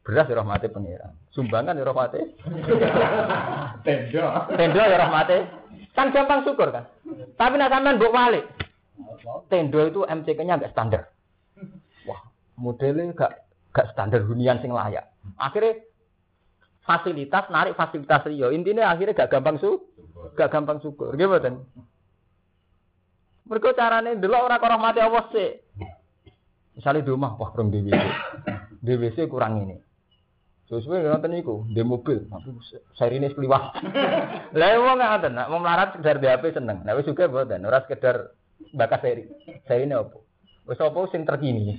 Beras 0.01 0.25
ya 0.25 0.41
rahmati 0.41 0.67
pangeran. 0.73 1.13
Sumbangan 1.29 1.77
ya 1.77 1.85
rahmati. 1.85 2.21
Tendo. 3.85 4.25
Tendo 4.57 4.81
ya 4.81 4.97
rahmati. 4.97 5.37
Kan 5.93 6.09
gampang 6.09 6.41
syukur 6.41 6.73
kan. 6.73 6.89
Tapi 7.37 7.61
nak 7.61 7.69
sampean 7.69 8.01
mbok 8.01 8.09
wale. 8.09 8.41
Tendo 9.53 9.79
itu 9.85 10.01
MCK-nya 10.01 10.57
enggak 10.57 10.73
standar. 10.73 11.13
Wah, 12.09 12.21
modelnya 12.57 13.13
gak 13.13 13.45
gak 13.69 13.93
standar 13.93 14.25
hunian 14.25 14.57
sing 14.65 14.73
layak. 14.73 15.05
Akhirnya 15.37 15.85
fasilitas 16.81 17.45
narik 17.53 17.77
fasilitas 17.77 18.25
liyo. 18.25 18.49
Intinya 18.49 18.89
akhirnya 18.89 19.13
gak 19.13 19.37
gampang 19.37 19.61
su, 19.61 19.77
gak 20.33 20.49
gampang 20.49 20.81
syukur. 20.81 21.13
Gimana? 21.13 21.61
Mereka 23.45 23.77
carane 23.77 24.17
dulu 24.17 24.33
orang 24.33 24.63
orang 24.63 24.81
mati 24.81 24.99
awas 25.03 25.29
sih. 25.35 25.59
Misalnya 26.81 27.05
di 27.05 27.13
rumah, 27.13 27.37
wah 27.37 27.53
kurang 27.53 27.69
DWC. 27.69 27.93
DWC 28.81 29.29
kurang 29.29 29.61
ini. 29.61 29.77
Sesuai 30.65 31.05
dengan 31.05 31.21
nonton 31.21 31.37
iku, 31.37 31.55
di 31.69 31.85
mobil, 31.85 32.25
tapi 32.25 32.49
seri 32.97 33.21
ini 33.21 33.29
sekeliwah. 33.29 33.77
Lah 34.57 34.69
wong 34.81 34.97
ngoten, 34.97 35.37
nak 35.37 35.53
mau 35.53 35.61
melarat 35.61 35.93
sekedar 35.93 36.17
di 36.17 36.25
HP 36.25 36.57
seneng. 36.57 36.81
Nah 36.81 36.97
wis 36.97 37.05
juga 37.05 37.29
mboten, 37.29 37.69
ora 37.69 37.85
sekedar 37.85 38.33
bakas 38.73 39.05
seri. 39.05 39.29
Seri 39.69 39.85
ini 39.85 39.93
apa? 39.93 40.17
Wis 40.65 40.81
apa 40.81 40.99
sing 41.13 41.21
terkini. 41.21 41.77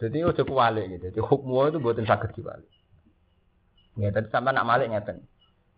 Jadi 0.00 0.24
ojo 0.24 0.42
kuwalik 0.48 0.96
gitu. 0.96 1.12
Jadi 1.12 1.20
hukum 1.20 1.68
itu 1.68 1.76
buatin 1.76 2.08
sakit 2.08 2.32
diwalik. 2.32 2.72
Ya 4.00 4.08
tadi 4.08 4.32
sampai 4.32 4.56
nak 4.56 4.64
malik 4.64 4.88
ngeten. 4.88 5.20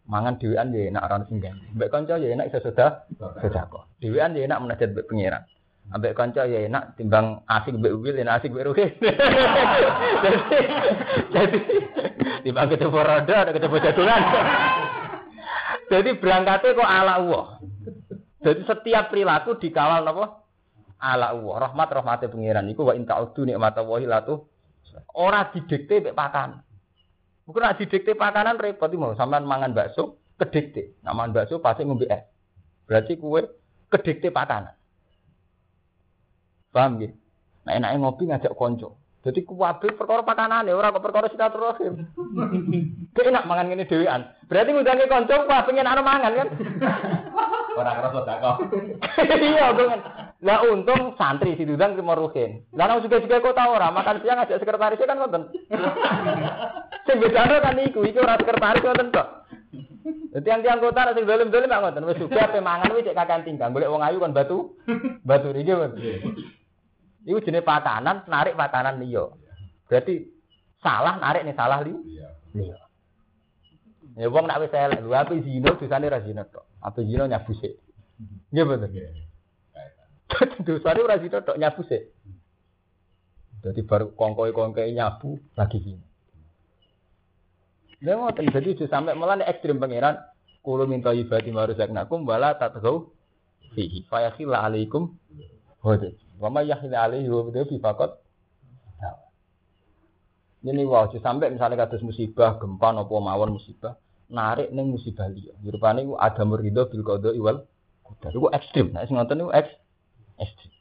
Mangan 0.06 0.38
dhewean 0.38 0.70
ya 0.70 0.94
enak 0.94 1.02
ora 1.02 1.26
sing 1.26 1.42
ganti. 1.42 1.66
Mbek 1.74 1.90
kanca 1.90 2.22
ya 2.22 2.30
enak 2.30 2.54
iso 2.54 2.62
sudah 2.62 3.02
sedekah. 3.42 3.90
Dhewean 3.98 4.38
ya 4.38 4.46
enak 4.46 4.62
menajat 4.62 4.94
mbek 4.94 5.10
pengiran. 5.10 5.42
Ambek 5.92 6.16
kanca 6.16 6.48
ya 6.48 6.64
enak 6.64 6.96
timbang 6.96 7.44
asik 7.44 7.76
mbek 7.76 7.92
Wil 8.00 8.16
enak 8.24 8.40
asik 8.40 8.56
mbek 8.56 8.72
Ruhin. 8.72 8.96
Jadi 11.36 11.58
timbang 12.48 12.72
ketemu 12.72 12.96
roda 12.96 13.36
ada 13.44 13.52
ketemu 13.52 13.76
jadungan. 13.84 14.22
Jadi 15.92 16.10
berangkatnya 16.16 16.72
kok 16.72 16.88
ala 16.88 17.12
Allah. 17.20 17.44
Jadi 18.40 18.60
setiap 18.64 19.12
perilaku 19.12 19.60
dikawal 19.60 20.00
napa? 20.00 20.48
Ala 20.96 21.36
Allah. 21.36 21.54
Rahmat 21.68 21.88
rahmate 21.92 22.32
pengiran 22.32 22.64
iku 22.72 22.88
wa 22.88 22.96
inta 22.96 23.20
udu 23.20 23.44
nikmatallahi 23.44 24.08
latu 24.08 24.48
ora 25.12 25.52
didikte 25.52 26.00
mbek 26.00 26.16
pakan. 26.16 26.56
Mungkin 27.44 27.68
nak 27.68 27.76
didikte 27.76 28.16
pakanan 28.16 28.56
repot 28.56 28.88
mau 28.96 29.12
sampean 29.12 29.44
mangan 29.44 29.76
bakso 29.76 30.24
kedikte. 30.40 30.96
Nak 31.04 31.12
mangan 31.12 31.36
bakso 31.36 31.60
pasti 31.60 31.84
ngombe 31.84 32.08
es. 32.08 32.24
Berarti 32.88 33.20
kue 33.20 33.44
kedikte 33.92 34.32
pakanan. 34.32 34.81
Paham 36.72 36.98
gitu? 36.98 37.14
Nah 37.62 37.72
enaknya 37.78 38.00
ngopi 38.02 38.26
ngajak 38.26 38.56
konco. 38.56 38.98
Jadi 39.22 39.46
kuwabe 39.46 39.94
perkara 39.94 40.26
pakanan 40.26 40.66
ya, 40.66 40.74
orang 40.74 40.98
kok 40.98 41.04
perkara 41.06 41.30
silaturahim. 41.30 42.10
Kayak 43.14 43.28
enak 43.30 43.46
mangan 43.46 43.70
ini 43.70 43.86
dewean. 43.86 44.26
Berarti 44.50 44.74
ngudangi 44.74 45.06
konco 45.06 45.46
wah 45.46 45.62
pengen 45.62 45.86
ana 45.86 46.02
mangan 46.02 46.32
kan. 46.34 46.48
Orang 47.72 47.96
kerasa 48.04 48.34
kok. 48.44 48.56
Iya, 49.32 49.66
kan. 49.72 50.00
Lah 50.42 50.58
untung 50.68 51.14
santri 51.16 51.54
si 51.54 51.64
Dudang 51.64 51.96
mau 52.02 52.18
ruhin. 52.18 52.66
Lah 52.74 52.90
nang 52.90 53.00
juga-juga 53.00 53.40
kok 53.40 53.56
tau 53.56 53.78
ora 53.78 53.94
makan 53.94 54.20
siang 54.20 54.42
ngajak 54.42 54.60
sekretarisnya 54.60 55.08
kan 55.08 55.18
ngoten. 55.22 55.42
Sing 57.06 57.16
bedane 57.22 57.62
kan 57.64 57.78
iku, 57.80 58.04
iki 58.04 58.18
ora 58.20 58.36
sekretaris 58.36 58.82
ngoten 58.84 59.08
kok. 59.14 59.28
Dadi 60.34 60.44
tiang-tiang 60.44 60.80
kota 60.82 61.14
sing 61.14 61.24
dolim-dolim 61.24 61.68
mak 61.70 61.80
ngoten, 61.84 62.04
wis 62.08 62.18
sugih 62.18 62.42
ape 62.42 62.58
mangan 62.58 62.92
wis 62.96 63.04
cek 63.04 63.16
kakan 63.16 63.44
tinggal, 63.46 63.70
golek 63.70 63.92
wong 63.92 64.02
ayu 64.02 64.18
kan 64.18 64.34
batu. 64.34 64.74
Batu 65.22 65.52
iki, 65.54 65.72
Mas. 65.72 65.92
Iku 67.22 67.38
jenis 67.42 67.62
pakanan, 67.62 68.26
narik 68.26 68.58
pakanan 68.58 68.98
liya. 68.98 69.30
Berarti 69.86 70.26
salah 70.82 71.18
narik 71.22 71.46
nih 71.46 71.54
salah 71.54 71.78
li. 71.86 71.94
Liya. 72.54 72.78
Ya 74.18 74.28
wong 74.28 74.44
nak 74.44 74.60
wis 74.60 74.74
elek, 74.76 75.00
lho 75.00 75.16
ape 75.16 75.40
zina 75.40 75.72
dosane 75.72 76.06
ra 76.12 76.20
zina 76.20 76.44
tok. 76.44 76.68
Ape 76.84 77.00
zina 77.08 77.24
nyabu 77.24 77.56
sik. 77.56 77.80
Nggih 78.52 78.64
bener. 78.68 78.90
Dosane 80.66 81.00
ora 81.00 81.16
zina 81.16 81.40
tok 81.40 81.56
nyabu 81.56 81.80
sik. 81.88 82.12
Jadi 83.62 83.80
baru 83.86 84.12
kongkoi-kongkoi 84.18 84.92
nyabu 84.92 85.38
lagi 85.56 85.78
zina. 85.80 86.04
Lha 88.02 88.18
ngoten 88.18 88.50
dadi 88.50 88.74
aja 88.74 88.86
sampe 88.90 89.14
malah 89.14 89.46
ekstrem 89.46 89.78
pangeran 89.78 90.18
kulo 90.66 90.90
minta 90.90 91.14
ibadi 91.14 91.54
maruzaknakum 91.54 92.26
wala 92.26 92.58
tatgau 92.58 93.14
fihi 93.78 94.02
fa 94.10 94.26
yakhila 94.26 94.66
alaikum 94.66 95.14
hode. 95.86 96.18
Wa 96.42 96.50
may 96.50 96.66
yakhila 96.66 97.06
alaihi 97.06 97.30
wa 97.30 97.46
bida 97.46 97.62
fi 97.70 97.78
faqat 97.78 98.18
ini 100.62 100.86
wah, 100.86 101.10
sampai 101.10 101.50
misalnya 101.50 101.74
kados 101.74 102.06
musibah, 102.06 102.54
gempa 102.62 102.94
nopo 102.94 103.18
mawon 103.18 103.58
musibah, 103.58 103.98
narik 104.30 104.70
neng 104.70 104.94
musibah 104.94 105.26
liya. 105.26 105.58
Rupane 105.58 106.06
iku 106.06 106.14
ada 106.14 106.42
murido 106.46 106.86
bil 106.86 107.02
qada 107.02 107.34
iwal 107.34 107.66
qadar. 108.06 108.30
Iku 108.30 108.46
ekstrim. 108.54 108.94
Nek 108.94 109.10
sing 109.10 109.18
ngoten 109.18 109.42
niku 109.42 109.50
eks 109.50 109.70
ekstrim. 110.38 110.72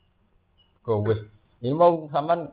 Kok 0.85 0.97
wis 1.09 1.21
Ini 1.61 1.77
mau 1.77 2.09
sampean 2.09 2.49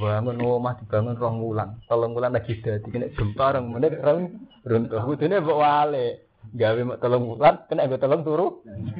bangun 0.00 0.40
omah 0.40 0.80
dibangun 0.80 1.20
rong 1.20 1.36
wulan, 1.44 1.76
tolong 1.84 2.16
wulan 2.16 2.32
lagi 2.32 2.64
dadi 2.64 2.88
kena 2.88 3.12
gempa 3.12 3.56
rong 3.56 3.76
menit 3.76 3.96
rong 4.00 4.48
runtuh. 4.64 5.04
Kudune 5.04 5.40
mbok 5.40 5.60
wale. 5.60 6.31
Gawe 6.52 6.80
mek 6.84 7.00
tolong 7.00 7.32
wulan 7.32 7.64
kena 7.64 7.88
nggo 7.88 7.96
tolong 7.96 8.20
turu. 8.26 8.46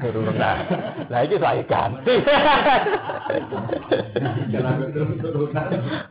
Turu 0.00 0.24
nah. 0.32 0.64
Lah 1.12 1.20
iki 1.20 1.36
saya 1.36 1.60
ganti. 1.68 2.14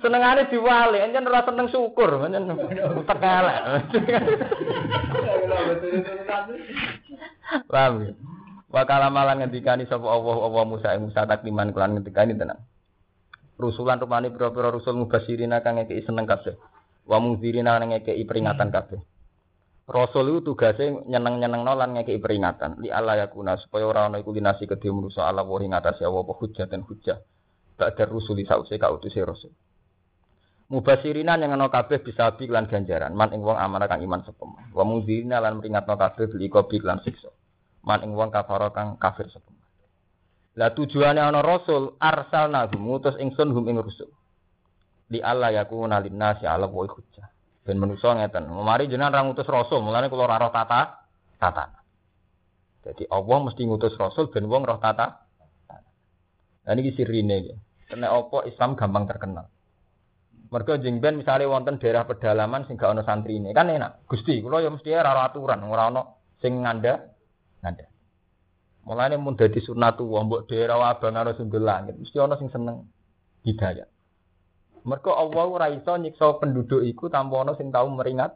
Senengane 0.05 0.45
diwale, 0.53 1.01
encen 1.01 1.25
ora 1.25 1.41
seneng 1.41 1.65
syukur, 1.73 2.21
encen 2.29 2.45
utek 2.93 3.23
elek. 3.25 3.61
Paham 7.65 7.93
ya? 8.05 8.11
Wa 8.71 8.87
kalamalan 8.87 9.43
ngendikani 9.43 9.83
sapa 9.89 10.07
Allah 10.07 10.37
Allah 10.47 10.63
Musa 10.63 10.95
Musa 11.01 11.27
takliman 11.27 11.73
kelan 11.75 11.97
ngendikani 11.99 12.37
tenan. 12.37 12.61
Rusulan 13.59 13.97
rupane 13.99 14.29
pira-pira 14.31 14.71
rusul 14.71 14.95
mubasirina 14.95 15.65
kang 15.65 15.81
ngekeki 15.81 16.05
seneng 16.07 16.29
kabeh. 16.29 16.55
Wa 17.09 17.17
mungzirina 17.17 17.75
kang 17.81 17.91
ngekeki 17.91 18.23
peringatan 18.29 18.71
kabeh. 18.71 19.01
Rasul 19.91 20.31
itu 20.31 20.55
tugasnya 20.55 21.03
nyeneng-nyeneng 21.03 21.67
lan 21.67 21.91
ngekeki 21.99 22.23
peringatan. 22.23 22.79
Li 22.79 22.87
Allah 22.87 23.27
yakuna 23.27 23.59
supaya 23.59 23.83
ora 23.83 24.07
ana 24.07 24.23
iku 24.23 24.31
linasi 24.31 24.63
kedhe 24.63 24.87
manusa 24.87 25.27
ala 25.27 25.43
wa 25.43 25.59
ing 25.59 25.75
atase 25.75 26.07
Allah 26.07 26.23
apa 26.23 26.31
hujjah 26.31 26.65
dan 26.71 26.87
hujjah. 26.87 27.19
Ba'da 27.75 28.07
rusuli 28.07 28.47
sause 28.47 28.79
kautuse 28.79 29.19
rasul. 29.19 29.51
Mubasirina 30.71 31.35
yang 31.35 31.59
ana 31.59 31.67
kabeh 31.67 31.99
bisa 31.99 32.31
bi 32.39 32.47
lan 32.47 32.71
ganjaran 32.71 33.11
man 33.11 33.35
ing 33.35 33.43
wong 33.43 33.59
amanah 33.59 33.91
kang 33.91 33.99
iman 33.99 34.23
sepem. 34.23 34.55
Wa 34.71 34.87
mungzirina 34.87 35.43
lan 35.43 35.59
peringatno 35.59 35.99
kabeh 35.99 36.31
bil 36.31 36.39
iqabi 36.47 36.79
lan 36.79 37.03
siksa. 37.03 37.27
Man 37.83 38.07
ing 38.07 38.15
wong 38.15 38.31
kafara 38.31 38.71
kang 38.71 38.95
kafir 38.95 39.27
sepem. 39.27 39.59
Lah 40.55 40.71
tujuane 40.71 41.19
ana 41.19 41.43
rasul 41.43 41.99
arsalna 41.99 42.71
ngutus 42.71 43.19
ingsun 43.19 43.51
hum 43.51 43.67
ing 43.67 43.75
rusul. 43.83 44.07
Li 45.11 45.19
Allah 45.19 45.51
yakuna 45.51 45.99
linnasi 45.99 46.47
ala 46.47 46.71
wa 46.71 46.87
hujjah. 46.87 47.30
Ben 47.61 47.77
manusa 47.77 48.17
ngeten. 48.17 48.49
Mari 48.49 48.89
jenengan 48.89 49.13
ra 49.13 49.21
ngutus 49.21 49.45
rasul, 49.45 49.85
mulane 49.85 50.09
kula 50.09 50.25
ora 50.25 50.41
roh 50.41 50.53
tata 50.53 51.05
tata. 51.37 51.65
Jadi 52.81 53.05
Allah 53.13 53.37
mesti 53.45 53.61
ngutus 53.65 53.93
rasul 54.01 54.33
ben 54.33 54.49
wong 54.49 54.65
roh 54.65 54.81
tata. 54.81 55.29
Nah 56.61 56.73
ini 56.73 56.93
sirine 56.93 57.35
iki. 57.41 57.53
Kena 57.89 58.13
apa 58.13 58.45
Islam 58.49 58.73
gampang 58.77 59.05
terkenal. 59.05 59.45
Mergo 60.51 60.75
jeng 60.81 60.99
ben 60.99 61.15
misale 61.15 61.47
wonten 61.47 61.79
daerah 61.79 62.03
pedalaman 62.03 62.67
sing 62.67 62.75
gak 62.75 62.91
ana 62.91 63.05
santri 63.07 63.39
ini 63.39 63.55
kan 63.55 63.71
enak. 63.71 64.03
Gusti, 64.09 64.43
kula 64.43 64.59
ya 64.59 64.69
mesti 64.73 64.91
ora 64.91 65.23
aturan, 65.23 65.63
ora 65.63 65.87
ana 65.87 66.01
sing 66.41 66.65
nganda 66.65 67.07
nganda. 67.61 67.85
Mulane 68.83 69.15
mun 69.21 69.37
dadi 69.37 69.61
sunatu 69.61 70.09
wong 70.09 70.27
mbok 70.27 70.41
daerah 70.49 70.91
abang 70.91 71.13
karo 71.13 71.37
sundul 71.37 71.63
langit, 71.63 71.95
mesti 71.95 72.17
ana 72.17 72.35
sing 72.35 72.49
seneng 72.49 72.89
hidayah. 73.45 73.85
Mergo 74.81 75.13
Allah 75.13 75.45
ora 75.45 75.67
iso 75.69 75.93
nyiksa 75.93 76.41
penduduk 76.41 76.81
iku 76.81 77.07
tanpa 77.07 77.45
ana 77.45 77.53
sing 77.53 77.69
tau 77.69 77.85
meringat 77.89 78.33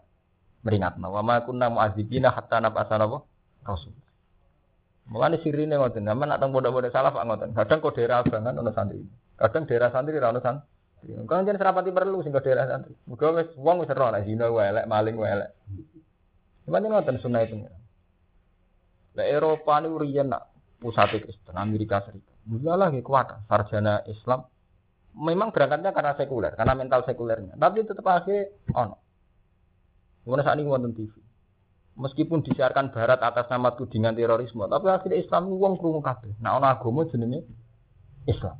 meringatno. 0.61 1.09
Wa 1.09 1.21
ma 1.25 1.41
kunna 1.41 1.73
mu'adzibina 1.73 2.29
hatta 2.33 2.61
nab'atsa 2.61 3.01
rasul. 3.65 3.93
Mulane 5.05 5.37
sirine 5.41 5.77
ngoten, 5.77 6.01
sampeyan 6.01 6.33
nak 6.33 6.41
teng 6.41 6.49
pondok-pondok 6.49 6.89
salaf 6.89 7.13
ngoten. 7.13 7.53
Kadang 7.53 7.77
kok 7.77 7.93
daerah 7.93 8.25
abangan 8.25 8.57
ana 8.57 8.71
santri. 8.73 9.05
Kadang 9.37 9.69
daerah 9.69 9.89
santri 9.93 10.17
ora 10.17 10.33
ana 10.33 10.41
santri. 10.41 10.65
Kan 11.29 11.45
jeneng 11.45 11.61
serapati 11.61 11.93
perlu 11.93 12.25
sing 12.25 12.33
daerah 12.33 12.65
santri. 12.65 12.97
Muga 13.05 13.29
wis 13.37 13.53
wong 13.53 13.85
wis 13.85 13.93
ora 13.93 14.17
zina 14.25 14.49
wae 14.49 14.65
elek, 14.73 14.89
maling 14.89 15.13
wae 15.21 15.29
elek. 15.29 15.49
Cuman 16.65 16.89
ngoten 16.89 17.21
sunah 17.21 17.41
itu. 17.45 17.61
Lah 19.13 19.25
Eropa 19.29 19.77
niku 19.79 20.01
riyen 20.01 20.33
nak 20.33 20.49
Kristen 20.81 21.55
Amerika 21.55 22.01
Serikat. 22.05 22.35
Mulalah 22.45 22.93
nggih 22.93 23.05
kuat 23.05 23.29
sarjana 23.49 24.05
Islam 24.05 24.45
memang 25.15 25.55
berangkatnya 25.55 25.95
karena 25.95 26.13
sekuler, 26.19 26.53
karena 26.59 26.75
mental 26.75 27.01
sekulernya. 27.07 27.55
Tapi 27.55 27.87
tetap 27.87 28.03
akhirnya 28.03 28.51
ono. 28.75 28.99
Mana 30.27 30.41
saat 30.43 30.59
ini 30.59 30.67
wonten 30.67 30.91
TV. 30.91 31.13
Meskipun 31.95 32.43
disiarkan 32.43 32.91
Barat 32.91 33.23
atas 33.23 33.47
nama 33.47 33.71
tudingan 33.71 34.19
terorisme, 34.19 34.67
tapi 34.67 34.91
akhirnya 34.91 35.23
Islam 35.23 35.47
uang 35.47 35.79
krungu 35.79 36.03
kabeh. 36.03 36.35
Nah, 36.43 36.59
ono 36.59 36.67
agama 36.67 37.07
jenenge 37.07 37.47
Islam. 38.27 38.59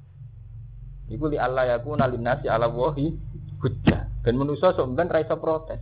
Iku 1.12 1.28
li 1.28 1.38
Allah 1.38 1.76
yaku 1.76 2.00
nalinasi 2.00 2.48
ala 2.48 2.72
wahi 2.72 3.12
hujjah. 3.60 4.08
Dan 4.24 4.40
manusia 4.40 4.72
sebenarnya 4.74 5.12
ra 5.12 5.20
iso 5.22 5.36
protes. 5.38 5.82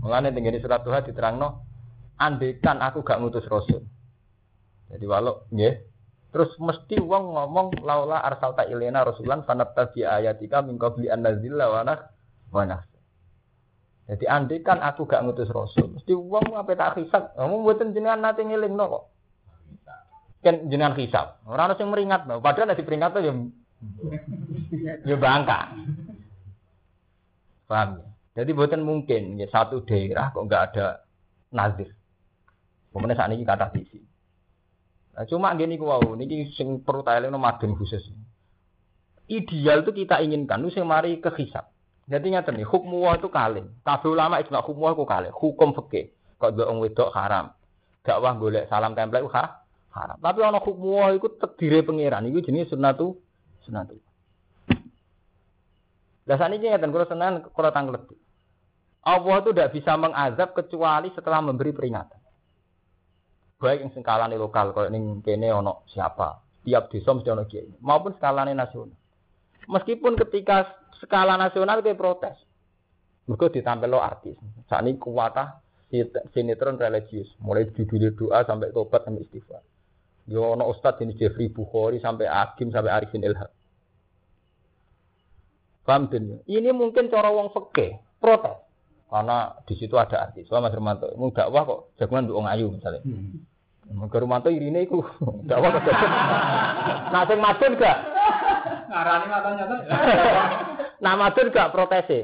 Mulane 0.00 0.30
tengene 0.30 0.62
surat 0.62 0.86
Tuhan 0.86 1.02
diterangno, 1.02 1.66
andekan 2.16 2.78
aku 2.78 3.02
gak 3.02 3.18
ngutus 3.18 3.44
rasul. 3.50 3.82
Jadi 4.86 5.04
walau 5.04 5.44
nggih, 5.50 5.74
Terus 6.34 6.52
mesti 6.60 7.00
wong 7.00 7.32
ngomong 7.32 7.80
laula 7.86 8.20
arsalta 8.20 8.66
ilena 8.66 9.06
rasulan 9.06 9.46
fanattabi 9.46 10.04
ayatika 10.04 10.60
min 10.60 10.76
qabli 10.76 11.08
an 11.08 11.24
nazilla 11.24 11.70
wa 11.70 11.82
wa 12.52 12.78
Jadi 14.06 14.24
andai 14.30 14.62
kan 14.62 14.78
aku 14.78 15.02
gak 15.10 15.26
ngutus 15.26 15.50
rasul, 15.50 15.98
mesti 15.98 16.14
wong 16.14 16.54
apa 16.54 16.78
tak 16.78 16.94
hisab, 17.02 17.34
kamu 17.34 17.58
mboten 17.58 17.90
jenengan 17.90 18.22
nate 18.22 18.46
ngelingno 18.46 18.84
kok. 18.86 19.04
Kan 20.46 20.70
jenengan 20.70 20.94
hisab. 20.94 21.42
Ora 21.42 21.66
ono 21.66 21.74
sing 21.74 21.90
meringat, 21.90 22.22
padahal 22.22 22.70
nek 22.70 22.78
diperingat 22.78 23.18
ya 23.18 23.34
ya 25.02 25.16
bangka. 25.18 25.74
Paham 27.66 27.98
ya? 27.98 28.06
Jadi 28.36 28.50
buatan 28.54 28.86
mungkin 28.86 29.42
ya 29.42 29.50
satu 29.50 29.82
daerah 29.82 30.30
kok 30.30 30.44
nggak 30.46 30.62
ada 30.70 31.02
nazir. 31.50 31.90
Kemudian 32.94 33.18
saat 33.18 33.34
ini 33.34 33.42
kata 33.42 33.74
visi. 33.74 34.05
Nah, 35.16 35.24
cuma 35.24 35.56
gini 35.56 35.80
ku 35.80 35.88
wau 35.88 36.12
niki 36.12 36.52
sing 36.52 36.84
perlu 36.84 37.00
no 37.32 37.40
madun 37.40 37.72
khusus. 37.72 38.04
Ideal 39.32 39.80
itu 39.80 40.04
kita 40.04 40.20
inginkan 40.20 40.60
nu 40.60 40.68
sing 40.68 40.84
mari 40.84 41.16
ke 41.24 41.32
hisab. 41.40 41.72
Jadi 42.04 42.36
nyata 42.36 42.52
nih 42.52 42.68
hukum 42.68 43.08
itu 43.16 43.32
kalih. 43.32 43.64
Kabeh 43.80 44.12
ulama 44.12 44.38
ijma 44.44 44.60
hukum 44.60 44.92
itu 44.92 45.08
kalih. 45.08 45.32
Hukum 45.32 45.72
fikih. 45.72 46.12
Kok 46.36 46.52
mbok 46.52 46.68
wong 46.68 46.78
wedok 46.84 47.10
haram. 47.16 47.56
Dakwah 48.04 48.36
golek 48.36 48.68
salam 48.68 48.92
tempel 48.92 49.24
itu 49.24 49.32
ha? 49.32 49.64
haram. 49.96 50.20
Tapi 50.20 50.38
ana 50.44 50.60
hukum 50.60 51.16
itu 51.16 51.32
terdiri 51.40 51.80
pangeran 51.80 52.28
iku 52.28 52.44
jenenge 52.44 52.68
sunnatu 52.68 53.16
sunnatu. 53.64 53.96
Lah 56.28 56.36
saniki 56.36 56.68
ngeten 56.68 56.92
kula 56.92 57.08
tenan 57.08 57.40
kula. 57.56 57.72
Allah 59.06 59.36
itu 59.40 59.50
tidak 59.56 59.72
bisa 59.72 59.96
mengazab 59.96 60.52
kecuali 60.52 61.08
setelah 61.16 61.40
memberi 61.40 61.72
peringatan 61.72 62.25
baik 63.56 63.80
yang 63.82 63.90
skalane 63.92 64.36
lokal 64.36 64.72
kalau 64.76 64.88
ning 64.92 65.24
kene 65.24 65.52
ono 65.52 65.86
siapa. 65.90 66.42
Tiap 66.66 66.90
desa 66.90 67.14
mesti 67.14 67.30
ono 67.30 67.44
kiai. 67.46 67.80
Maupun 67.80 68.16
skalane 68.18 68.52
nasional. 68.52 68.96
Meskipun 69.66 70.14
ketika 70.14 70.76
skala 71.02 71.34
nasional 71.34 71.82
dia 71.82 71.98
protes. 71.98 72.38
Mereka 73.26 73.50
ditampil 73.50 73.90
lo 73.90 73.98
artis. 73.98 74.38
Saat 74.70 74.86
ini 74.86 74.98
kuatah 75.02 75.58
sinetron 76.30 76.78
religius. 76.78 77.26
Mulai 77.42 77.70
judul 77.74 78.14
doa 78.14 78.46
sampai 78.46 78.70
tobat 78.70 79.02
sampai 79.02 79.26
istighfar. 79.26 79.62
Yo 80.30 80.54
ono 80.54 80.70
ustadz 80.70 81.02
ini 81.02 81.18
Jeffrey 81.18 81.50
Bukhari 81.50 81.98
sampai 81.98 82.30
Akim 82.30 82.70
sampai 82.70 82.94
Arifin 82.94 83.22
Ilham 83.22 83.50
paham 85.86 86.10
ini 86.50 86.70
mungkin 86.74 87.06
cara 87.06 87.30
wong 87.30 87.54
fakih 87.54 88.02
protes 88.18 88.58
karena 89.06 89.54
di 89.66 89.74
situ 89.78 89.94
ada 89.94 90.28
artis. 90.28 90.50
Wah 90.50 90.58
Mas 90.58 90.74
Romanto, 90.74 91.06
mau 91.14 91.30
dakwah 91.30 91.62
kok 91.62 91.80
jagungan 91.98 92.26
untuk 92.26 92.42
ayu 92.50 92.66
misalnya. 92.74 93.02
Hmm. 93.06 93.46
Mas 93.94 94.10
Romanto 94.10 94.50
ini 94.50 94.82
iku 94.82 94.98
dakwah 95.50 95.78
kok. 95.78 95.86
nah 97.14 97.22
sing 97.30 97.38
madun 97.38 97.78
gak? 97.78 97.98
Ngarani 98.90 99.26
matanya 99.30 99.64
tuh. 99.70 99.78
nah 101.04 101.14
madun 101.14 101.54
gak 101.54 101.70
protes 101.70 102.10
e. 102.10 102.20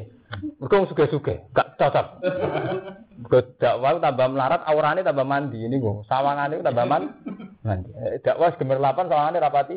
Mergo 0.58 0.88
suge-suge, 0.88 1.44
gak 1.54 1.76
cocok. 1.78 2.06
Dakwah 3.60 4.02
tambah 4.02 4.26
melarat, 4.32 4.66
aurane 4.66 5.06
tambah 5.06 5.28
mandi 5.28 5.62
ini 5.62 5.78
gue. 5.78 6.02
Sawangane 6.10 6.64
tambah 6.66 6.86
man, 6.88 7.14
mandi. 7.62 7.90
Eh, 7.94 8.18
dakwah 8.26 8.58
gemerlapan 8.58 9.06
sawangane 9.06 9.38
rapati 9.38 9.76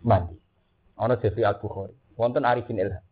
mandi. 0.00 0.40
Ana 0.96 1.20
Jeffrey 1.20 1.44
Al 1.44 1.60
Bukhari. 1.60 1.92
Wonten 2.16 2.48
Arifin 2.48 2.80
Ilham 2.80 3.04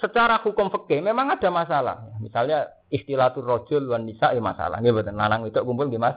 secara 0.00 0.40
hukum 0.44 0.68
fikih 0.68 1.00
memang 1.00 1.32
ada 1.32 1.48
masalah. 1.48 1.96
Misalnya 2.20 2.68
istilatul 2.92 3.44
rojul 3.44 3.88
wan 3.88 4.04
nisa 4.04 4.32
ya 4.32 4.40
masalah. 4.40 4.80
Nggih 4.80 4.92
mboten 4.92 5.16
lanang 5.16 5.48
itu 5.48 5.58
kumpul 5.64 5.88
nggih 5.88 6.00
Mas. 6.00 6.16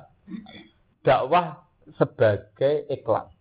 Dakwah 1.02 1.64
sebagai 1.96 2.86
iklan. 2.92 3.32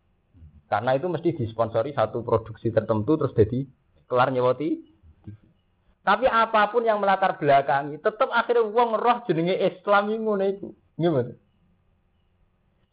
Karena 0.69 0.95
itu 0.95 1.09
mesti 1.09 1.33
disponsori 1.33 1.97
satu 1.97 2.21
produksi 2.23 2.71
tertentu 2.71 3.17
terus 3.17 3.35
jadi 3.35 3.65
kelar 4.07 4.31
nyewoti. 4.31 4.97
Tapi 6.05 6.25
apa 6.25 6.73
pun 6.73 6.89
yang 6.89 7.05
melatar 7.05 7.37
belakangi, 7.37 8.01
tetap 8.01 8.33
akhirnya 8.33 8.65
uang 8.65 8.97
roh 8.97 9.19
jenenge 9.29 9.61
Islam 9.61 10.09
iku. 10.09 10.73
Nggih 10.97 11.37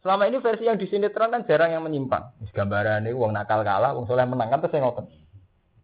Selama 0.04 0.22
ini 0.28 0.38
versi 0.38 0.68
yang 0.68 0.76
di 0.76 0.86
sinetron 0.86 1.32
kan 1.32 1.42
jarang 1.48 1.72
yang 1.72 1.82
menyimpang. 1.82 2.36
Gambaran 2.52 3.08
ini 3.08 3.16
uang 3.16 3.32
nakal 3.32 3.64
kalah, 3.64 3.96
uang 3.96 4.04
soleh 4.04 4.28
menang 4.28 4.52
kan 4.52 4.60
terus 4.60 4.76
ngotot. 4.76 5.08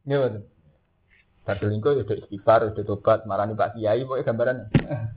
Nggih 0.04 0.51
Berselingkuh 1.42 1.98
ya 1.98 2.06
istighfar, 2.06 2.70
udah 2.70 2.86
tobat, 2.86 3.26
marani 3.26 3.58
Pak 3.58 3.74
Kiai, 3.74 4.06
pokoknya 4.06 4.30
gambaran. 4.30 4.56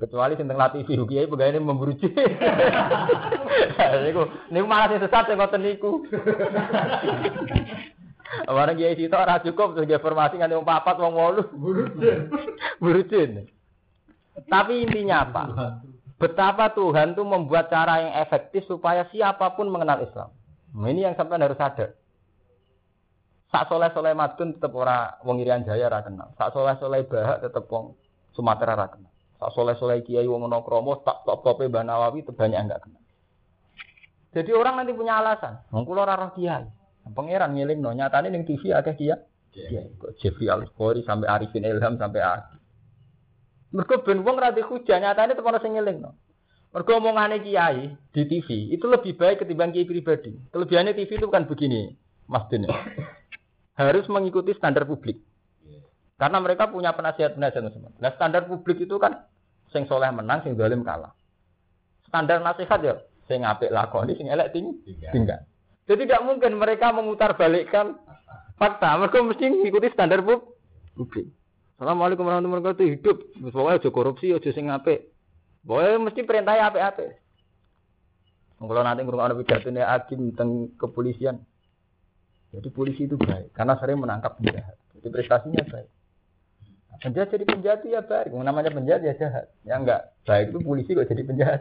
Kecuali 0.01 0.33
tentang 0.33 0.57
latih 0.57 0.81
Ibu 0.81 1.05
Kiai, 1.05 1.29
pegawai 1.29 1.53
ini 1.53 1.61
memburu 1.61 1.93
Niku, 4.05 4.23
niku 4.49 4.65
malah 4.65 4.89
sing 4.89 5.05
sesat 5.05 5.29
yang 5.29 5.37
ngoten 5.37 5.61
niku. 5.61 6.01
Barang 8.45 8.75
kiai 8.75 8.99
sitok 8.99 9.21
ora 9.21 9.39
cukup 9.39 9.73
terus 9.77 9.87
informasi 9.87 10.37
nganti 10.37 10.57
wong 10.59 10.67
papat 10.67 10.95
wong 10.99 11.13
wolu. 11.15 11.43
Burujin. 12.81 13.47
Tapi 14.53 14.83
intinya 14.83 15.23
apa? 15.23 15.43
Betapa 16.19 16.75
Tuhan 16.75 17.15
tuh 17.15 17.23
membuat 17.23 17.71
cara 17.71 18.03
yang 18.03 18.13
efektif 18.19 18.67
supaya 18.67 19.07
siapa 19.11 19.55
pun 19.55 19.71
mengenal 19.71 20.03
Islam. 20.03 20.29
Nah, 20.75 20.91
ini 20.91 21.07
yang 21.07 21.15
sampai 21.15 21.39
harus 21.39 21.55
sadar. 21.55 21.95
Sak 23.55 23.71
soleh 23.71 23.87
soleh 23.95 24.11
madun 24.11 24.59
tetap 24.59 24.75
ora 24.75 25.15
wong 25.23 25.39
Irian 25.39 25.63
Jaya 25.63 25.87
ora 25.87 26.03
kenal. 26.03 26.35
Sak 26.35 26.51
soleh 26.51 26.75
soleh 26.75 27.07
bahak 27.07 27.39
tetap 27.39 27.63
wong 27.71 27.95
Sumatera 28.35 28.75
ora 28.75 28.91
kenal. 28.91 29.07
Sak 29.39 29.55
soleh 29.55 29.79
soleh 29.79 30.03
kiai 30.03 30.27
wong 30.27 30.43
Monokromo 30.43 30.99
tak 31.07 31.23
top 31.23 31.39
tope 31.39 31.71
Mbah 31.71 31.87
Nawawi 31.87 32.27
banyak 32.27 32.59
enggak 32.59 32.83
kenal. 32.83 32.99
Jadi 34.35 34.51
orang 34.51 34.83
nanti 34.83 34.91
punya 34.91 35.23
alasan. 35.23 35.63
Wong 35.71 35.87
kula 35.87 36.03
ora 36.03 36.19
roh 36.19 36.35
kiai. 36.35 36.67
Pangeran 37.15 37.55
ngiling 37.55 37.79
no 37.79 37.95
nyatane 37.95 38.27
ning 38.27 38.43
TV 38.43 38.75
akeh 38.75 38.91
kiai. 38.99 39.23
Kiai 39.55 39.87
kok 40.03 40.19
Jeffrey 40.19 40.51
Al 40.51 40.67
sampai 40.75 41.27
Arifin 41.31 41.63
Ilham 41.63 41.95
sampai 41.95 42.27
Aki. 42.27 42.55
Mergo 43.71 44.03
ben 44.03 44.19
wong 44.19 44.35
ra 44.35 44.51
dihujah 44.51 44.99
nyatane 44.99 45.31
tepono 45.31 45.63
sing 45.63 45.79
ngiling 45.79 46.03
no. 46.03 46.11
Mergo 46.75 46.99
omongane 46.99 47.39
kiai 47.39 47.87
di 48.11 48.21
TV 48.27 48.75
itu 48.75 48.83
lebih 48.83 49.15
baik 49.15 49.47
ketimbang 49.47 49.71
kiai 49.71 49.87
pribadi. 49.87 50.35
Kelebihannya 50.51 50.91
TV 50.91 51.23
itu 51.23 51.31
kan 51.31 51.47
begini, 51.47 51.95
Mas 52.27 52.43
Dene. 52.51 52.67
Harus 53.75 54.07
mengikuti 54.07 54.55
standar 54.55 54.87
publik. 54.87 55.19
Karena 56.15 56.39
mereka 56.39 56.71
punya 56.71 56.95
penasihat-penasihat 56.95 57.75
semua. 57.75 57.91
Nah 57.99 58.11
standar 58.15 58.47
publik 58.47 58.79
itu 58.79 58.95
kan 58.95 59.27
sing 59.75 59.83
soleh 59.83 60.07
menang, 60.15 60.47
sing 60.47 60.55
dolim 60.55 60.79
kalah. 60.81 61.11
Standar 62.07 62.39
nasihat 62.39 62.79
ya 62.79 62.95
sing 63.27 63.43
apik 63.43 63.67
lakoni, 63.67 64.15
sing 64.15 64.31
elek 64.31 64.55
ting 64.55 64.79
tinggal. 65.11 65.43
Jadi 65.85 66.07
tidak 66.07 66.23
mungkin 66.23 66.55
mereka 66.55 66.95
memutar 66.95 67.35
balikkan 67.35 67.99
fakta. 68.55 68.95
Mereka 68.95 69.27
mesti 69.27 69.43
mengikuti 69.51 69.91
standar 69.91 70.23
publik. 70.23 71.27
Assalamualaikum 71.75 72.23
warahmatullahi 72.23 72.63
wabarakatuh. 72.63 72.87
Hidup, 72.87 73.17
pokoknya 73.51 73.83
aja 73.83 73.89
korupsi, 73.91 74.31
aja 74.31 74.49
sing 74.55 74.71
apik. 74.71 75.11
Pokoknya 75.67 75.99
mesti 75.99 76.23
perintahnya 76.23 76.71
apik-apik. 76.71 77.19
Kalau 78.55 78.81
nanti 78.87 79.03
ngurung 79.03 79.43
pidato 79.43 79.67
ini 79.67 79.83
hakim 79.83 80.31
tentang 80.31 80.71
kepolisian, 80.79 81.43
jadi 82.55 82.69
polisi 82.71 83.03
itu 83.03 83.19
baik 83.19 83.51
karena 83.51 83.75
sering 83.77 83.99
menangkap 83.99 84.39
penjahat. 84.39 84.75
Jadi 84.95 85.07
prestasinya 85.11 85.63
baik. 85.67 85.89
Penjahat 86.95 87.29
jadi 87.35 87.43
penjahat 87.43 87.79
itu 87.83 87.89
ya 87.91 88.01
baik. 88.07 88.31
Namanya 88.31 88.71
penjahat 88.71 89.01
ya 89.03 89.13
jahat. 89.19 89.45
Ya 89.67 89.75
enggak 89.75 90.15
baik 90.23 90.55
itu 90.55 90.59
polisi 90.63 90.95
kok 90.95 91.07
jadi 91.11 91.23
penjahat. 91.27 91.59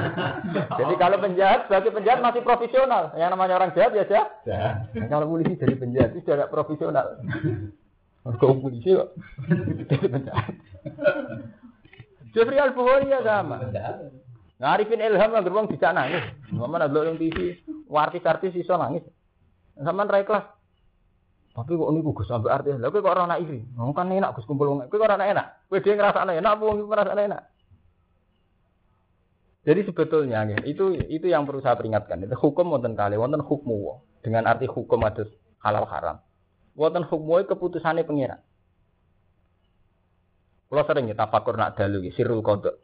jadi 0.82 0.94
kalau 0.98 1.16
penjahat 1.22 1.60
sebagai 1.70 1.90
penjahat 1.94 2.20
masih 2.20 2.42
profesional. 2.42 3.14
Yang 3.14 3.30
namanya 3.32 3.54
orang 3.62 3.70
jahat 3.78 3.92
ya 3.94 4.04
jahat. 4.10 4.28
Nah, 4.44 4.74
kalau 5.06 5.26
polisi 5.30 5.54
jadi 5.54 5.74
penjahat 5.78 6.10
itu 6.18 6.26
tidak 6.26 6.50
profesional. 6.50 7.06
Kau 8.42 8.58
polisi 8.58 8.98
kok 8.98 9.14
jadi 9.86 10.06
penjahat. 10.10 10.52
Jeffrey 12.34 12.58
Al 12.60 12.74
ya 13.06 13.18
sama. 13.24 13.56
Nah, 14.58 14.74
Arifin 14.74 14.98
Ilham 14.98 15.30
yang 15.38 15.46
gerbang 15.46 15.70
bisa 15.70 15.94
nangis. 15.94 16.26
Mana 16.50 16.90
ada 16.90 17.06
yang 17.06 17.14
TV, 17.14 17.62
artis-artis 17.86 18.58
iso 18.58 18.74
nangis. 18.74 19.06
Sama 19.78 20.06
rai 20.10 20.26
kelas. 20.26 20.46
Tapi 21.54 21.74
kok 21.74 21.90
ini 21.90 22.06
gugus 22.06 22.30
sampai 22.30 22.54
artis. 22.54 22.78
Lalu 22.78 23.02
kok 23.02 23.14
orang 23.14 23.34
iri. 23.42 23.66
Ngomong 23.74 23.94
kan 23.94 24.10
enak 24.10 24.34
gus 24.38 24.46
kumpul. 24.46 24.78
Kok 24.86 25.02
orang 25.02 25.26
enak. 25.26 25.66
Kowe 25.66 25.82
dhewe 25.82 25.98
ngrasakne 25.98 26.38
enak 26.38 26.52
apa 26.54 26.62
wong 26.62 26.76
ngrasakne 26.86 27.22
enak. 27.30 27.42
Jadi 29.66 29.80
sebetulnya 29.84 30.48
itu 30.64 30.96
itu 31.10 31.26
yang 31.26 31.44
perlu 31.44 31.58
saya 31.58 31.74
peringatkan. 31.74 32.24
Itu 32.24 32.38
hukum 32.38 32.72
wonten 32.72 32.94
kali 32.94 33.18
wonten 33.18 33.42
hukmu 33.42 34.00
dengan 34.22 34.46
arti 34.46 34.70
hukum 34.70 35.02
ada 35.02 35.26
halal 35.60 35.84
haram. 35.90 36.16
Wonten 36.78 37.04
hukmu 37.04 37.42
keputusannya 37.44 38.06
pengira. 38.06 38.38
Kalau 40.68 40.84
sering 40.84 41.08
kita 41.08 41.26
tafakur 41.26 41.56
nak 41.56 41.80
dalu 41.80 42.06
sirul 42.12 42.44
kodok. 42.44 42.76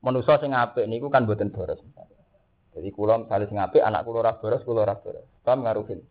Manusia 0.00 0.40
sing 0.40 0.56
apik 0.56 0.88
niku 0.88 1.12
kan 1.12 1.28
boten 1.28 1.52
boros. 1.52 1.80
Jadi 2.76 2.92
kula 2.92 3.24
misalnya 3.24 3.48
sing 3.48 3.56
apik 3.56 3.80
anak 3.80 4.04
kula 4.04 4.20
ora 4.20 4.36
boros, 4.36 4.60
kula 4.68 4.84
ora 4.84 5.00
boros. 5.00 5.24
Paham 5.40 5.64
ngaruhin. 5.64 6.04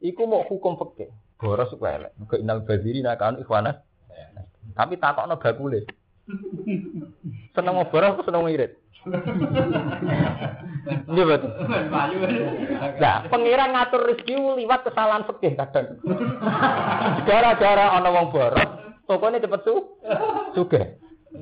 Iku 0.00 0.24
mau 0.24 0.40
hukum 0.48 0.80
fikih. 0.80 1.12
Boros 1.36 1.68
kok 1.68 1.84
elek. 1.84 2.16
Ke 2.32 2.40
inal 2.40 2.64
badiri 2.64 3.04
nakanu 3.04 3.44
ikhwana. 3.44 3.76
Tapi 4.72 4.96
takokno 4.96 5.36
bakule. 5.36 5.84
Seneng 7.52 7.76
mau 7.76 7.92
boros 7.92 8.24
seneng 8.24 8.48
irit? 8.48 8.72
Iya 11.12 11.24
betul. 11.28 11.50
Nah, 13.02 13.26
pengiran 13.26 13.74
ngatur 13.74 14.00
rezeki 14.08 14.34
liwat 14.64 14.80
kesalahan 14.86 15.26
fikih 15.28 15.52
kadang. 15.60 16.00
Gara-gara 17.28 17.98
ana 17.98 18.08
wong 18.14 18.32
boros, 18.32 18.70
tokonya 19.04 19.44
cepet 19.44 19.60
su, 19.66 19.74
sugih. 20.56 20.96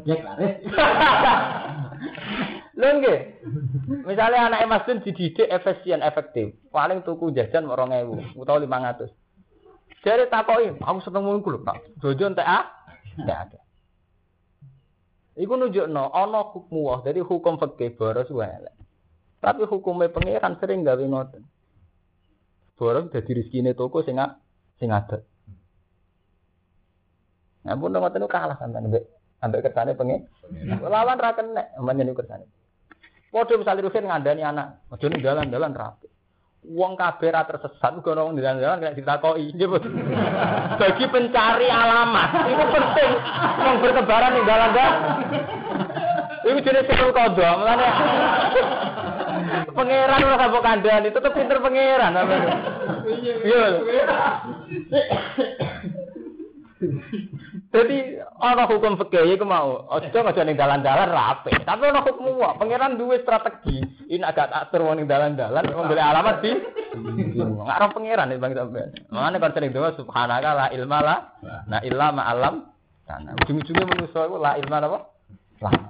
Ya 0.09 0.16
Lho 2.80 2.88
nggih. 2.96 3.18
Misale 4.08 4.36
anake 4.40 4.64
Mas 4.64 4.84
Dun 4.88 5.04
dididik 5.04 5.44
efisien 5.52 6.00
efektif, 6.00 6.56
paling 6.72 7.04
tuku 7.04 7.28
jajan 7.36 7.68
2000 7.68 8.40
utawa 8.40 8.56
500. 8.56 9.12
Jare 10.00 10.24
takoki, 10.32 10.80
aku 10.80 10.98
seneng 11.04 11.28
ngono 11.28 11.44
lho, 11.44 11.60
Pak. 11.60 12.00
Jojo 12.00 12.24
entek 12.32 12.48
ah? 12.48 12.64
Enggak 13.20 13.38
ada. 13.52 13.60
Iku 15.36 15.60
nunjukno 15.60 16.08
ana 16.08 16.40
hukum 16.48 16.88
wah, 16.88 17.04
jadi 17.04 17.20
hukum 17.20 17.60
fikih 17.60 18.00
boros 18.00 18.32
wae. 18.32 18.72
Tapi 19.44 19.68
hukumnya 19.68 20.08
pangeran 20.08 20.56
sering 20.56 20.84
gawe 20.84 21.00
ngoten. 21.00 21.44
Boros 22.80 23.12
dadi 23.12 23.30
rezekine 23.36 23.76
toko 23.76 24.00
sing 24.00 24.16
sing 24.80 24.88
ada. 24.88 25.20
Nah, 27.60 27.76
pun 27.76 27.92
ngoten 27.92 28.24
kalah 28.24 28.56
sampean 28.56 28.88
mbek 28.88 29.04
ambek 29.44 29.68
kersane 29.68 29.92
pengen. 29.96 30.24
Lawan 30.80 31.20
ra 31.20 31.36
kenek, 31.36 31.76
menyen 31.76 32.16
kersane. 32.16 32.48
Padha 33.30 33.54
misalnya 33.54 33.86
Rufin 33.86 34.10
ngandani 34.10 34.42
anak, 34.42 34.82
aja 34.90 35.06
ning 35.06 35.22
dalan-dalan 35.22 35.70
rapi. 35.70 36.10
Wong 36.66 36.98
kabeh 36.98 37.30
ra 37.30 37.46
tersesat 37.46 37.94
uga 37.94 38.12
ono 38.18 38.26
wong 38.26 38.34
dalan-dalan 38.42 38.82
kena 38.82 38.98
ditakoki. 38.98 39.54
Bagi 40.82 41.06
pencari 41.06 41.70
alamat 41.70 42.30
itu 42.50 42.64
penting. 42.74 43.12
Wong 43.62 43.76
bertebaran 43.78 44.34
ning 44.34 44.44
dalan-dalan. 44.44 44.94
Iku 46.40 46.58
jenis 46.58 46.88
sirul 46.90 47.14
kodo, 47.14 47.48
mulane 47.62 47.88
pangeran 49.70 50.26
ora 50.26 50.36
kabeh 50.40 50.60
kandhani, 50.64 51.08
tetep 51.14 51.32
pinter 51.36 51.58
pangeran. 51.62 52.12
Iya. 53.46 53.64
Jadi 57.70 57.98
ana 58.40 58.64
hukum 58.64 58.96
fikih 58.96 59.36
iku 59.36 59.44
mau, 59.44 59.84
aja 59.92 60.08
aja 60.08 60.42
ning 60.42 60.56
dalan-dalan 60.56 61.12
rapi. 61.12 61.52
Tapi 61.60 61.82
ana 61.84 62.00
hukum 62.00 62.40
wae, 62.40 62.56
pangeran 62.56 62.96
duwe 62.96 63.20
strategi. 63.20 63.84
Ini 64.08 64.24
agak 64.24 64.48
atur 64.48 64.88
wong 64.88 65.00
ning 65.00 65.06
dalan-dalan 65.06 65.68
golek 65.68 66.00
alamat 66.00 66.36
di. 66.40 66.52
Enggak 67.36 67.76
ora 67.76 67.86
pangeran 67.92 68.32
Bang 68.40 68.52
sampean. 68.56 68.88
Mangane 69.12 69.36
kon 69.36 69.52
sering 69.52 69.72
doa 69.76 69.92
subhanaka 69.94 70.50
la 70.56 70.66
ilma 70.72 70.98
la 71.04 71.16
na 71.68 71.78
illa 71.84 72.08
ma 72.16 72.22
alam. 72.32 72.54
Karena 73.04 73.34
ujung-ujungnya 73.42 73.84
manusia 73.84 74.22
itu 74.24 74.36
la 74.38 74.52
ilma 74.56 74.76
apa? 74.80 74.98
Lah. 75.60 75.89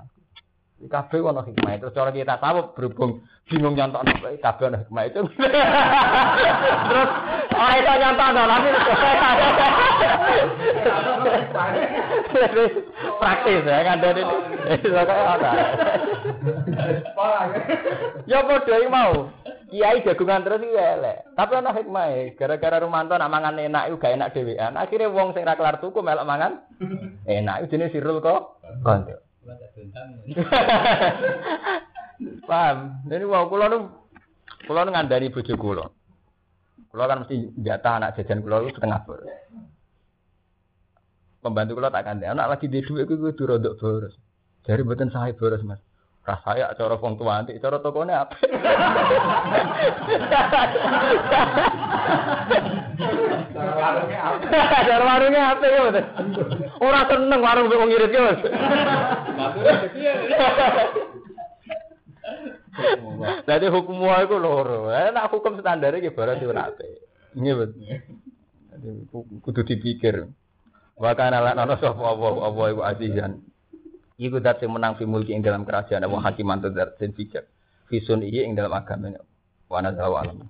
Kabeh 0.81 1.21
ono 1.21 1.45
hikmah. 1.45 1.77
Terus 1.77 1.93
cara 1.93 2.09
kita 2.09 2.41
tahu 2.41 2.73
berhubung 2.73 3.21
bingung 3.53 3.77
nyontok 3.77 4.01
apa 4.01 4.33
kabeh 4.41 4.65
ono 4.73 4.77
hikmah 4.81 5.05
itu. 5.13 5.21
Terus 6.89 7.09
ora 7.53 7.75
iso 7.77 7.93
nyontok 8.01 8.29
tapi 8.33 8.69
praktis 13.21 13.69
ya 13.69 13.85
kan 13.85 14.01
dari 14.01 14.23
iso 14.81 15.01
kaya 15.05 15.25
ora. 15.37 15.53
Ya 18.25 18.41
padha 18.41 18.81
mau. 18.89 19.29
Kiai 19.71 20.03
jagungan 20.03 20.43
terus 20.43 20.67
iki 20.67 20.75
elek. 20.75 21.31
Tapi 21.39 21.53
ana 21.55 21.71
hikmah 21.71 22.35
gara-gara 22.35 22.83
Rumanto 22.83 23.15
nak 23.15 23.31
mangan 23.31 23.55
enak 23.55 23.87
iku 23.87 24.03
gak 24.03 24.19
enak 24.19 24.35
dhewean. 24.35 24.75
Akhire 24.75 25.07
wong 25.07 25.31
sing 25.31 25.47
ra 25.47 25.55
kelar 25.55 25.79
tuku 25.79 26.03
melok 26.03 26.27
mangan 26.27 26.67
enak. 27.29 27.71
Jenenge 27.71 27.95
sirul 27.95 28.19
kok. 28.19 28.59
Konco. 29.41 29.65
Paham? 32.45 33.01
Jadi 33.09 33.25
wow, 33.25 33.49
kulo 33.49 33.65
nu 33.73 33.79
kulo 34.69 34.85
nu 34.85 34.93
ngandani 34.93 35.33
bojo 35.33 35.57
kulo. 35.57 35.85
Kulo 36.93 37.03
kan 37.09 37.25
mesti 37.25 37.57
jatah 37.57 37.97
anak 37.97 38.21
jajan 38.21 38.45
kulo 38.45 38.69
itu 38.69 38.77
setengah 38.77 39.01
boros. 39.09 39.25
Pembantu 41.41 41.81
kulo 41.81 41.89
tak 41.89 42.05
kandani. 42.05 42.37
Anak 42.37 42.53
lagi 42.53 42.69
di 42.69 42.85
duit 42.85 43.09
kudu 43.09 43.33
kudu 43.33 43.57
rodok 43.57 43.81
boros. 43.81 44.13
Jadi 44.69 44.85
buatan 44.85 45.09
saya 45.09 45.33
boros 45.33 45.65
mas. 45.65 45.81
Rasaya 46.21 46.77
cara 46.77 47.01
wong 47.01 47.17
tua 47.17 47.41
nanti, 47.41 47.57
cara 47.57 47.81
tokone 47.81 48.13
apa? 48.13 48.37
Cara 54.85 55.01
warungnya 55.01 55.57
apa 55.57 55.65
ya 55.73 55.81
betul? 55.89 56.05
Orang 56.85 57.09
seneng 57.09 57.41
warung 57.41 57.73
wong 57.73 57.89
ngirit 57.89 58.13
ya 58.13 58.21
mas. 58.21 58.41
Jadi 63.45 63.67
hukum 63.69 63.99
wae 64.07 64.25
iku 64.25 64.37
loro. 64.39 64.89
Nek 64.89 65.29
hukum 65.31 65.59
standar 65.61 65.93
iki 65.99 66.11
ora 66.15 66.39
apik. 66.71 66.89
Iya 67.37 67.53
betul. 67.59 67.83
Jadi 68.71 68.89
ku- 69.11 69.27
kudu 69.43 69.61
dipikir. 69.67 70.31
Wa 70.97 71.13
kana 71.17 71.41
lan 71.41 71.57
ana 71.59 71.75
sapa 71.77 72.01
apa 72.01 72.27
apa 72.47 72.63
iku 72.71 72.81
azizan. 72.85 73.33
Iku 74.21 74.37
dat 74.41 74.61
menang 74.65 75.01
fi 75.01 75.09
mulki 75.09 75.33
ing 75.33 75.41
dalam 75.41 75.65
kerajaan 75.65 76.05
wa 76.09 76.21
hakiman 76.21 76.61
tur 76.61 76.73
dat 76.77 76.97
sing 77.01 77.13
bijak. 77.17 77.49
Fi 77.89 78.01
sun 78.05 78.21
iya 78.23 78.45
ing 78.45 78.53
dalam 78.55 78.73
agama. 78.73 79.17
Wa 79.69 79.81
nazar 79.81 80.09
wa 80.13 80.21
alam. 80.23 80.45